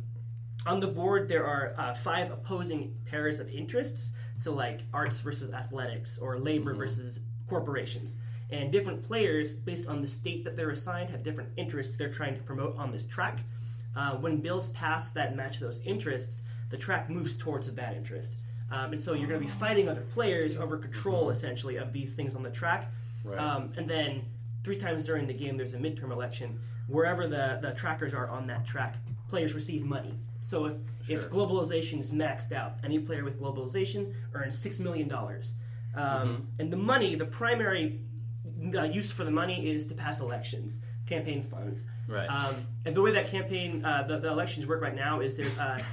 on 0.65 0.79
the 0.79 0.87
board, 0.87 1.27
there 1.27 1.45
are 1.45 1.73
uh, 1.77 1.93
five 1.93 2.31
opposing 2.31 2.95
pairs 3.05 3.39
of 3.39 3.49
interests. 3.49 4.13
So, 4.37 4.53
like 4.53 4.81
arts 4.93 5.19
versus 5.19 5.53
athletics, 5.53 6.17
or 6.17 6.39
labor 6.39 6.73
versus 6.73 7.19
corporations. 7.47 8.17
And 8.51 8.71
different 8.71 9.03
players, 9.03 9.53
based 9.53 9.87
on 9.87 10.01
the 10.01 10.07
state 10.07 10.43
that 10.45 10.55
they're 10.55 10.71
assigned, 10.71 11.09
have 11.09 11.23
different 11.23 11.49
interests 11.57 11.97
they're 11.97 12.11
trying 12.11 12.35
to 12.35 12.41
promote 12.41 12.77
on 12.77 12.91
this 12.91 13.05
track. 13.05 13.41
Uh, 13.95 14.15
when 14.15 14.37
bills 14.37 14.69
pass 14.69 15.11
that 15.11 15.35
match 15.35 15.59
those 15.59 15.81
interests, 15.81 16.41
the 16.69 16.77
track 16.77 17.09
moves 17.09 17.35
towards 17.35 17.71
that 17.71 17.95
interest. 17.95 18.37
Um, 18.71 18.93
and 18.93 19.01
so 19.01 19.13
you're 19.13 19.27
going 19.27 19.39
to 19.39 19.45
be 19.45 19.51
fighting 19.51 19.89
other 19.89 20.01
players 20.01 20.57
over 20.57 20.77
control, 20.77 21.31
essentially, 21.31 21.77
of 21.77 21.91
these 21.91 22.13
things 22.13 22.35
on 22.35 22.43
the 22.43 22.51
track. 22.51 22.91
Right. 23.23 23.37
Um, 23.37 23.73
and 23.77 23.89
then 23.89 24.23
three 24.63 24.77
times 24.77 25.05
during 25.05 25.27
the 25.27 25.33
game, 25.33 25.57
there's 25.57 25.73
a 25.73 25.77
midterm 25.77 26.11
election. 26.11 26.59
Wherever 26.87 27.27
the, 27.27 27.59
the 27.61 27.71
trackers 27.71 28.13
are 28.13 28.29
on 28.29 28.47
that 28.47 28.65
track, 28.65 28.97
players 29.27 29.53
receive 29.53 29.83
money. 29.83 30.17
So 30.49 30.65
if, 30.65 30.73
if 31.07 31.29
globalization 31.29 31.99
is 31.99 32.09
maxed 32.09 32.51
out, 32.51 32.73
any 32.83 32.97
player 32.97 33.23
with 33.23 33.39
globalization 33.39 34.15
earns 34.33 34.59
$6 34.59 34.79
million. 34.79 35.13
Um, 35.13 36.47
And 36.57 36.73
the 36.73 36.77
money, 36.77 37.13
the 37.13 37.25
primary 37.25 38.01
uh, 38.75 38.83
use 38.83 39.11
for 39.11 39.23
the 39.23 39.31
money 39.31 39.69
is 39.69 39.85
to 39.87 39.93
pass 39.93 40.19
elections, 40.19 40.81
campaign 41.05 41.43
funds. 41.43 41.85
Right. 42.07 42.25
Um, 42.25 42.55
and 42.83 42.95
the 42.95 43.01
way 43.03 43.11
that 43.11 43.27
campaign, 43.27 43.85
uh, 43.85 44.07
the, 44.07 44.17
the 44.17 44.29
elections 44.29 44.65
work 44.65 44.81
right 44.81 44.95
now 44.95 45.19
is 45.19 45.37
there's 45.37 45.55
uh, 45.59 45.83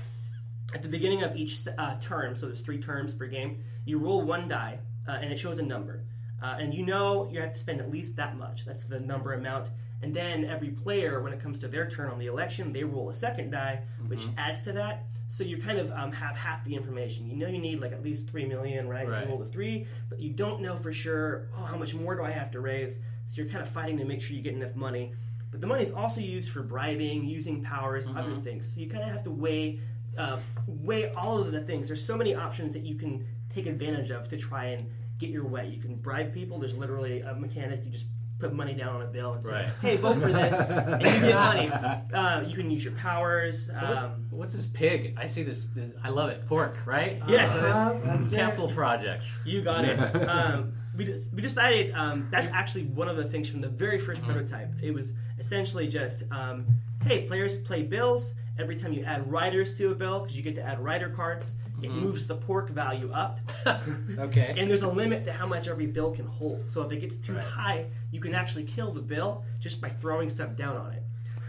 at 0.72 0.80
the 0.80 0.88
beginning 0.88 1.22
of 1.22 1.36
each 1.36 1.68
uh, 1.76 1.96
term, 2.00 2.34
so 2.34 2.46
there's 2.46 2.62
three 2.62 2.80
terms 2.80 3.14
per 3.14 3.26
game, 3.26 3.62
you 3.84 3.98
roll 3.98 4.22
one 4.22 4.48
die 4.48 4.78
uh, 5.06 5.18
and 5.20 5.30
it 5.30 5.38
shows 5.38 5.58
a 5.58 5.62
number. 5.62 6.02
Uh, 6.42 6.56
and 6.58 6.72
you 6.72 6.84
know 6.84 7.28
you 7.30 7.40
have 7.40 7.52
to 7.52 7.58
spend 7.58 7.82
at 7.82 7.90
least 7.90 8.16
that 8.16 8.38
much. 8.38 8.64
That's 8.64 8.86
the 8.86 9.00
number 9.00 9.34
amount. 9.34 9.68
And 10.02 10.14
then 10.14 10.44
every 10.44 10.68
player, 10.68 11.22
when 11.22 11.32
it 11.32 11.40
comes 11.40 11.58
to 11.60 11.68
their 11.68 11.88
turn 11.88 12.10
on 12.10 12.18
the 12.18 12.26
election, 12.26 12.72
they 12.72 12.84
roll 12.84 13.08
a 13.10 13.14
second 13.14 13.50
die, 13.50 13.80
which 14.08 14.24
adds 14.38 14.62
to 14.62 14.72
that. 14.72 15.04
So 15.28 15.42
you 15.42 15.58
kind 15.58 15.78
of 15.78 15.90
um, 15.92 16.12
have 16.12 16.36
half 16.36 16.64
the 16.64 16.74
information. 16.74 17.28
You 17.28 17.36
know 17.36 17.48
you 17.48 17.58
need 17.58 17.80
like 17.80 17.92
at 17.92 18.02
least 18.02 18.28
three 18.28 18.44
million, 18.44 18.88
right? 18.88 19.08
If 19.08 19.14
you 19.24 19.28
roll 19.32 19.42
a 19.42 19.46
three, 19.46 19.86
but 20.08 20.20
you 20.20 20.30
don't 20.30 20.60
know 20.60 20.76
for 20.76 20.92
sure. 20.92 21.48
Oh, 21.56 21.62
how 21.62 21.76
much 21.76 21.94
more 21.94 22.14
do 22.14 22.22
I 22.22 22.30
have 22.30 22.50
to 22.52 22.60
raise? 22.60 22.98
So 23.26 23.42
you're 23.42 23.50
kind 23.50 23.62
of 23.62 23.68
fighting 23.68 23.96
to 23.98 24.04
make 24.04 24.22
sure 24.22 24.36
you 24.36 24.42
get 24.42 24.54
enough 24.54 24.76
money. 24.76 25.12
But 25.50 25.60
the 25.60 25.66
money 25.66 25.82
is 25.82 25.92
also 25.92 26.20
used 26.20 26.50
for 26.50 26.62
bribing, 26.62 27.24
using 27.24 27.62
powers, 27.62 28.06
other 28.06 28.34
things. 28.36 28.72
So 28.72 28.80
you 28.80 28.88
kind 28.88 29.02
of 29.02 29.10
have 29.10 29.24
to 29.24 29.30
weigh 29.30 29.80
uh, 30.16 30.38
weigh 30.66 31.12
all 31.14 31.38
of 31.40 31.52
the 31.52 31.60
things. 31.62 31.88
There's 31.88 32.04
so 32.04 32.16
many 32.16 32.34
options 32.34 32.72
that 32.74 32.82
you 32.82 32.94
can 32.94 33.26
take 33.52 33.66
advantage 33.66 34.10
of 34.10 34.28
to 34.28 34.36
try 34.36 34.66
and 34.66 34.88
get 35.18 35.30
your 35.30 35.46
way. 35.46 35.68
You 35.68 35.80
can 35.80 35.96
bribe 35.96 36.32
people. 36.32 36.58
There's 36.58 36.76
literally 36.76 37.20
a 37.22 37.34
mechanic. 37.34 37.84
You 37.84 37.90
just 37.90 38.06
put 38.38 38.52
money 38.52 38.74
down 38.74 38.96
on 38.96 39.02
a 39.02 39.06
bill 39.06 39.32
and 39.34 39.44
say, 39.44 39.50
"Hey, 39.80 39.96
vote 39.96 40.20
for 40.20 40.30
this," 40.32 40.68
and 40.70 41.02
you 41.02 41.08
get 41.08 41.34
money. 41.34 41.70
Uh, 42.12 42.42
you 42.46 42.54
can 42.54 42.70
use 42.70 42.84
your 42.84 42.92
powers. 42.94 43.66
So 43.66 43.72
what- 43.72 43.96
um, 43.96 44.26
what's 44.30 44.54
this 44.54 44.66
pig? 44.66 45.16
I 45.18 45.26
see 45.26 45.42
this. 45.42 45.66
I 46.04 46.10
love 46.10 46.30
it. 46.30 46.46
Pork, 46.46 46.76
right? 46.86 47.22
Yes. 47.28 47.50
Uh, 47.54 47.98
That's 48.04 48.32
it. 48.32 48.36
capital 48.36 48.70
projects. 48.72 49.30
You 49.44 49.62
got 49.62 49.84
it. 49.84 49.98
um, 50.28 50.74
we, 50.96 51.04
des- 51.04 51.28
we 51.34 51.42
decided 51.42 51.92
um, 51.94 52.28
that's 52.30 52.48
actually 52.50 52.84
one 52.84 53.08
of 53.08 53.16
the 53.16 53.24
things 53.24 53.48
from 53.50 53.60
the 53.60 53.68
very 53.68 53.98
1st 53.98 54.22
prototype. 54.22 54.70
It 54.82 54.92
was 54.92 55.12
essentially 55.38 55.88
just, 55.88 56.22
um, 56.30 56.66
hey, 57.04 57.26
players 57.26 57.58
play 57.58 57.82
bills. 57.82 58.32
Every 58.58 58.76
time 58.76 58.94
you 58.94 59.04
add 59.04 59.30
riders 59.30 59.76
to 59.76 59.90
a 59.92 59.94
bill, 59.94 60.20
because 60.20 60.34
you 60.34 60.42
get 60.42 60.54
to 60.54 60.62
add 60.62 60.80
rider 60.82 61.10
cards, 61.10 61.56
it 61.82 61.90
moves 61.90 62.26
the 62.26 62.34
pork 62.36 62.70
value 62.70 63.10
up. 63.12 63.38
Okay. 64.18 64.54
And 64.56 64.70
there's 64.70 64.82
a 64.82 64.88
limit 64.88 65.24
to 65.24 65.32
how 65.32 65.46
much 65.46 65.68
every 65.68 65.86
bill 65.86 66.10
can 66.12 66.26
hold. 66.26 66.66
So 66.66 66.82
if 66.82 66.90
it 66.92 67.00
gets 67.00 67.18
too 67.18 67.36
high, 67.36 67.86
you 68.10 68.20
can 68.20 68.34
actually 68.34 68.64
kill 68.64 68.92
the 68.92 69.00
bill 69.02 69.44
just 69.60 69.80
by 69.80 69.88
throwing 69.88 70.30
stuff 70.30 70.56
down 70.56 70.76
on 70.76 70.92
it. 70.92 71.02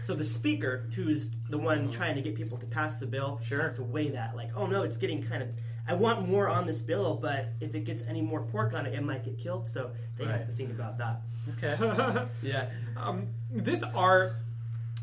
So 0.04 0.14
the 0.14 0.24
speaker, 0.24 0.88
who's 0.94 1.30
the 1.50 1.58
one 1.58 1.90
trying 1.90 2.14
to 2.16 2.22
get 2.22 2.34
people 2.34 2.56
to 2.58 2.66
pass 2.66 2.98
the 3.00 3.06
bill, 3.06 3.40
Sure. 3.42 3.60
has 3.62 3.74
to 3.74 3.82
weigh 3.82 4.10
that. 4.10 4.36
Like, 4.36 4.50
oh 4.56 4.66
no, 4.66 4.82
it's 4.82 4.96
getting 4.96 5.22
kind 5.22 5.42
of. 5.42 5.54
I 5.86 5.94
want 5.94 6.28
more 6.28 6.48
on 6.48 6.66
this 6.66 6.80
bill, 6.82 7.14
but 7.16 7.48
if 7.60 7.74
it 7.74 7.84
gets 7.84 8.02
any 8.06 8.20
more 8.20 8.42
pork 8.42 8.74
on 8.74 8.84
it, 8.86 8.92
it 8.94 9.02
might 9.02 9.24
get 9.24 9.38
killed. 9.38 9.66
So 9.68 9.90
they 10.16 10.24
Right. 10.24 10.32
have 10.38 10.46
to 10.46 10.52
think 10.52 10.70
about 10.70 10.98
that. 10.98 11.22
okay. 11.62 12.26
Yeah. 12.42 12.66
Um, 12.96 13.28
this 13.50 13.82
art, 13.82 14.34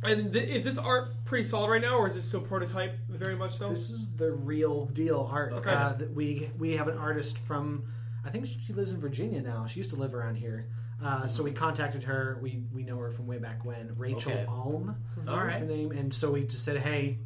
and 0.03 0.33
th- 0.33 0.47
is 0.47 0.63
this 0.63 0.77
art 0.77 1.09
pretty 1.25 1.43
solid 1.43 1.69
right 1.69 1.81
now, 1.81 1.97
or 1.97 2.07
is 2.07 2.15
it 2.15 2.21
still 2.23 2.41
prototype? 2.41 2.97
Very 3.09 3.35
much 3.35 3.57
so. 3.57 3.69
This 3.69 3.89
is 3.89 4.15
the 4.15 4.31
real 4.31 4.85
deal 4.85 5.27
art. 5.31 5.53
Okay. 5.53 5.69
Uh, 5.71 5.93
that 5.93 6.13
we 6.13 6.49
we 6.57 6.73
have 6.77 6.87
an 6.87 6.97
artist 6.97 7.37
from, 7.37 7.85
I 8.25 8.29
think 8.29 8.45
she 8.45 8.73
lives 8.73 8.91
in 8.91 8.99
Virginia 8.99 9.41
now. 9.41 9.65
She 9.65 9.79
used 9.79 9.89
to 9.91 9.95
live 9.95 10.13
around 10.13 10.35
here. 10.35 10.67
Uh, 11.03 11.27
so 11.27 11.43
we 11.43 11.51
contacted 11.51 12.03
her. 12.03 12.39
We 12.41 12.63
we 12.73 12.83
know 12.83 12.97
her 12.97 13.11
from 13.11 13.27
way 13.27 13.37
back 13.37 13.65
when. 13.65 13.95
Rachel 13.97 14.31
Okay. 14.31 14.45
Alm, 14.47 14.95
All 15.27 15.37
right. 15.37 15.59
the 15.59 15.65
name. 15.65 15.91
And 15.91 16.13
so 16.13 16.31
we 16.31 16.43
just 16.45 16.63
said, 16.63 16.77
hey, 16.77 17.19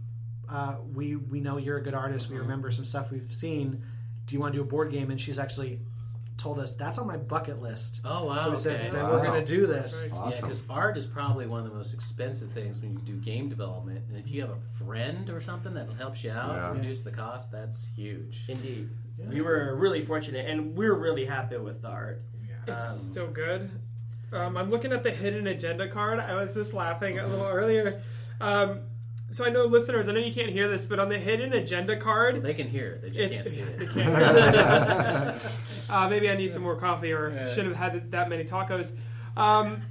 uh, 0.50 0.76
we 0.94 1.16
we 1.16 1.40
know 1.40 1.58
you're 1.58 1.78
a 1.78 1.84
good 1.84 1.94
artist. 1.94 2.26
Mm-hmm. 2.26 2.36
We 2.36 2.40
remember 2.42 2.72
some 2.72 2.86
stuff 2.86 3.12
we've 3.12 3.34
seen. 3.34 3.84
Do 4.26 4.36
you 4.36 4.40
want 4.42 4.54
to 4.54 4.60
do 4.60 4.64
a 4.64 4.68
board 4.68 4.92
game? 4.92 5.12
And 5.12 5.20
she's 5.22 5.38
actually 5.40 5.82
told 6.40 6.58
us 6.60 6.72
that's 6.74 6.98
on 6.98 7.06
my 7.06 7.18
bucket 7.18 7.62
list. 7.62 8.02
Oh 8.04 8.26
wow. 8.26 8.40
so 8.40 8.46
we 8.46 8.52
okay. 8.54 8.62
said, 8.62 8.92
then 8.94 9.04
Wow. 9.04 9.12
we're 9.12 9.24
going 9.24 9.46
to 9.46 9.52
do 9.52 9.68
this. 9.68 10.10
Yeah, 10.14 10.20
Awesome. 10.22 10.48
because 10.50 10.64
art 10.70 10.98
is 10.98 11.06
probably 11.06 11.46
one 11.46 11.60
of 11.64 11.70
the 11.70 11.76
most 11.76 11.94
expensive 11.94 12.52
things 12.52 12.80
when 12.82 12.94
you 12.94 13.00
do 13.00 13.14
game 13.18 13.50
development. 13.50 14.06
And 14.10 14.18
if 14.18 14.28
you 14.28 14.42
have 14.42 14.50
a 14.52 14.84
friend 14.84 15.30
or 15.30 15.42
something 15.42 15.74
that 15.76 15.88
helps 15.98 16.24
you 16.24 16.32
out, 16.32 16.56
Yeah. 16.56 16.72
reduce 16.72 17.02
the 17.02 17.12
cost, 17.12 17.52
that's 17.52 17.88
huge. 17.96 18.46
Indeed. 18.48 18.90
We 19.30 19.42
were 19.42 19.76
really 19.76 20.02
fortunate, 20.02 20.50
and 20.50 20.76
we're 20.76 20.96
really 20.96 21.26
happy 21.26 21.58
with 21.58 21.82
the 21.82 21.90
art. 21.90 22.22
It's 22.68 22.88
Um, 22.90 23.12
still 23.12 23.28
good. 23.28 23.70
Um, 24.32 24.56
I'm 24.58 24.70
looking 24.70 24.94
at 24.94 25.04
the 25.04 25.12
hidden 25.12 25.48
agenda 25.48 25.88
card. 25.90 26.20
I 26.20 26.36
was 26.36 26.54
just 26.54 26.74
laughing 26.74 27.20
a 27.20 27.28
little 27.28 27.48
earlier. 27.48 28.02
Um, 28.40 28.82
so 29.32 29.46
I 29.46 29.50
know 29.50 29.66
listeners, 29.66 30.08
I 30.08 30.14
know 30.14 30.20
you 30.20 30.34
can't 30.34 30.52
hear 30.52 30.68
this, 30.70 30.86
but 30.86 31.00
on 31.00 31.10
the 31.10 31.18
hidden 31.20 31.52
agenda 31.54 31.98
card, 31.98 32.42
They 32.44 32.54
can 32.54 32.68
hear 32.68 32.94
it. 32.94 33.02
They 33.02 33.10
just 33.28 33.34
can't 33.44 33.48
see 33.50 33.62
they 33.86 34.04
it. 34.04 35.36
uh, 35.90 36.08
maybe 36.10 36.30
I 36.30 36.36
need 36.36 36.50
some 36.50 36.64
more 36.64 36.76
coffee, 36.76 37.12
or 37.12 37.32
shouldn't 37.48 37.76
have 37.76 37.94
had 37.94 38.12
that 38.12 38.30
many 38.30 38.44
tacos. 38.44 38.96
Um, 39.36 39.82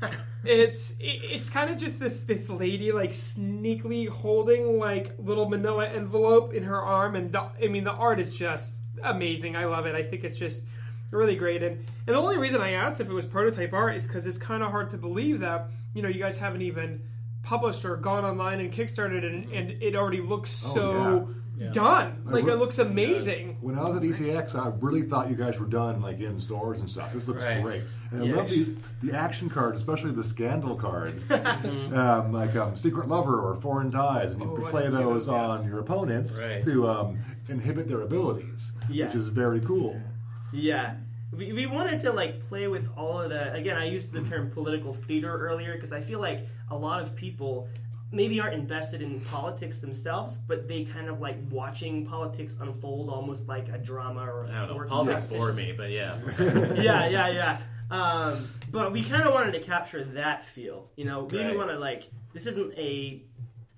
it's 0.45 0.93
it, 0.99 1.21
it's 1.31 1.51
kind 1.51 1.71
of 1.71 1.79
just 1.79 2.01
this 2.01 2.25
this 2.25 2.51
lady 2.51 2.93
like 2.93 3.11
sneakily 3.11 4.09
holding 4.09 4.79
like 4.79 5.15
little 5.19 5.49
Manila 5.49 5.87
envelope 5.87 6.55
in 6.55 6.65
her 6.65 6.81
arm, 6.81 7.17
and 7.17 7.33
the, 7.33 7.49
I 7.63 7.69
mean 7.69 7.85
the 7.85 7.93
art 7.93 8.21
is 8.21 8.35
just 8.35 8.75
amazing. 9.03 9.57
I 9.57 9.65
love 9.65 9.87
it. 9.87 9.95
I 9.95 10.03
think 10.03 10.25
it's 10.25 10.37
just 10.37 10.65
really 11.11 11.37
great. 11.37 11.63
And 11.63 11.79
and 12.07 12.15
the 12.15 12.21
only 12.21 12.39
reason 12.39 12.61
I 12.61 12.73
asked 12.73 13.01
if 13.01 13.09
it 13.09 13.15
was 13.15 13.27
prototype 13.27 13.73
art 13.73 13.97
is 13.97 14.07
because 14.07 14.27
it's 14.27 14.39
kind 14.39 14.63
of 14.63 14.71
hard 14.71 14.91
to 14.91 14.97
believe 14.97 15.41
that 15.41 15.69
you 15.95 16.03
know 16.03 16.09
you 16.09 16.21
guys 16.21 16.39
haven't 16.39 16.63
even 16.63 17.03
published 17.43 17.85
or 17.85 17.97
gone 17.97 18.25
online 18.25 18.61
and 18.61 18.73
kickstarted 18.73 19.25
and, 19.25 19.51
and 19.53 19.83
it 19.83 19.95
already 19.95 20.21
looks 20.21 20.51
so 20.51 21.33
done. 21.73 22.23
Like 22.25 22.47
it 22.47 22.57
looks 22.57 22.79
amazing. 22.79 23.57
When 23.61 23.79
I 23.79 23.85
was 23.85 23.97
at 23.97 24.03
ETX, 24.03 24.55
I 24.55 24.73
really 24.81 25.03
thought 25.03 25.29
you 25.29 25.37
guys 25.37 25.59
were 25.59 25.67
done, 25.67 26.01
like 26.01 26.21
in 26.21 26.39
stores 26.41 26.81
and 26.81 26.89
stuff. 26.89 27.13
This 27.13 27.29
looks 27.29 27.45
Right. 27.45 27.63
great, 27.63 27.83
and 28.11 28.23
I 28.23 28.37
love 28.37 28.49
the 28.49 28.75
the 29.03 29.17
action 29.17 29.49
cards, 29.49 29.79
especially 29.79 30.13
the 30.13 30.25
scandal 30.25 30.77
cards, 30.77 31.31
um, 31.33 32.33
like 32.33 32.55
um, 32.57 32.77
Secret 32.77 33.09
Lover 33.09 33.41
or 33.41 33.57
Foreign 33.57 33.91
Ties, 33.91 34.33
and 34.33 34.41
you 34.43 34.49
Oh, 34.61 34.67
I 34.67 34.71
play 34.71 34.83
didn't 34.83 34.99
see 34.99 35.03
those 35.05 35.27
those, 35.27 35.35
yeah. 35.35 35.47
on 35.49 35.67
your 35.67 35.79
opponents 35.81 36.45
Right. 36.47 36.63
to 36.63 36.89
um, 36.89 37.19
inhibit 37.49 37.89
their 37.89 38.03
abilities, 38.03 38.73
Yeah. 38.89 39.07
which 39.07 39.15
is 39.17 39.29
very 39.29 39.61
cool. 39.61 40.01
Yeah. 40.53 40.95
We, 41.37 41.53
we 41.53 41.67
wanted 41.67 42.01
to 42.01 42.13
like 42.13 42.41
play 42.49 42.69
with 42.69 42.89
all 42.97 43.21
of 43.21 43.29
the 43.29 43.53
again 43.53 43.77
I 43.77 43.85
used 43.85 44.13
the 44.13 44.23
term 44.23 44.51
political 44.51 44.95
theater 44.95 45.31
earlier 45.47 45.75
because 45.75 45.93
I 45.93 46.01
feel 46.01 46.21
like 46.21 46.47
a 46.71 46.77
lot 46.77 47.03
of 47.03 47.15
people 47.15 47.69
maybe 48.11 48.41
aren't 48.41 48.55
invested 48.55 49.03
in 49.03 49.21
politics 49.21 49.81
themselves 49.81 50.39
but 50.47 50.67
they 50.67 50.85
kind 50.85 51.09
of 51.09 51.21
like 51.21 51.37
watching 51.51 52.07
politics 52.07 52.57
unfold 52.61 53.11
almost 53.11 53.47
like 53.49 53.69
a 53.69 53.77
drama 53.79 54.23
or 54.23 54.45
a 54.45 54.51
I 54.51 54.59
don't 54.61 54.69
know. 54.69 54.75
sports 54.75 54.91
Politics 54.91 55.31
Yes. 55.33 55.39
bore 55.39 55.53
me, 55.53 55.75
but 55.77 55.91
yeah. 55.91 56.19
yeah, 56.75 57.07
yeah, 57.09 57.29
yeah. 57.29 57.59
Um, 57.91 58.49
but 58.71 58.93
we 58.93 59.03
kind 59.03 59.23
of 59.23 59.33
wanted 59.35 59.53
to 59.53 59.61
capture 59.61 60.05
that 60.05 60.45
feel. 60.45 60.91
You 60.97 61.05
know, 61.07 61.25
we 61.25 61.37
Right. 61.39 61.45
didn't 61.45 61.59
want 61.59 61.71
to 61.71 61.79
like 61.79 62.09
this 62.33 62.47
isn't 62.47 62.73
a 62.79 63.23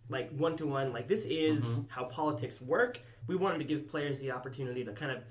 like 0.09 0.31
one 0.31 0.57
to 0.59 0.67
one. 0.67 0.93
Like 0.93 1.07
this 1.09 1.25
is 1.25 1.65
Mm-hmm. 1.65 1.83
how 1.89 2.05
politics 2.05 2.61
work. 2.61 3.01
We 3.29 3.37
wanted 3.37 3.59
to 3.59 3.65
give 3.65 3.89
players 3.89 4.19
the 4.21 4.33
opportunity 4.33 4.85
to 4.85 4.93
kind 4.93 5.13
of 5.13 5.23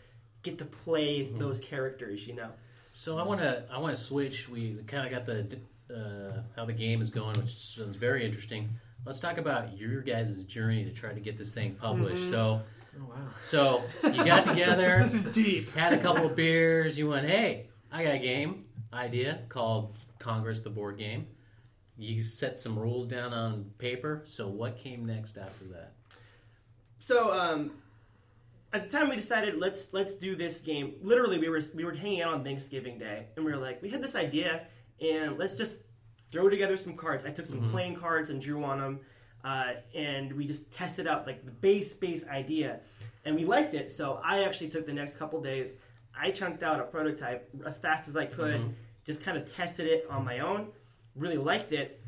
get 0.43 0.57
to 0.59 0.65
play 0.65 1.21
Mm-hmm. 1.25 1.37
those 1.37 1.59
characters. 1.59 2.25
You 2.27 2.35
know. 2.35 2.49
So 2.93 3.17
I 3.17 3.23
want 3.23 3.39
to 3.41 3.63
I 3.71 3.79
want 3.79 3.95
to 3.95 4.01
switch. 4.01 4.47
We 4.49 4.75
kind 4.87 5.05
of 5.05 5.11
got 5.11 5.25
the 5.25 5.59
uh, 5.93 6.41
how 6.55 6.65
the 6.65 6.73
game 6.73 7.01
is 7.01 7.09
going, 7.09 7.35
which 7.41 7.55
sounds 7.57 7.95
very 7.97 8.25
interesting. 8.25 8.69
Let's 9.05 9.19
talk 9.19 9.37
about 9.37 9.77
your 9.77 10.01
guys' 10.01 10.43
journey 10.45 10.83
to 10.85 10.91
try 10.91 11.13
to 11.13 11.19
get 11.19 11.37
this 11.37 11.53
thing 11.53 11.75
published. 11.75 12.21
Mm-hmm. 12.23 12.31
So, 12.31 12.61
Oh 12.99 13.05
wow. 13.07 13.15
so 13.41 13.83
you 14.03 14.25
got 14.25 14.45
together, 14.45 14.97
This 15.01 15.13
is 15.13 15.25
deep. 15.25 15.71
had 15.73 15.93
a 15.93 15.99
couple 15.99 16.25
of 16.25 16.35
beers. 16.35 16.97
You 16.97 17.09
went, 17.09 17.27
hey, 17.27 17.67
I 17.91 18.03
got 18.03 18.15
a 18.15 18.19
game 18.19 18.65
idea 18.91 19.43
called 19.49 19.95
Congress, 20.17 20.61
the 20.61 20.69
board 20.71 20.97
game. 20.97 21.27
You 21.97 22.21
set 22.21 22.59
some 22.59 22.77
rules 22.79 23.05
down 23.07 23.33
on 23.33 23.71
paper. 23.77 24.21
So, 24.25 24.47
what 24.47 24.77
came 24.77 25.05
next 25.05 25.37
after 25.37 25.65
that? 25.65 25.93
So 26.99 27.31
um, 27.33 27.71
at 28.73 28.83
the 28.83 28.89
time 28.97 29.09
we 29.09 29.15
decided 29.15 29.57
let's 29.57 29.93
let's 29.93 30.15
do 30.15 30.35
this 30.35 30.59
game. 30.59 30.95
Literally, 31.01 31.39
we 31.39 31.49
were 31.49 31.61
we 31.73 31.85
were 31.85 31.93
hanging 31.93 32.21
out 32.21 32.33
on 32.33 32.43
Thanksgiving 32.43 32.97
Day, 32.99 33.27
and 33.35 33.45
we 33.45 33.51
were 33.51 33.57
like, 33.57 33.81
we 33.81 33.89
had 33.89 34.01
this 34.01 34.15
idea, 34.15 34.65
and 35.01 35.37
let's 35.37 35.57
just 35.57 35.77
throw 36.31 36.49
together 36.49 36.77
some 36.77 36.95
cards. 36.95 37.25
I 37.25 37.31
took 37.31 37.45
some 37.45 37.69
playing 37.71 37.95
cards 37.95 38.29
and 38.29 38.41
drew 38.41 38.63
on 38.63 38.79
them, 38.79 38.99
uh, 39.43 39.73
and 39.95 40.31
we 40.33 40.45
just 40.45 40.71
tested 40.71 41.07
out 41.07 41.25
like 41.25 41.45
the 41.45 41.51
base 41.51 41.93
base 41.93 42.27
idea, 42.27 42.79
and 43.25 43.35
we 43.35 43.45
liked 43.45 43.73
it. 43.73 43.91
So 43.91 44.19
I 44.23 44.43
actually 44.43 44.69
took 44.69 44.85
the 44.85 44.93
next 44.93 45.17
couple 45.17 45.41
days. 45.41 45.75
I 46.19 46.31
chunked 46.31 46.63
out 46.63 46.79
a 46.79 46.83
prototype 46.83 47.49
as 47.65 47.77
fast 47.77 48.07
as 48.09 48.15
I 48.17 48.25
could, 48.25 48.73
just 49.05 49.21
kind 49.23 49.37
of 49.37 49.53
tested 49.55 49.87
it 49.87 50.05
on 50.09 50.23
my 50.25 50.39
own. 50.39 50.67
Really 51.15 51.37
liked 51.37 51.71
it, 51.71 52.01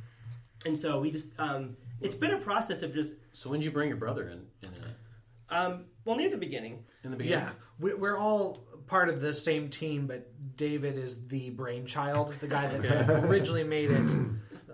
and 0.66 0.78
so 0.78 1.00
we 1.00 1.12
just. 1.12 1.30
Um, 1.40 1.76
it's 2.02 2.16
been 2.16 2.32
a 2.32 2.38
process 2.40 2.82
of 2.82 2.94
just 2.96 3.14
So, 3.34 3.50
when 3.52 3.60
did 3.60 3.66
you 3.66 3.72
bring 3.72 3.88
your 3.88 3.98
brother 3.98 4.28
in? 4.30 4.48
in, 4.64 4.70
uh, 4.84 5.54
um, 5.56 5.86
well 6.04 6.16
near 6.16 6.30
the 6.32 6.38
beginning. 6.38 6.84
in 7.04 7.12
the 7.12 7.18
beginning? 7.18 7.46
Yeah, 7.46 7.52
we- 7.80 7.94
we're 7.94 8.18
all 8.18 8.58
part 8.88 9.10
of 9.10 9.22
the 9.22 9.34
same 9.34 9.70
team, 9.70 10.08
but 10.08 10.28
David 10.58 10.98
is 10.98 11.28
the 11.28 11.50
brainchild, 11.52 12.34
the 12.40 12.48
guy 12.48 12.68
that 12.68 13.10
originally 13.26 13.64
made 13.64 13.92
it. 13.92 14.02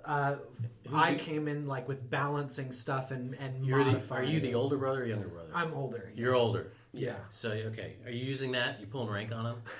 Uh, 0.05 0.37
I 0.93 1.15
came 1.15 1.49
in 1.49 1.67
like 1.67 1.85
with 1.89 2.09
balancing 2.09 2.71
stuff 2.71 3.11
and 3.11 3.33
and 3.35 3.65
You're 3.65 3.83
the, 3.83 4.01
are 4.09 4.23
you 4.23 4.39
the 4.39 4.53
older 4.55 4.77
brother 4.77 5.03
or 5.03 5.05
younger 5.05 5.27
brother? 5.27 5.49
I'm 5.53 5.73
older. 5.73 6.13
You're 6.15 6.33
older. 6.33 6.71
yeah. 6.93 7.15
So 7.29 7.49
okay, 7.49 7.97
are 8.05 8.11
you 8.11 8.25
using 8.25 8.53
that? 8.53 8.79
You 8.79 8.87
pulling 8.87 9.09
rank 9.09 9.33
on 9.33 9.45
him? 9.45 9.55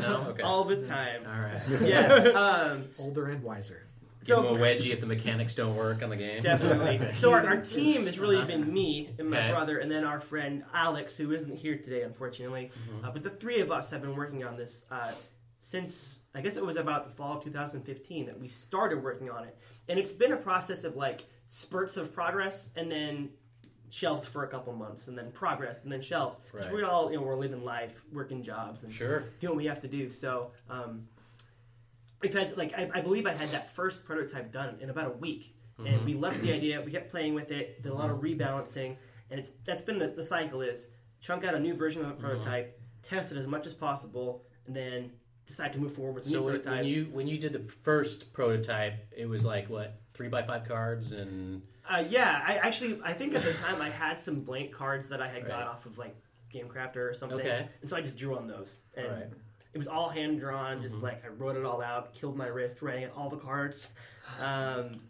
no. 0.00 0.26
Okay. 0.30 0.42
all 0.42 0.64
the 0.64 0.86
time. 0.86 1.24
All 1.26 1.38
right. 1.38 1.60
Yeah. 1.82 2.14
Um, 2.34 2.88
older 2.98 3.26
and 3.26 3.42
wiser. 3.42 3.86
Give 4.24 4.36
so 4.36 4.42
him 4.48 4.56
a 4.56 4.58
wedgie 4.58 4.90
if 4.92 5.00
the 5.00 5.06
mechanics 5.06 5.54
don't 5.54 5.74
work 5.76 6.02
on 6.02 6.10
the 6.10 6.16
game. 6.16 6.42
definitely. 6.42 7.00
So 7.16 7.32
our, 7.32 7.44
our 7.46 7.56
team 7.60 8.06
has 8.06 8.18
really 8.18 8.44
been 8.44 8.72
me 8.72 9.10
and 9.18 9.30
my 9.30 9.38
Okay. 9.38 9.50
brother, 9.50 9.78
and 9.78 9.90
then 9.90 10.04
our 10.04 10.20
friend 10.20 10.64
Alex, 10.72 11.16
who 11.16 11.32
isn't 11.32 11.56
here 11.56 11.76
today, 11.76 12.02
unfortunately. 12.02 12.70
Mm-hmm. 12.88 13.04
Uh, 13.04 13.10
but 13.10 13.22
the 13.22 13.30
three 13.30 13.60
of 13.60 13.70
us 13.72 13.90
have 13.90 14.00
been 14.02 14.14
working 14.16 14.44
on 14.44 14.56
this 14.56 14.84
uh, 14.90 15.12
since 15.60 16.20
I 16.34 16.40
guess 16.40 16.56
it 16.56 16.64
was 16.64 16.76
about 16.76 17.08
the 17.08 17.14
fall 17.14 17.36
of 17.38 17.44
2015 17.44 18.26
that 18.26 18.38
we 18.38 18.48
started 18.48 19.02
working 19.02 19.30
on 19.30 19.44
it, 19.44 19.56
and 19.88 19.98
it's 19.98 20.12
been 20.12 20.32
a 20.32 20.36
process 20.36 20.84
of 20.84 20.96
like 20.96 21.24
spurts 21.48 21.96
of 21.96 22.14
progress, 22.14 22.70
and 22.76 22.90
then 22.90 23.28
shelved 23.90 24.24
for 24.24 24.44
a 24.44 24.48
couple 24.48 24.72
months, 24.72 25.08
and 25.08 25.18
then 25.18 25.30
progress, 25.32 25.84
and 25.84 25.92
then 25.92 26.00
shelved. 26.00 26.36
'Cause 26.50 26.64
Right. 26.66 26.74
we 26.74 26.82
all, 26.82 27.10
you 27.12 27.18
know, 27.18 27.22
we're 27.26 27.36
living 27.36 27.62
life, 27.62 28.04
working 28.10 28.42
jobs, 28.42 28.84
and 28.84 28.90
Sure. 28.92 29.24
doing 29.38 29.50
what 29.50 29.56
we 29.58 29.66
have 29.66 29.80
to 29.80 29.88
do. 29.88 30.08
So, 30.08 30.52
um, 30.70 31.06
we've 32.22 32.32
had 32.32 32.56
like 32.56 32.72
I, 32.74 32.90
I 32.94 33.00
believe 33.00 33.26
I 33.26 33.32
had 33.32 33.50
that 33.50 33.74
first 33.74 34.04
prototype 34.04 34.52
done 34.52 34.78
in 34.80 34.90
about 34.90 35.08
a 35.08 35.16
week, 35.16 35.54
and 35.78 35.86
mm-hmm. 35.88 36.04
we 36.04 36.14
left 36.14 36.40
the 36.40 36.52
idea. 36.52 36.80
We 36.80 36.92
kept 36.92 37.10
playing 37.10 37.34
with 37.34 37.50
it, 37.50 37.82
did 37.82 37.92
a 37.92 37.94
lot 37.94 38.10
of 38.10 38.18
mm-hmm. 38.18 38.40
rebalancing, 38.40 38.96
and 39.30 39.40
it's 39.40 39.50
that's 39.64 39.82
been 39.82 39.98
the, 39.98 40.08
the 40.08 40.24
cycle 40.24 40.62
is 40.62 40.88
chunk 41.20 41.44
out 41.44 41.54
a 41.54 41.60
new 41.60 41.74
version 41.74 42.02
of 42.02 42.08
the 42.08 42.14
mm-hmm. 42.14 42.24
prototype, 42.24 42.80
test 43.02 43.32
it 43.32 43.38
as 43.38 43.46
much 43.46 43.66
as 43.66 43.74
possible, 43.74 44.44
and 44.66 44.74
then 44.74 45.10
decide 45.46 45.72
to 45.72 45.78
move 45.78 45.92
forward 45.92 46.14
with 46.14 46.24
the 46.24 46.30
So 46.30 46.38
new 46.38 46.44
when, 46.44 46.54
prototype. 46.54 46.78
when 46.80 46.86
you 46.86 47.08
when 47.12 47.26
you 47.26 47.38
did 47.38 47.52
the 47.52 47.72
first 47.82 48.32
prototype, 48.32 49.12
it 49.16 49.26
was 49.26 49.44
like 49.44 49.68
what 49.68 50.00
three 50.14 50.28
by 50.28 50.42
five 50.42 50.66
cards 50.66 51.12
and 51.12 51.62
Uh, 51.88 52.04
yeah, 52.08 52.42
I 52.46 52.56
actually 52.56 53.00
I 53.04 53.12
think 53.12 53.34
at 53.34 53.42
the 53.42 53.54
time 53.54 53.80
I 53.80 53.90
had 53.90 54.20
some 54.20 54.40
blank 54.40 54.72
cards 54.72 55.08
that 55.08 55.20
I 55.20 55.28
had 55.28 55.46
got 55.46 55.62
off 55.64 55.86
of 55.86 55.98
like 55.98 56.16
GameCrafter 56.52 56.96
or 57.10 57.14
something, 57.14 57.40
Okay. 57.40 57.66
and 57.80 57.88
so 57.88 57.96
I 57.96 58.02
just 58.02 58.18
drew 58.18 58.36
on 58.36 58.46
those. 58.46 58.78
And 58.94 59.08
Right. 59.08 59.26
It 59.74 59.78
was 59.78 59.88
all 59.88 60.08
hand 60.10 60.38
drawn, 60.40 60.82
just 60.82 60.96
Mm-hmm. 60.96 61.04
like 61.04 61.24
I 61.24 61.28
wrote 61.28 61.56
it 61.56 61.64
all 61.64 61.80
out, 61.82 62.12
killed 62.14 62.36
my 62.36 62.46
wrist 62.46 62.82
writing 62.82 63.08
all 63.16 63.30
the 63.30 63.38
cards. 63.38 63.90
Um, 64.40 65.00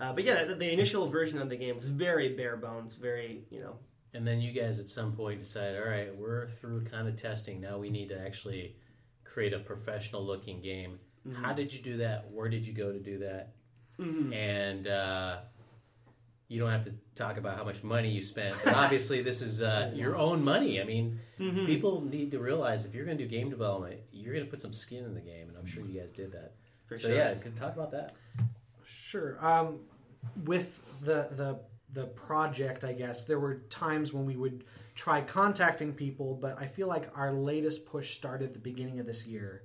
uh, 0.00 0.12
but 0.12 0.24
yeah, 0.24 0.44
the, 0.44 0.54
the 0.54 0.72
initial 0.72 1.06
version 1.06 1.38
of 1.40 1.48
the 1.48 1.56
game 1.56 1.76
was 1.76 1.88
very 1.88 2.30
bare 2.34 2.56
bones, 2.56 2.94
very 2.94 3.44
you 3.50 3.60
know. 3.60 3.76
and 4.12 4.26
then 4.26 4.40
you 4.40 4.52
guys 4.52 4.78
at 4.80 4.88
some 4.90 5.12
point 5.12 5.38
decided, 5.40 5.80
all 5.80 5.88
right, 5.88 6.14
we're 6.16 6.46
through 6.48 6.84
kind 6.84 7.08
of 7.08 7.20
testing. 7.20 7.60
Now 7.60 7.78
we 7.78 7.90
need 7.90 8.08
to 8.10 8.20
actually 8.20 8.76
create 9.24 9.52
a 9.52 9.58
professional 9.58 10.24
looking 10.24 10.60
game. 10.62 10.98
How 11.32 11.52
did 11.52 11.72
you 11.72 11.80
do 11.82 11.96
that? 11.98 12.30
Where 12.30 12.48
did 12.48 12.66
you 12.66 12.72
go 12.74 12.92
to 12.92 12.98
do 12.98 13.18
that? 13.18 13.54
And 13.98 14.86
uh, 14.88 15.38
you 16.48 16.60
don't 16.60 16.70
have 16.70 16.84
to 16.84 16.94
talk 17.14 17.36
about 17.36 17.56
how 17.56 17.64
much 17.64 17.82
money 17.82 18.10
you 18.10 18.22
spent, 18.22 18.54
but 18.64 18.74
obviously 18.74 19.22
this 19.22 19.42
is 19.42 19.62
uh, 19.62 19.90
your 19.94 20.16
own 20.16 20.44
money. 20.44 20.80
I 20.80 20.84
mean, 20.84 21.18
people 21.38 22.00
need 22.02 22.30
to 22.32 22.38
realize 22.38 22.84
if 22.84 22.94
you're 22.94 23.04
going 23.04 23.18
to 23.18 23.24
do 23.24 23.30
game 23.30 23.50
development, 23.50 24.00
you're 24.12 24.34
going 24.34 24.44
to 24.44 24.50
put 24.50 24.60
some 24.60 24.72
skin 24.72 25.04
in 25.04 25.14
the 25.14 25.20
game, 25.20 25.48
and 25.48 25.56
I'm 25.56 25.66
sure 25.66 25.84
you 25.84 26.00
guys 26.00 26.10
did 26.14 26.32
that. 26.32 26.52
For 26.86 26.98
so 26.98 27.08
sure. 27.08 27.16
yeah, 27.16 27.34
could 27.34 27.56
talk 27.56 27.74
about 27.74 27.90
that. 27.92 28.12
Sure. 28.84 29.38
Um, 29.44 29.80
with 30.44 30.80
the 31.02 31.28
the 31.30 31.60
the 31.92 32.06
project, 32.06 32.84
I 32.84 32.92
guess 32.92 33.24
there 33.24 33.38
were 33.38 33.62
times 33.70 34.12
when 34.12 34.26
we 34.26 34.36
would 34.36 34.64
try 34.94 35.20
contacting 35.22 35.92
people, 35.92 36.34
but 36.34 36.60
I 36.60 36.66
feel 36.66 36.88
like 36.88 37.10
our 37.16 37.32
latest 37.32 37.86
push 37.86 38.14
started 38.16 38.48
at 38.48 38.52
the 38.52 38.58
beginning 38.60 39.00
of 39.00 39.06
this 39.06 39.26
year, 39.26 39.62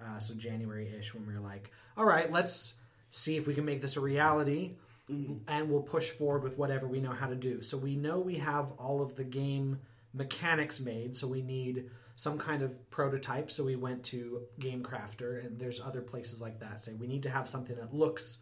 uh, 0.00 0.18
so 0.18 0.34
January 0.34 0.92
ish, 0.98 1.12
when 1.12 1.26
we 1.26 1.34
were 1.34 1.40
like, 1.40 1.70
"All 1.96 2.04
right, 2.04 2.32
let's 2.32 2.74
see 3.10 3.36
if 3.36 3.46
we 3.46 3.54
can 3.54 3.64
make 3.64 3.82
this 3.82 3.96
a 3.96 4.00
reality." 4.00 4.76
Mm-hmm. 5.10 5.34
And 5.48 5.68
we'll 5.68 5.82
push 5.82 6.10
forward 6.10 6.42
with 6.42 6.56
whatever 6.56 6.86
we 6.86 7.00
know 7.00 7.12
how 7.12 7.26
to 7.26 7.34
do. 7.34 7.62
So 7.62 7.76
we 7.76 7.96
know 7.96 8.20
we 8.20 8.36
have 8.36 8.72
all 8.78 9.02
of 9.02 9.16
the 9.16 9.24
game 9.24 9.80
mechanics 10.14 10.80
made. 10.80 11.16
So 11.16 11.26
we 11.26 11.42
need 11.42 11.90
some 12.16 12.38
kind 12.38 12.62
of 12.62 12.90
prototype. 12.90 13.50
So 13.50 13.64
we 13.64 13.76
went 13.76 14.04
to 14.04 14.42
Game 14.58 14.82
Crafter, 14.82 15.44
and 15.44 15.58
there's 15.58 15.80
other 15.80 16.00
places 16.00 16.40
like 16.40 16.60
that. 16.60 16.80
Say 16.80 16.92
we 16.92 17.06
need 17.06 17.22
to 17.24 17.30
have 17.30 17.48
something 17.48 17.76
that 17.76 17.94
looks 17.94 18.38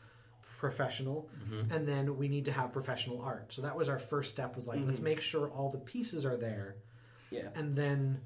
professional, 0.58 1.30
mm-hmm. 1.42 1.72
and 1.72 1.88
then 1.88 2.18
we 2.18 2.28
need 2.28 2.44
to 2.44 2.52
have 2.52 2.72
professional 2.72 3.22
art. 3.22 3.52
So 3.52 3.62
that 3.62 3.76
was 3.76 3.88
our 3.88 3.98
first 3.98 4.30
step. 4.30 4.56
Was 4.56 4.66
like 4.66 4.80
let's 4.84 4.96
mm-hmm. 4.96 5.04
make 5.04 5.20
sure 5.20 5.48
all 5.48 5.70
the 5.70 5.78
pieces 5.78 6.26
are 6.26 6.36
there, 6.36 6.76
Yeah. 7.30 7.48
and 7.54 7.74
then 7.76 8.20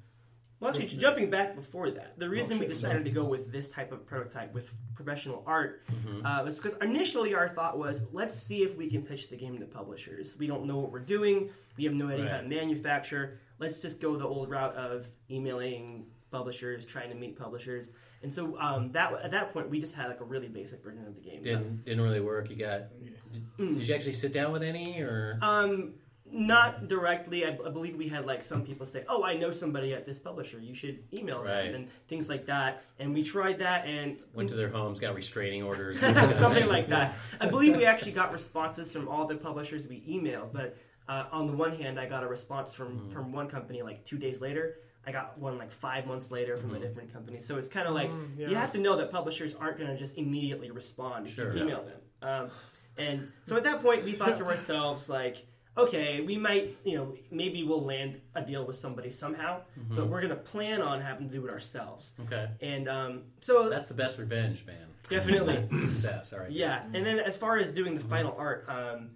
Well, 0.65 0.73
actually, 0.73 0.99
jumping 0.99 1.31
back 1.31 1.55
before 1.55 1.91
that, 1.91 2.19
the 2.19 2.29
reason 2.29 2.59
we 2.59 2.65
sure, 2.65 2.75
decided 2.75 3.05
to 3.05 3.11
go 3.11 3.25
with 3.25 3.53
this 3.53 3.69
type 3.69 3.93
of 3.93 4.07
prototype 4.07 4.53
with 4.55 4.73
professional 4.95 5.43
art 5.47 5.83
Mm-hmm. 5.91 6.25
uh, 6.27 6.43
was 6.45 6.57
because 6.57 6.75
initially 6.81 7.35
our 7.35 7.49
thought 7.49 7.79
was, 7.79 8.05
let's 8.13 8.35
see 8.35 8.63
if 8.63 8.77
we 8.77 8.89
can 8.91 9.03
pitch 9.03 9.29
the 9.29 9.37
game 9.37 9.59
to 9.59 9.67
publishers. 9.67 10.37
We 10.39 10.47
don't 10.47 10.65
know 10.67 10.79
what 10.79 10.91
we're 10.91 11.01
doing. 11.01 11.51
We 11.77 11.85
have 11.85 11.95
no 11.95 12.09
idea 12.09 12.29
how 12.29 12.39
to 12.39 12.49
manufacture. 12.49 13.39
Let's 13.59 13.83
just 13.83 14.01
go 14.01 14.17
the 14.17 14.27
old 14.27 14.51
route 14.51 14.75
of 14.75 15.07
emailing 15.31 16.07
publishers, 16.31 16.85
trying 16.85 17.11
to 17.11 17.15
meet 17.15 17.39
publishers. 17.39 17.93
And 18.23 18.33
so 18.33 18.59
um, 18.59 18.91
that 18.93 19.13
at 19.23 19.31
that 19.33 19.53
point, 19.53 19.69
we 19.69 19.81
just 19.81 19.95
had 19.95 20.09
like 20.09 20.21
a 20.21 20.25
really 20.25 20.49
basic 20.49 20.83
version 20.83 21.07
of 21.07 21.15
the 21.15 21.21
game. 21.21 21.43
Didn't 21.43 21.85
didn't 21.85 22.01
really 22.01 22.21
work. 22.21 22.49
You 22.51 22.57
got. 22.57 22.85
Did, 23.33 23.79
did 23.79 23.89
you 23.89 23.95
actually 23.95 24.15
sit 24.15 24.33
down 24.33 24.51
with 24.53 24.63
any 24.63 25.01
or? 25.01 25.39
Um, 25.43 25.95
not 26.31 26.89
directly. 26.89 27.45
I, 27.45 27.51
I 27.65 27.71
believe 27.71 27.97
we 27.97 28.09
had 28.09 28.27
like 28.27 28.43
some 28.43 28.65
people 28.65 28.87
say, 28.87 29.05
"Oh, 29.09 29.23
I 29.25 29.37
know 29.37 29.51
somebody 29.51 29.93
at 29.93 30.07
this 30.07 30.19
publisher. 30.19 30.59
You 30.59 30.75
should 30.75 30.99
email 31.17 31.43
them," 31.43 31.75
and 31.75 31.89
things 32.09 32.29
like 32.29 32.47
that. 32.47 32.85
And 32.99 33.13
we 33.15 33.23
tried 33.23 33.59
that, 33.59 33.87
and 33.87 34.19
went 34.35 34.49
to 34.49 34.57
their 34.57 34.69
homes, 34.71 35.01
got 35.01 35.15
restraining 35.15 35.63
orders. 35.63 36.01
something 36.39 36.67
like 36.69 36.89
that. 36.89 37.15
I 37.41 37.47
believe 37.47 37.77
we 37.77 37.85
actually 37.85 38.13
got 38.13 38.33
responses 38.33 38.91
from 38.93 39.09
all 39.09 39.27
the 39.27 39.37
publishers 39.37 39.87
we 39.87 40.01
emailed, 40.09 40.53
but 40.53 40.77
uh, 41.09 41.25
on 41.31 41.47
the 41.47 41.53
one 41.53 41.77
hand, 41.77 42.01
I 42.01 42.07
got 42.07 42.25
a 42.25 42.29
response 42.29 42.73
from 42.73 42.85
Mm-hmm. 42.99 43.11
from 43.11 43.33
one 43.33 43.49
company 43.49 43.83
like 43.83 44.05
two 44.05 44.19
days 44.19 44.41
later. 44.41 44.79
I 45.07 45.13
got 45.13 45.37
one 45.39 45.59
like 45.59 45.71
five 45.71 46.07
months 46.07 46.31
later 46.31 46.57
from 46.57 46.71
Mm-hmm. 46.71 46.83
a 46.83 46.87
different 46.87 47.13
company. 47.13 47.41
So 47.41 47.59
it's 47.59 47.69
kind 47.69 47.87
of 47.87 47.95
like 47.95 48.11
yeah. 48.39 48.49
you 48.49 48.55
have 48.57 48.73
to 48.73 48.79
know 48.81 48.97
that 48.97 49.11
publishers 49.13 49.55
aren't 49.55 49.77
going 49.79 49.91
to 49.91 49.99
just 49.99 50.17
immediately 50.17 50.71
respond 50.71 51.27
if 51.27 51.35
Sure. 51.35 51.55
you 51.55 51.63
email 51.65 51.85
them. 51.85 52.01
Um, 52.23 52.51
and 52.97 53.29
so 53.45 53.57
at 53.57 53.65
that 53.65 53.83
point, 53.83 54.05
we 54.05 54.13
thought 54.13 54.37
to 54.39 54.47
ourselves 54.47 55.09
like. 55.11 55.45
Okay, 55.77 56.21
we 56.21 56.37
might, 56.37 56.77
you 56.85 56.97
know, 56.97 57.15
maybe 57.33 57.65
we'll 57.65 57.85
land 57.85 58.21
a 58.37 58.43
deal 58.43 58.65
with 58.65 58.77
somebody 58.77 59.11
somehow, 59.11 59.61
Mm-hmm. 59.79 59.97
but 59.97 60.07
we're 60.09 60.21
gonna 60.23 60.37
plan 60.37 60.81
on 60.81 61.01
having 61.01 61.29
to 61.29 61.35
do 61.35 61.45
it 61.47 61.51
ourselves. 61.51 62.15
okay, 62.27 62.47
And 62.61 62.89
um, 62.89 63.23
so 63.41 63.69
that's 63.69 63.89
the 63.89 63.95
best 63.95 64.19
revenge, 64.19 64.65
man. 64.67 64.87
definitely, 65.09 65.67
Success. 65.91 66.33
All 66.33 66.39
right. 66.41 66.51
yeah, 66.51 66.83
and 66.95 67.05
then 67.05 67.19
as 67.19 67.37
far 67.37 67.59
as 67.59 67.73
doing 67.73 67.95
the 67.95 68.01
final 68.01 68.35
art, 68.39 68.65
um, 68.69 69.11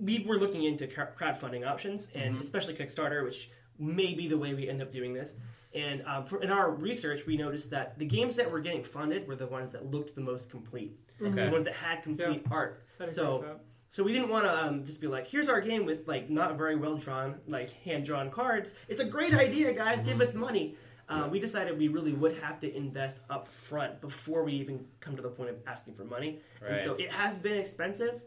we 0.00 0.24
were 0.28 0.36
looking 0.38 0.64
into 0.64 0.86
crowdfunding 0.88 1.66
options, 1.66 2.10
and 2.14 2.40
especially 2.40 2.74
Kickstarter, 2.74 3.22
which 3.24 3.50
may 3.78 4.12
be 4.14 4.26
the 4.28 4.36
way 4.38 4.54
we 4.54 4.68
end 4.68 4.82
up 4.82 4.92
doing 4.92 5.14
this. 5.14 5.36
And 5.74 6.02
um, 6.06 6.24
for, 6.26 6.42
in 6.42 6.50
our 6.50 6.70
research, 6.70 7.26
we 7.26 7.36
noticed 7.36 7.70
that 7.70 7.98
the 7.98 8.06
games 8.06 8.34
that 8.36 8.50
were 8.50 8.60
getting 8.60 8.82
funded 8.82 9.28
were 9.28 9.36
the 9.36 9.46
ones 9.46 9.72
that 9.72 9.90
looked 9.90 10.14
the 10.14 10.20
most 10.20 10.50
complete, 10.50 10.98
Okay. 11.22 11.46
the 11.46 11.50
ones 11.52 11.64
that 11.66 11.74
had 11.74 12.02
complete 12.02 12.44
art. 12.50 12.82
I'd 13.00 13.10
So, 13.10 13.36
with 13.38 13.46
that. 13.46 13.60
So 13.96 14.04
we 14.04 14.12
didn't 14.12 14.28
want 14.28 14.44
to 14.44 14.54
um, 14.54 14.84
just 14.84 15.00
be 15.00 15.06
like, 15.06 15.26
"Here's 15.26 15.48
our 15.48 15.62
game 15.62 15.86
with 15.86 16.06
like 16.06 16.28
not 16.28 16.58
very 16.58 16.76
well 16.76 16.98
drawn, 16.98 17.36
like 17.48 17.70
hand 17.82 18.04
drawn 18.04 18.30
cards." 18.30 18.74
It's 18.88 19.00
a 19.00 19.06
great 19.06 19.32
idea, 19.32 19.72
guys. 19.72 20.02
Give 20.02 20.20
us 20.20 20.34
money. 20.34 20.76
Uh, 21.08 21.26
we 21.30 21.40
decided 21.40 21.78
we 21.78 21.88
really 21.88 22.12
would 22.12 22.36
have 22.40 22.60
to 22.60 22.76
invest 22.76 23.20
up 23.30 23.48
front 23.48 24.02
before 24.02 24.44
we 24.44 24.52
even 24.52 24.84
come 25.00 25.16
to 25.16 25.22
the 25.22 25.30
point 25.30 25.48
of 25.48 25.56
asking 25.66 25.94
for 25.94 26.04
money. 26.04 26.40
And 26.60 26.78
so 26.80 26.92
it 26.96 27.10
has 27.10 27.36
been 27.36 27.56
expensive, 27.56 28.20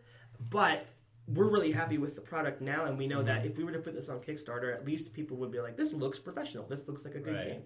but 0.50 0.88
we're 1.28 1.50
really 1.50 1.72
happy 1.72 2.00
with 2.00 2.16
the 2.16 2.22
product 2.22 2.62
now, 2.62 2.86
and 2.86 2.98
we 2.98 3.06
know 3.06 3.22
that 3.22 3.46
if 3.46 3.56
we 3.56 3.64
were 3.64 3.72
to 3.72 3.78
put 3.78 3.94
this 3.94 4.10
on 4.10 4.22
Kickstarter, 4.22 4.74
at 4.74 4.88
least 4.88 5.14
people 5.14 5.38
would 5.38 5.52
be 5.52 5.60
like, 5.60 5.78
"This 5.78 5.94
looks 5.94 6.18
professional. 6.18 6.66
This 6.66 6.88
looks 6.88 7.06
like 7.06 7.14
a 7.14 7.20
good 7.20 7.36
Right. 7.36 7.48
game." 7.48 7.62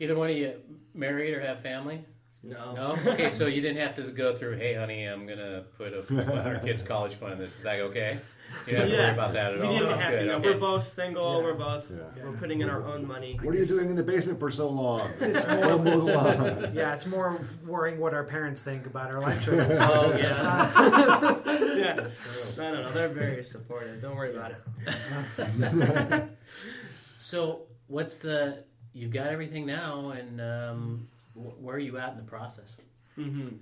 Either 0.00 0.16
one 0.16 0.28
of 0.28 0.36
you 0.36 0.60
married 0.92 1.34
or 1.34 1.40
have 1.40 1.62
family? 1.62 2.04
No, 2.44 2.74
No. 2.74 2.96
Okay, 3.12 3.30
so 3.30 3.46
you 3.46 3.60
didn't 3.60 3.78
have 3.78 3.94
to 3.96 4.02
go 4.10 4.34
through. 4.34 4.56
Hey, 4.56 4.74
honey, 4.74 5.04
I'm 5.04 5.26
gonna 5.28 5.62
put 5.78 5.92
a, 5.92 6.44
our 6.48 6.58
kids' 6.58 6.82
college 6.82 7.14
fund 7.14 7.34
in 7.34 7.38
this. 7.38 7.56
Is 7.56 7.62
that 7.62 7.78
okay? 7.80 8.18
You 8.66 8.72
don't 8.72 8.80
have 8.82 8.90
to 8.90 8.96
worry 8.98 9.10
about 9.12 9.32
that 9.34 9.52
at 9.54 9.60
we 9.60 9.66
all. 9.66 9.72
didn't 9.72 9.88
That's 9.90 10.02
have 10.02 10.18
to. 10.18 10.24
No, 10.26 10.32
okay. 10.34 10.48
We're 10.48 10.58
both 10.58 10.92
single. 10.92 11.36
Yeah. 11.38 11.42
We're 11.44 11.54
both 11.54 11.90
Yeah. 11.90 12.24
we're 12.24 12.32
putting 12.36 12.60
in 12.60 12.68
our 12.68 12.84
own 12.84 13.06
money. 13.06 13.38
What 13.40 13.54
are 13.54 13.58
you 13.58 13.64
doing 13.64 13.88
in 13.90 13.96
the 13.96 14.02
basement 14.02 14.40
for 14.40 14.50
so 14.50 14.68
long? 14.68 15.08
It's 15.20 15.46
more, 15.46 15.78
Move 15.78 16.02
along. 16.08 16.74
yeah, 16.74 16.92
it's 16.92 17.06
more 17.06 17.40
worrying 17.64 17.98
what 18.00 18.12
our 18.12 18.24
parents 18.24 18.62
think 18.62 18.86
about 18.86 19.10
our 19.10 19.20
life 19.20 19.42
choices. 19.44 19.78
Oh 19.80 20.14
yeah. 20.16 21.38
yeah, 21.76 21.94
no, 22.58 22.72
no, 22.74 22.82
no. 22.82 22.92
They're 22.92 23.08
very 23.08 23.44
supportive. 23.44 24.02
Don't 24.02 24.16
worry 24.16 24.34
about 24.36 24.52
it. 24.52 26.28
So 27.18 27.62
what's 27.86 28.18
the? 28.18 28.64
You've 28.92 29.12
got 29.12 29.28
everything 29.28 29.64
now, 29.64 30.10
and 30.10 30.40
um, 30.40 31.08
wh- 31.08 31.11
where 31.34 31.76
are 31.76 31.80
you 31.80 31.98
at 31.98 32.10
in 32.10 32.16
the 32.16 32.22
process? 32.22 32.78
Mm-hmm. 33.18 33.56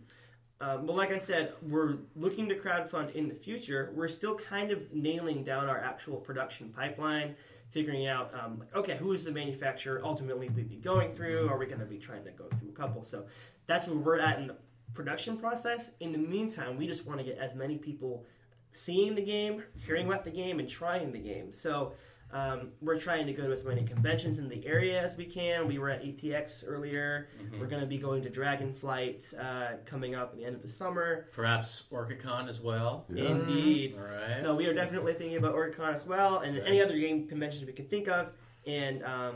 Um, 0.62 0.84
but 0.86 0.94
like 0.94 1.10
I 1.10 1.18
said, 1.18 1.54
we're 1.62 1.96
looking 2.14 2.48
to 2.50 2.54
crowdfund 2.54 3.14
in 3.14 3.28
the 3.28 3.34
future. 3.34 3.92
We're 3.94 4.08
still 4.08 4.34
kind 4.34 4.70
of 4.70 4.92
nailing 4.92 5.42
down 5.42 5.68
our 5.68 5.78
actual 5.78 6.18
production 6.18 6.68
pipeline, 6.68 7.34
figuring 7.70 8.06
out, 8.06 8.32
um, 8.34 8.58
like, 8.58 8.76
okay, 8.76 8.96
who 8.96 9.12
is 9.12 9.24
the 9.24 9.32
manufacturer 9.32 10.02
ultimately 10.04 10.50
we'd 10.50 10.68
be 10.68 10.76
going 10.76 11.14
through? 11.14 11.48
Are 11.48 11.56
we 11.56 11.64
going 11.64 11.80
to 11.80 11.86
be 11.86 11.98
trying 11.98 12.24
to 12.24 12.30
go 12.30 12.44
through 12.58 12.68
a 12.68 12.72
couple? 12.72 13.04
So 13.04 13.24
that's 13.66 13.86
where 13.86 13.96
we're 13.96 14.18
at 14.18 14.38
in 14.38 14.48
the 14.48 14.56
production 14.92 15.38
process. 15.38 15.90
In 16.00 16.12
the 16.12 16.18
meantime, 16.18 16.76
we 16.76 16.86
just 16.86 17.06
want 17.06 17.20
to 17.20 17.24
get 17.24 17.38
as 17.38 17.54
many 17.54 17.78
people 17.78 18.26
seeing 18.70 19.14
the 19.14 19.22
game, 19.22 19.62
hearing 19.74 20.06
about 20.06 20.24
the 20.24 20.30
game, 20.30 20.58
and 20.60 20.68
trying 20.68 21.10
the 21.10 21.18
game. 21.18 21.54
So 21.54 21.92
um, 22.32 22.70
we're 22.80 22.98
trying 22.98 23.26
to 23.26 23.32
go 23.32 23.46
to 23.46 23.52
as 23.52 23.64
many 23.64 23.82
conventions 23.84 24.38
in 24.38 24.48
the 24.48 24.64
area 24.66 25.02
as 25.02 25.16
we 25.16 25.24
can. 25.24 25.66
We 25.66 25.78
were 25.78 25.90
at 25.90 26.04
ETX 26.04 26.64
earlier. 26.66 27.28
We're 27.58 27.66
going 27.66 27.80
to 27.80 27.88
be 27.88 27.98
going 27.98 28.22
to 28.22 28.30
Dragonflight 28.30 29.38
uh, 29.38 29.78
coming 29.84 30.14
up 30.14 30.30
at 30.32 30.38
the 30.38 30.44
end 30.44 30.54
of 30.54 30.62
the 30.62 30.68
summer. 30.68 31.26
Perhaps 31.32 31.84
OrcaCon 31.90 32.48
as 32.48 32.60
well. 32.60 33.06
Indeed. 33.08 33.96
All 33.98 34.04
right. 34.04 34.42
No, 34.42 34.54
we 34.54 34.66
are 34.66 34.74
definitely 34.74 35.14
thinking 35.14 35.38
about 35.38 35.54
OrcaCon 35.54 35.92
as 35.92 36.06
well, 36.06 36.38
and 36.38 36.56
any 36.58 36.80
other 36.80 36.96
game 36.98 37.26
conventions 37.26 37.64
we 37.64 37.72
can 37.72 37.86
think 37.86 38.08
of. 38.08 38.28
And 38.66 39.04
um, 39.04 39.34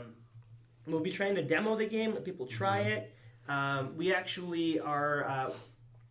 we'll 0.87 1.01
be 1.01 1.11
trying 1.11 1.35
to 1.35 1.43
demo 1.43 1.75
the 1.75 1.87
game, 1.87 2.13
let 2.13 2.23
people 2.23 2.45
try 2.45 2.79
it. 2.79 3.13
Um, 3.49 3.95
we 3.97 4.13
actually 4.13 4.79
are 4.79 5.27
uh, 5.27 5.51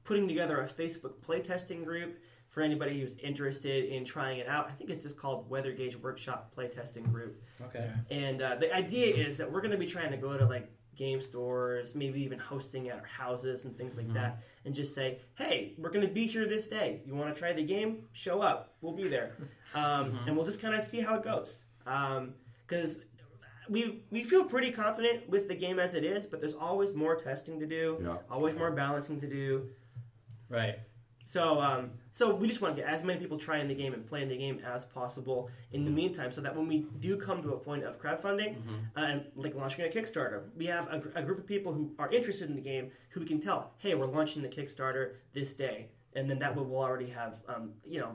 putting 0.05 0.28
together 0.28 0.61
a 0.61 0.68
Facebook 0.68 1.14
playtesting 1.26 1.85
group 1.85 2.18
for 2.55 2.63
anybody 2.63 3.01
who's 3.01 3.17
interested 3.17 3.87
in 3.87 4.05
trying 4.05 4.39
it 4.39 4.47
out. 4.47 4.69
I 4.69 4.73
think 4.73 4.89
it's 4.89 5.03
just 5.03 5.17
called 5.17 5.51
Weather 5.51 5.73
Gauge 5.73 5.97
Workshop 5.97 6.53
Playtesting 6.57 7.11
Group. 7.13 7.43
Okay. 7.67 7.91
And 8.13 8.41
uh, 8.41 8.55
the 8.55 8.73
idea 8.73 9.13
is 9.15 9.37
that 9.39 9.51
we're 9.51 9.61
going 9.61 9.73
to 9.73 9.77
be 9.77 9.89
trying 9.89 10.13
to 10.13 10.17
go 10.17 10.39
to 10.39 10.47
like 10.47 10.71
game 10.95 11.21
stores, 11.21 11.97
maybe 11.97 12.23
even 12.23 12.39
hosting 12.39 12.89
at 12.89 13.01
our 13.01 13.05
houses 13.07 13.65
and 13.65 13.77
things 13.77 13.97
like 13.97 14.13
that, 14.15 14.41
and 14.65 14.73
just 14.73 14.95
say, 14.95 15.19
"Hey, 15.35 15.75
we're 15.77 15.91
going 15.91 16.07
to 16.07 16.13
be 16.13 16.27
here 16.29 16.47
this 16.47 16.69
day. 16.69 17.01
You 17.05 17.17
want 17.17 17.35
to 17.35 17.39
try 17.39 17.53
the 17.53 17.65
game? 17.65 18.05
Show 18.13 18.41
up. 18.41 18.75
We'll 18.81 18.95
be 18.95 19.09
there." 19.09 19.33
Um, 19.75 20.17
And 20.29 20.37
we'll 20.37 20.47
just 20.47 20.63
kind 20.63 20.77
of 20.77 20.85
see 20.85 21.01
how 21.01 21.17
it 21.17 21.25
goes. 21.25 21.63
Because 21.85 23.01
we 23.69 24.05
we 24.13 24.23
feel 24.23 24.45
pretty 24.45 24.71
confident 24.71 25.29
with 25.29 25.49
the 25.49 25.57
game 25.57 25.81
as 25.81 25.95
it 25.95 26.05
is, 26.05 26.27
but 26.27 26.39
there's 26.41 26.55
always 26.55 26.95
more 26.95 27.17
testing 27.17 27.59
to 27.59 27.67
do, 27.67 27.99
Yeah. 28.01 28.19
always 28.31 28.55
more 28.55 28.71
balancing 28.71 29.21
to 29.21 29.27
do. 29.27 29.71
Right. 30.49 30.79
So, 31.27 31.61
um, 31.61 31.91
so 32.12 32.35
we 32.35 32.49
just 32.49 32.61
want 32.61 32.77
to 32.77 32.83
get 32.83 32.91
as 32.91 33.03
many 33.03 33.18
people 33.18 33.39
trying 33.39 33.66
the 33.66 33.75
game 33.75 33.95
and 33.95 34.07
playing 34.07 34.29
the 34.29 34.37
game 34.37 34.61
as 34.64 34.85
possible 34.85 35.49
in 35.72 35.85
the 35.85 35.91
meantime, 35.91 36.31
so 36.31 36.41
that 36.43 36.55
when 36.55 36.68
we 36.68 36.87
do 37.01 37.16
come 37.16 37.43
to 37.43 37.55
a 37.55 37.57
point 37.59 37.83
of 37.85 37.99
crowdfunding 38.01 38.57
uh, 38.97 39.01
and 39.01 39.25
like 39.35 39.55
launching 39.55 39.85
a 39.87 39.89
Kickstarter, 39.89 40.43
we 40.57 40.66
have 40.66 40.87
a, 40.89 41.03
a 41.14 41.22
group 41.22 41.39
of 41.39 41.47
people 41.47 41.72
who 41.72 41.91
are 41.99 42.12
interested 42.12 42.49
in 42.51 42.55
the 42.55 42.61
game 42.61 42.91
who 43.11 43.20
we 43.20 43.27
can 43.27 43.41
tell, 43.41 43.72
hey, 43.79 43.95
we're 43.95 44.07
launching 44.07 44.43
the 44.43 44.49
Kickstarter 44.49 45.14
this 45.33 45.55
day, 45.55 45.89
and 46.14 46.29
then 46.29 46.39
that 46.41 46.55
way 46.55 46.62
we'll 46.62 46.81
already 46.83 47.09
have, 47.11 47.41
um, 47.49 47.72
you 47.85 48.01
know, 48.01 48.14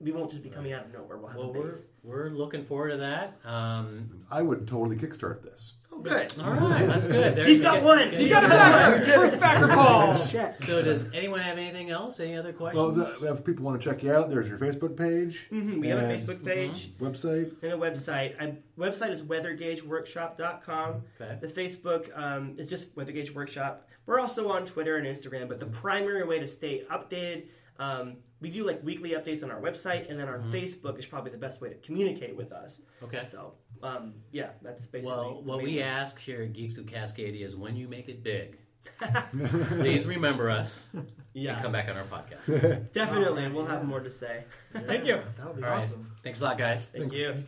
we 0.00 0.12
won't 0.12 0.30
just 0.30 0.42
be 0.42 0.50
coming 0.50 0.72
out 0.72 0.86
of 0.86 0.92
nowhere. 0.92 1.16
We'll 1.18 1.28
have 1.28 1.36
Well, 1.38 1.48
a 1.50 1.52
we're 1.52 1.68
base. 1.72 1.86
we're 2.02 2.28
looking 2.30 2.62
forward 2.64 2.90
to 2.90 2.96
that. 2.98 3.38
Um, 3.44 4.24
I 4.30 4.42
would 4.42 4.66
totally 4.68 4.96
kickstart 4.96 5.42
this. 5.42 5.74
Oh, 5.96 6.00
good. 6.00 6.34
all 6.40 6.50
right, 6.50 6.86
that's 6.88 7.06
good. 7.06 7.36
There 7.36 7.48
You've 7.48 7.62
got 7.62 7.80
go. 7.80 7.86
one. 7.86 8.08
Okay. 8.08 8.24
You 8.24 8.28
got 8.28 8.42
a 8.44 8.48
Backer, 8.48 9.04
first 9.04 9.38
backer 9.38 9.68
call. 9.68 10.12
So, 10.58 10.82
does 10.82 11.08
anyone 11.14 11.38
have 11.38 11.56
anything 11.56 11.90
else? 11.90 12.18
Any 12.18 12.36
other 12.36 12.52
questions? 12.52 13.20
th- 13.20 13.30
if 13.30 13.44
people 13.44 13.64
want 13.64 13.80
to 13.80 13.88
check 13.90 14.02
you 14.02 14.12
out, 14.12 14.28
there's 14.28 14.48
your 14.48 14.58
Facebook 14.58 14.96
page, 14.96 15.48
Mhm, 15.52 15.78
We 15.80 15.86
have 15.88 16.00
a 16.00 16.12
Facebook 16.12 16.44
page 16.44 16.90
website. 16.98 17.52
and 17.62 17.72
a 17.72 17.76
website. 17.76 18.34
I, 18.42 18.56
website 18.76 19.10
is 19.10 19.22
weathergaugeworkshop.com. 19.22 21.02
okay. 21.20 21.38
The 21.40 21.46
Facebook 21.46 22.16
um, 22.18 22.54
is 22.58 22.68
just 22.68 22.94
Weather 22.96 23.12
Gauge 23.12 23.32
Workshop. 23.34 23.88
We're 24.06 24.20
also 24.20 24.48
on 24.50 24.66
Twitter 24.66 24.96
and 24.96 25.06
Instagram, 25.06 25.48
but 25.48 25.60
the 25.60 25.66
primary 25.66 26.24
way 26.26 26.38
to 26.38 26.46
stay 26.46 26.82
updated, 26.90 27.46
um, 27.78 28.16
we 28.44 28.50
do 28.50 28.62
like 28.66 28.84
weekly 28.84 29.12
updates 29.12 29.42
on 29.42 29.50
our 29.50 29.58
website, 29.58 30.10
and 30.10 30.20
then 30.20 30.28
our 30.28 30.38
Facebook 30.38 30.98
is 30.98 31.06
probably 31.06 31.30
the 31.30 31.38
best 31.38 31.62
way 31.62 31.70
to 31.70 31.76
communicate 31.76 32.36
with 32.36 32.52
us. 32.52 32.82
Okay. 33.02 33.22
So, 33.26 33.54
um, 33.82 34.12
yeah, 34.32 34.50
that's 34.60 34.86
basically. 34.86 35.16
Well, 35.16 35.42
what 35.42 35.62
we 35.62 35.76
one. 35.76 35.84
ask 35.84 36.20
here 36.20 36.42
at 36.42 36.52
Geeks 36.52 36.76
of 36.76 36.84
Cascadia 36.84 37.46
is 37.46 37.56
when 37.56 37.74
you 37.74 37.88
make 37.88 38.10
it 38.10 38.22
big, 38.22 38.58
please 39.30 40.04
remember 40.04 40.50
us 40.50 40.86
yeah, 41.32 41.54
and 41.54 41.62
come 41.62 41.72
back 41.72 41.88
on 41.88 41.96
our 41.96 42.04
podcast. 42.04 42.92
definitely, 42.92 43.48
we'll 43.48 43.64
have 43.64 43.86
more 43.86 44.00
to 44.00 44.10
say. 44.10 44.44
Thank 44.66 45.06
you. 45.06 45.22
That 45.38 45.46
would 45.46 45.56
be 45.56 45.62
All 45.62 45.70
right. 45.70 45.78
awesome. 45.78 46.12
Thanks 46.22 46.42
a 46.42 46.44
lot, 46.44 46.58
guys. 46.58 46.84
Thank 46.84 47.14
you. 47.14 47.42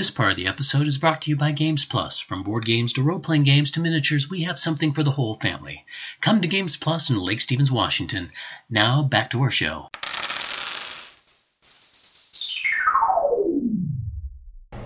This 0.00 0.10
part 0.10 0.30
of 0.30 0.36
the 0.38 0.46
episode 0.46 0.86
is 0.86 0.96
brought 0.96 1.20
to 1.20 1.30
you 1.30 1.36
by 1.36 1.52
Games 1.52 1.84
Plus. 1.84 2.20
From 2.20 2.42
board 2.42 2.64
games 2.64 2.94
to 2.94 3.02
role 3.02 3.20
playing 3.20 3.44
games 3.44 3.70
to 3.72 3.80
miniatures, 3.80 4.30
we 4.30 4.44
have 4.44 4.58
something 4.58 4.94
for 4.94 5.02
the 5.02 5.10
whole 5.10 5.34
family. 5.34 5.84
Come 6.22 6.40
to 6.40 6.48
Games 6.48 6.78
Plus 6.78 7.10
in 7.10 7.18
Lake 7.18 7.42
Stevens, 7.42 7.70
Washington. 7.70 8.32
Now, 8.70 9.02
back 9.02 9.28
to 9.32 9.42
our 9.42 9.50
show. 9.50 9.90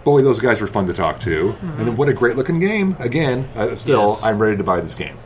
Boy, 0.02 0.22
those 0.22 0.40
guys 0.40 0.60
were 0.60 0.66
fun 0.66 0.88
to 0.88 0.92
talk 0.92 1.20
to. 1.20 1.54
And 1.78 1.96
what 1.96 2.08
a 2.08 2.12
great 2.12 2.34
looking 2.34 2.58
game. 2.58 2.96
Again, 2.98 3.48
uh, 3.54 3.76
still, 3.76 4.08
Yes. 4.14 4.24
I'm 4.24 4.42
ready 4.42 4.56
to 4.56 4.64
buy 4.64 4.80
this 4.80 4.96
game. 4.96 5.16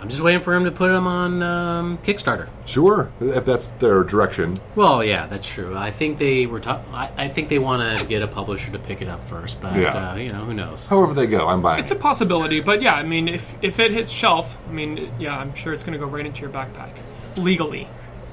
I'm 0.00 0.08
just 0.08 0.20
waiting 0.22 0.42
for 0.42 0.54
him 0.54 0.64
to 0.64 0.70
put 0.70 0.88
them 0.88 1.06
on 1.06 1.42
um, 1.42 1.98
Kickstarter. 1.98 2.48
Sure, 2.66 3.10
if 3.20 3.44
that's 3.46 3.70
their 3.72 4.04
direction. 4.04 4.60
Well, 4.74 5.02
yeah, 5.02 5.26
that's 5.26 5.48
true. 5.48 5.76
I 5.76 5.90
think 5.90 6.18
they 6.18 6.46
were. 6.46 6.60
Ta- 6.60 6.82
I, 6.92 7.10
I 7.16 7.28
think 7.28 7.48
they 7.48 7.58
want 7.58 7.98
to 7.98 8.06
get 8.06 8.22
a 8.22 8.28
publisher 8.28 8.70
to 8.72 8.78
pick 8.78 9.00
it 9.02 9.08
up 9.08 9.26
first, 9.28 9.60
but 9.60 9.74
Yeah. 9.74 10.12
uh, 10.12 10.16
you 10.16 10.32
know 10.32 10.44
who 10.44 10.52
knows. 10.54 10.86
However 10.86 11.14
they 11.14 11.26
go, 11.26 11.48
I'm 11.48 11.62
buying. 11.62 11.80
It's 11.80 11.90
a 11.92 11.96
possibility, 11.96 12.60
but 12.60 12.82
yeah, 12.82 12.94
I 12.94 13.02
mean, 13.04 13.26
if 13.28 13.54
if 13.62 13.78
it 13.78 13.90
hits 13.90 14.10
shelf, 14.10 14.58
I 14.68 14.72
mean, 14.72 15.10
yeah, 15.18 15.36
I'm 15.36 15.54
sure 15.54 15.72
it's 15.72 15.82
going 15.82 15.98
to 15.98 16.04
go 16.04 16.06
right 16.10 16.26
into 16.26 16.40
your 16.42 16.50
backpack 16.50 16.90
legally. 17.38 17.88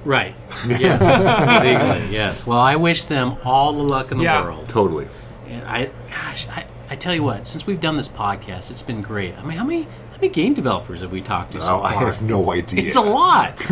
Right. 0.06 0.36
Yes. 0.68 1.02
Legally, 1.64 2.14
yes. 2.14 2.46
Well, 2.46 2.60
I 2.60 2.76
wish 2.76 3.06
them 3.06 3.38
all 3.46 3.74
the 3.74 3.84
luck 3.84 4.12
in 4.12 4.18
the 4.18 4.26
Yeah. 4.26 4.44
world. 4.44 4.68
totally. 4.70 5.08
And 5.48 5.66
I, 5.66 5.90
gosh, 6.10 6.48
I, 6.50 6.66
I 6.90 6.96
tell 6.96 7.14
you 7.16 7.24
what, 7.24 7.48
since 7.48 7.66
we've 7.68 7.80
done 7.80 7.96
this 7.96 8.08
podcast, 8.10 8.70
it's 8.72 8.82
been 8.84 9.02
great. 9.02 9.34
I 9.38 9.44
mean, 9.44 9.58
how 9.58 9.64
many 9.64 9.84
how 9.84 9.90
many 10.24 10.34
game 10.34 10.54
developers 10.54 11.02
have 11.02 11.12
we 11.12 11.22
talked 11.22 11.52
to 11.52 11.62
so 11.62 11.80
Oh, 11.80 11.84
I 11.84 11.94
far? 11.96 12.06
have 12.06 12.22
no 12.22 12.52
idea. 12.52 12.82
It's 12.84 12.96
a 12.96 13.02
lot. 13.02 13.60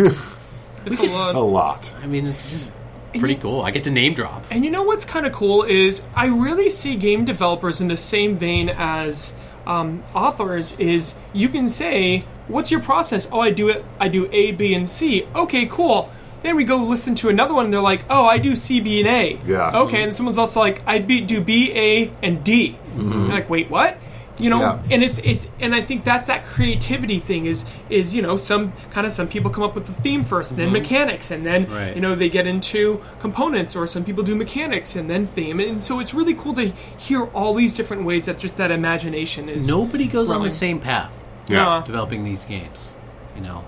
It's 0.84 0.98
a 0.98 1.04
lot. 1.04 1.36
A 1.36 1.40
lot. 1.40 1.94
I 2.02 2.08
mean, 2.08 2.26
it's 2.26 2.50
just 2.50 2.72
pretty 3.20 3.36
cool. 3.36 3.62
I 3.62 3.70
get 3.70 3.84
to 3.84 3.92
name 3.92 4.16
drop. 4.16 4.44
And 4.50 4.66
you 4.66 4.72
know 4.72 4.82
what's 4.82 5.06
kind 5.06 5.28
of 5.28 5.32
cool 5.32 5.62
is 5.62 6.02
I 6.16 6.26
really 6.26 6.72
see 6.72 6.96
game 6.96 7.24
developers 7.24 7.82
in 7.82 7.88
the 7.88 7.96
same 7.98 8.36
vein 8.36 8.68
as 8.68 9.36
um, 9.68 10.04
authors. 10.16 10.74
Is 10.80 11.14
you 11.34 11.50
can 11.50 11.70
say, 11.70 12.24
"What's 12.48 12.72
your 12.72 12.80
process?" 12.82 13.30
Oh, 13.32 13.40
I 13.42 13.52
do 13.52 13.70
it. 13.70 13.86
I 14.00 14.08
do 14.08 14.28
A, 14.32 14.54
B, 14.54 14.74
and 14.74 14.90
C. 14.90 15.28
Okay, 15.36 15.68
cool. 15.68 16.10
Then 16.42 16.56
we 16.56 16.64
go 16.64 16.78
listen 16.78 17.14
to 17.22 17.30
another 17.30 17.54
one, 17.54 17.66
and 17.66 17.74
they're 17.74 17.80
like, 17.94 18.04
"Oh, 18.10 18.26
I 18.26 18.40
do 18.40 18.56
C, 18.56 18.80
B, 18.82 19.02
and 19.02 19.08
A." 19.08 19.40
Yeah. 19.46 19.82
Okay, 19.84 20.02
and 20.02 20.16
someone's 20.16 20.40
also 20.40 20.60
like, 20.62 20.82
"I 20.88 20.98
be, 20.98 21.22
do 21.22 21.42
B, 21.42 21.72
A, 21.76 22.12
and 22.24 22.44
D." 22.44 22.76
You're 22.98 23.06
like, 23.38 23.52
"Wait, 23.52 23.70
what?" 23.70 23.98
You 24.42 24.50
know, 24.50 24.60
Yeah. 24.60 24.80
and 24.90 25.04
it's 25.04 25.20
it's 25.20 25.48
and 25.60 25.76
I 25.76 25.82
think 25.82 26.04
that's 26.04 26.28
that 26.28 26.46
creativity 26.46 27.20
thing 27.20 27.46
is 27.46 27.66
is 27.90 28.16
you 28.16 28.22
know 28.22 28.38
some 28.38 28.74
kind 28.92 29.06
of 29.06 29.14
some 29.14 29.28
people 29.28 29.52
come 29.52 29.64
up 29.64 29.76
with 29.76 29.86
the 29.86 29.94
theme 29.94 30.24
1st 30.24 30.56
then 30.56 30.72
mechanics, 30.72 31.30
and 31.32 31.46
then 31.46 31.68
Right. 31.70 31.96
you 31.96 32.02
know 32.02 32.16
they 32.16 32.30
get 32.30 32.48
into 32.48 33.02
components, 33.20 33.76
or 33.76 33.86
some 33.88 34.04
people 34.04 34.24
do 34.24 34.36
mechanics 34.36 34.96
and 34.96 35.10
then 35.10 35.28
theme, 35.28 35.60
and 35.60 35.84
so 35.84 36.00
it's 36.00 36.14
really 36.14 36.34
cool 36.34 36.54
to 36.56 36.72
hear 36.98 37.26
all 37.36 37.54
these 37.54 37.76
different 37.76 38.04
ways 38.04 38.26
that 38.26 38.38
just 38.40 38.58
that 38.58 38.72
imagination 38.72 39.48
is. 39.48 39.68
Nobody 39.68 40.08
goes 40.08 40.30
on 40.30 40.42
the 40.44 40.50
same 40.50 40.80
path 40.80 41.12
Yeah. 41.48 41.84
Developing 41.86 42.24
these 42.24 42.46
games, 42.46 42.94
you 43.36 43.42
know, 43.44 43.64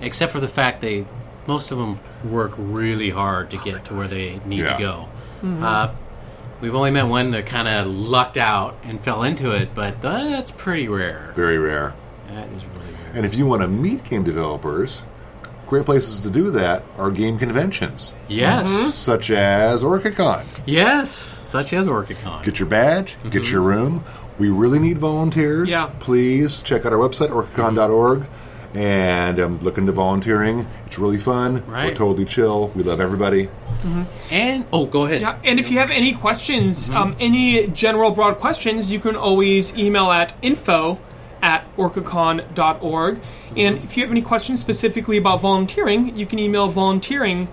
except 0.00 0.32
for 0.32 0.40
the 0.40 0.48
fact 0.48 0.80
they 0.80 1.04
most 1.46 1.70
of 1.70 1.78
them 1.78 2.00
work 2.24 2.52
really 2.56 3.10
hard 3.10 3.50
to 3.50 3.56
get 3.58 3.84
to 3.84 3.94
where 3.94 4.08
they 4.08 4.40
need 4.44 4.60
Yeah. 4.64 4.72
to 4.76 4.82
go. 4.82 5.08
Uh, 5.62 5.88
we've 6.60 6.74
only 6.74 6.90
met 6.90 7.04
one 7.04 7.30
that 7.30 7.46
kind 7.46 7.68
of 7.68 7.86
lucked 7.86 8.36
out 8.36 8.76
and 8.84 9.00
fell 9.00 9.22
into 9.22 9.52
it, 9.52 9.74
but 9.74 10.00
that's 10.00 10.52
pretty 10.52 10.88
rare. 10.88 11.32
Very 11.34 11.58
rare. 11.58 11.94
That 12.28 12.48
is 12.50 12.64
really 12.66 12.92
rare. 12.92 13.12
And 13.14 13.26
if 13.26 13.34
you 13.34 13.46
want 13.46 13.62
to 13.62 13.68
meet 13.68 14.04
game 14.04 14.24
developers, 14.24 15.02
great 15.66 15.84
places 15.84 16.22
to 16.22 16.30
do 16.30 16.50
that 16.52 16.82
are 16.96 17.10
game 17.10 17.38
conventions, 17.38 18.14
Yes. 18.28 18.68
Mm-hmm. 18.68 18.88
such 18.90 19.30
as 19.30 19.82
OrcaCon. 19.82 20.44
Yes. 20.66 21.10
Such 21.10 21.72
as 21.72 21.86
OrcaCon. 21.86 22.42
Get 22.42 22.58
your 22.58 22.68
badge, 22.68 23.16
get 23.24 23.32
mm-hmm. 23.42 23.52
your 23.52 23.62
room. 23.62 24.04
We 24.38 24.50
really 24.50 24.78
need 24.78 24.98
volunteers. 24.98 25.70
Yeah. 25.70 25.90
Please 25.98 26.60
check 26.60 26.84
out 26.84 26.92
our 26.92 26.98
website, 26.98 27.30
orcacon.org. 27.30 28.26
And 28.76 29.38
I'm 29.38 29.58
looking 29.60 29.86
to 29.86 29.92
volunteering. 29.92 30.66
It's 30.86 30.98
really 30.98 31.16
fun. 31.16 31.66
We're 31.66 31.94
totally 31.94 32.26
chill. 32.26 32.68
We 32.68 32.82
love 32.82 33.00
everybody. 33.00 33.46
Mm-hmm. 33.46 34.02
And 34.30 34.66
oh, 34.72 34.86
go 34.86 35.06
ahead. 35.06 35.22
Yeah, 35.22 35.38
and 35.44 35.58
if 35.58 35.70
you 35.70 35.78
have 35.78 35.90
any 35.90 36.12
questions, 36.12 36.88
mm-hmm. 36.88 36.96
um, 36.96 37.16
any 37.18 37.68
general 37.68 38.10
broad 38.10 38.38
questions, 38.38 38.92
you 38.92 39.00
can 39.00 39.16
always 39.16 39.76
email 39.78 40.10
at 40.10 40.34
info 40.42 40.98
at 41.40 41.64
orcacon.org. 41.76 43.16
Mm-hmm. 43.16 43.58
And 43.58 43.78
if 43.78 43.96
you 43.96 44.02
have 44.02 44.10
any 44.10 44.22
questions 44.22 44.60
specifically 44.60 45.16
about 45.16 45.40
volunteering, 45.40 46.16
you 46.16 46.26
can 46.26 46.38
email 46.38 46.68
volunteering 46.68 47.48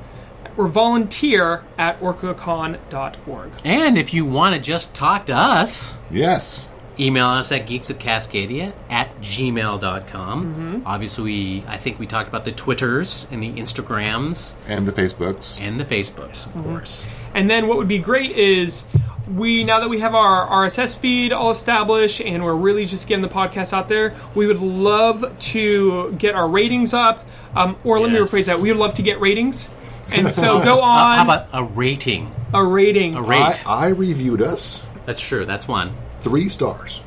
or 0.57 0.67
volunteer 0.67 1.63
at 1.77 1.99
orcacon.org. 1.99 3.51
And 3.63 3.97
if 3.97 4.13
you 4.13 4.25
want 4.25 4.55
to 4.55 4.61
just 4.61 4.93
talk 4.93 5.27
to 5.27 5.35
us, 5.35 6.01
Yes. 6.11 6.67
Email 6.99 7.25
us 7.27 7.51
at 7.51 7.65
geeksofcascadia 7.67 8.73
at 8.89 9.19
gmail.com. 9.21 10.53
Mm-hmm. 10.53 10.81
Obviously, 10.87 11.23
we, 11.23 11.63
I 11.67 11.77
think 11.77 11.99
we 11.99 12.07
talked 12.07 12.29
about 12.29 12.45
the 12.45 12.51
Twitters 12.51 13.27
and 13.31 13.41
the 13.41 13.51
Instagrams 13.53 14.53
And 14.67 14.87
the 14.87 14.91
Facebooks. 14.91 15.59
and 15.59 15.79
the 15.79 15.85
Facebooks, 15.85 16.47
Mm-hmm. 16.47 16.59
of 16.59 16.65
course. 16.65 17.05
And 17.33 17.49
then 17.49 17.67
what 17.67 17.77
would 17.77 17.87
be 17.87 17.99
great 17.99 18.31
is 18.37 18.85
we 19.33 19.63
now 19.63 19.79
that 19.79 19.89
we 19.89 19.99
have 20.01 20.13
our 20.13 20.45
RSS 20.67 20.97
feed 20.97 21.31
all 21.31 21.49
established 21.49 22.21
and 22.21 22.43
we're 22.43 22.53
really 22.55 22.85
just 22.85 23.07
getting 23.07 23.21
the 23.23 23.29
podcast 23.29 23.73
out 23.73 23.87
there, 23.89 24.13
we 24.35 24.45
would 24.45 24.59
love 24.59 25.37
to 25.39 26.11
get 26.13 26.35
our 26.35 26.47
ratings 26.47 26.93
up. 26.93 27.25
Um, 27.55 27.75
or 27.83 27.99
let 27.99 28.11
me 28.11 28.17
rephrase 28.19 28.45
that: 28.47 28.59
we 28.59 28.69
would 28.69 28.77
love 28.79 28.95
to 28.95 29.01
get 29.01 29.19
ratings. 29.19 29.69
And 30.11 30.29
so 30.29 30.63
go 30.63 30.79
Uh, 30.81 30.85
on 30.85 31.17
how 31.19 31.23
about 31.23 31.47
a 31.53 31.63
rating? 31.63 32.33
a 32.53 32.63
rating. 32.63 33.15
a 33.15 33.21
rate. 33.21 33.63
I 33.67 33.87
reviewed 33.87 34.41
us 34.41 34.83
That's 35.05 35.21
true. 35.21 35.45
That's 35.45 35.67
one. 35.67 35.93
Three 36.23 36.49
stars. 36.49 37.01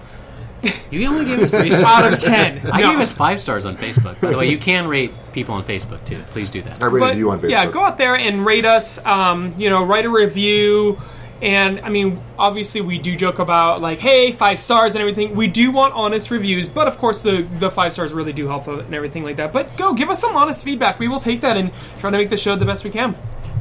You 0.91 1.07
only 1.09 1.25
gave 1.27 1.41
us 1.41 1.51
three 1.51 1.71
stars. 1.71 1.85
out 2.07 2.13
of 2.13 2.21
ten. 2.21 2.61
I 2.73 2.81
No. 2.81 2.91
gave 2.93 3.01
us 3.01 3.13
five 3.13 3.41
stars 3.41 3.67
on 3.67 3.77
Facebook. 3.77 4.21
By 4.21 4.31
the 4.31 4.39
way, 4.39 4.49
you 4.51 4.59
can 4.59 4.89
rate 4.89 5.13
people 5.33 5.55
on 5.55 5.65
Facebook 5.65 6.05
too. 6.05 6.23
Please 6.31 6.51
do 6.51 6.63
that. 6.63 6.83
I 6.83 6.87
rated 6.87 7.01
But, 7.01 7.17
you 7.17 7.31
on 7.31 7.41
Facebook. 7.41 7.51
Yeah, 7.51 7.71
go 7.71 7.83
out 7.83 7.99
there 7.99 8.17
and 8.17 8.45
rate 8.45 8.65
us. 8.65 9.05
Um, 9.05 9.55
you 9.59 9.71
know, 9.71 9.85
write 9.85 10.07
a 10.07 10.11
review. 10.11 11.01
And 11.43 11.81
I 11.81 11.91
mean, 11.91 12.19
obviously, 12.39 12.81
we 12.81 12.99
do 12.99 13.15
joke 13.15 13.39
about 13.39 13.83
like, 13.83 13.99
hey, 13.99 14.33
five 14.33 14.59
stars 14.59 14.95
and 14.95 15.03
everything. 15.03 15.37
We 15.37 15.49
do 15.49 15.71
want 15.71 15.93
honest 15.93 16.31
reviews, 16.31 16.67
but 16.69 16.89
of 16.89 16.97
course, 16.97 17.21
the 17.21 17.47
the 17.59 17.71
five 17.71 17.93
stars 17.93 18.13
really 18.15 18.33
do 18.33 18.49
help 18.49 18.67
and 18.69 18.95
everything 18.95 19.23
like 19.23 19.37
that. 19.37 19.53
But 19.53 19.77
go 19.77 19.93
give 19.93 20.09
us 20.09 20.19
some 20.21 20.35
honest 20.35 20.65
feedback. 20.65 20.99
We 20.99 21.09
will 21.09 21.21
take 21.21 21.43
that 21.43 21.59
and 21.59 21.71
try 21.99 22.11
to 22.11 22.17
make 22.17 22.31
the 22.31 22.39
show 22.39 22.57
the 22.57 22.65
best 22.65 22.85
we 22.85 22.91
can. 22.91 23.15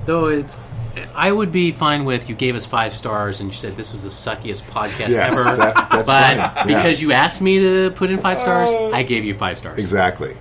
Though 0.05 0.27
it's, 0.27 0.59
I 1.13 1.31
would 1.31 1.51
be 1.51 1.71
fine 1.71 2.05
with 2.05 2.29
you 2.29 2.35
gave 2.35 2.55
us 2.55 2.65
five 2.65 2.93
stars 2.93 3.39
and 3.41 3.49
you 3.49 3.55
said 3.55 3.75
this 3.75 3.91
was 3.91 4.03
the 4.03 4.09
suckiest 4.09 4.63
podcast 4.63 5.09
Yes, 5.09 5.33
ever. 5.33 5.43
that- 5.57 5.75
that's 5.75 5.89
but 5.89 6.05
fine. 6.05 6.37
Yeah. 6.37 6.63
because 6.65 7.01
you 7.01 7.11
asked 7.11 7.41
me 7.41 7.59
to 7.59 7.91
put 7.91 8.09
in 8.09 8.17
five 8.17 8.41
stars, 8.41 8.69
I 8.93 9.03
gave 9.03 9.23
you 9.25 9.33
five 9.33 9.57
stars. 9.57 9.79
Exactly. 9.79 10.35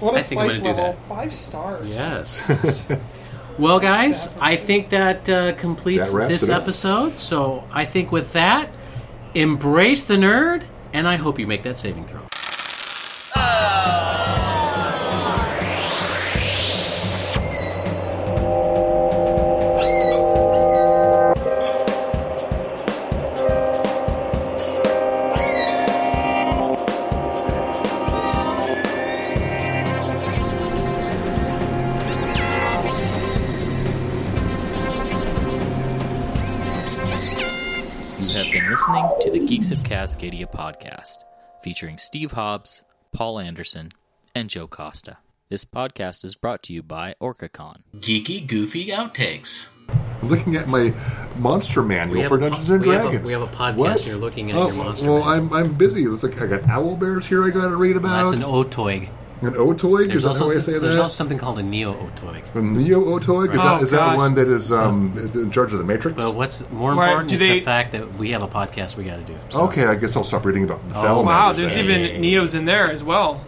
What 0.00 0.14
a 0.14 0.18
I 0.18 0.22
think 0.22 0.40
I'm 0.40 0.48
spice 0.50 0.60
gonna 0.62 0.72
do 0.74 0.80
level. 0.80 0.92
that. 0.98 1.08
Five 1.08 1.34
stars. 1.34 1.90
Yes. 1.94 2.50
well, 3.58 3.78
guys, 3.80 4.28
I 4.40 4.56
think 4.56 4.88
that 4.90 5.28
uh, 5.28 5.52
completes 5.54 6.12
That 6.12 6.28
this 6.28 6.48
episode. 6.48 7.18
So 7.18 7.64
I 7.72 7.84
think 7.84 8.10
with 8.12 8.32
that, 8.32 8.76
embrace 9.34 10.04
the 10.06 10.14
nerd, 10.16 10.62
and 10.92 11.06
I 11.06 11.16
hope 11.16 11.38
you 11.38 11.46
make 11.46 11.62
that 11.64 11.76
saving 11.78 12.06
throw. 12.06 12.20
Podcast, 40.60 41.24
featuring 41.62 41.96
Steve 41.96 42.32
Hobbs, 42.32 42.82
Paul 43.12 43.38
Anderson, 43.38 43.92
and 44.34 44.50
Joe 44.50 44.66
Costa. 44.66 45.16
This 45.48 45.64
podcast 45.64 46.22
is 46.22 46.34
brought 46.34 46.62
to 46.64 46.74
you 46.74 46.82
by 46.82 47.14
OrcaCon. 47.18 47.76
Geeky, 47.96 48.46
goofy 48.46 48.88
outtakes. 48.88 49.68
I'm 50.20 50.28
looking 50.28 50.56
at 50.56 50.68
my 50.68 50.92
monster 51.38 51.82
manual 51.82 52.28
for 52.28 52.36
Dungeons 52.36 52.66
po- 52.68 52.74
and 52.74 52.82
we 52.82 52.88
have 52.90 53.06
a- 53.06 53.08
Dragons. 53.08 53.26
we 53.26 53.32
have 53.32 53.40
a 53.42 53.46
podcast, 53.46 53.76
What? 53.76 54.06
you're 54.06 54.18
looking 54.18 54.50
at 54.50 54.56
oh, 54.58 54.66
your 54.66 54.76
monster 54.76 55.06
Well, 55.10 55.24
manual. 55.24 55.54
I'm 55.56 55.64
I'm 55.68 55.72
busy. 55.72 56.02
It's 56.02 56.22
like 56.22 56.38
I 56.42 56.46
got 56.46 56.68
owl 56.68 56.94
bears 56.94 57.24
here. 57.24 57.42
I 57.42 57.48
got 57.48 57.68
to 57.70 57.76
read 57.76 57.96
about. 57.96 58.24
That's 58.30 58.42
an 58.42 58.46
otyugh. 58.46 59.08
An 59.42 59.54
otyugh. 59.54 60.06
There's 60.08 60.16
Is 60.16 60.22
that 60.24 60.28
also, 60.28 60.44
how 60.44 60.50
I 60.50 60.58
say 60.58 60.72
that? 60.74 60.80
there's 60.80 60.98
also 60.98 61.14
something 61.14 61.38
called 61.38 61.58
a 61.58 61.62
neo 61.62 61.94
otyugh. 61.94 62.54
a 62.54 62.60
neo 62.62 63.00
otyugh. 63.18 63.54
Is, 63.54 63.60
Oh, 63.60 63.64
that, 63.64 63.82
is 63.82 63.90
that 63.92 63.96
gosh. 63.98 64.16
one 64.18 64.34
that 64.34 64.48
is 64.48 64.70
um 64.70 65.14
is 65.16 65.34
in 65.34 65.50
charge 65.50 65.72
of 65.72 65.78
the 65.78 65.84
Matrix? 65.84 66.16
But 66.22 66.34
what's 66.34 66.68
more 66.70 66.92
Right, 66.94 67.08
important 67.08 67.28
do 67.30 67.34
is 67.36 67.40
they- 67.40 67.48
the 67.58 67.60
fact 67.60 67.92
that 67.92 68.18
we 68.18 68.30
have 68.32 68.42
a 68.42 68.48
podcast 68.48 68.96
we 68.98 69.04
got 69.04 69.16
to 69.16 69.22
do. 69.22 69.38
So- 69.48 69.62
okay, 69.62 69.86
I 69.86 69.94
guess 69.94 70.14
I'll 70.14 70.24
stop 70.24 70.44
reading 70.44 70.64
about 70.64 70.86
the 70.90 70.98
Oh, 70.98 71.02
salamanders. 71.02 71.26
Wow, 71.26 71.52
there's 71.54 71.74
then. 71.74 71.84
even 71.84 72.22
Neos 72.22 72.54
in 72.54 72.66
there 72.66 72.90
as 72.90 73.02
well. 73.02 73.40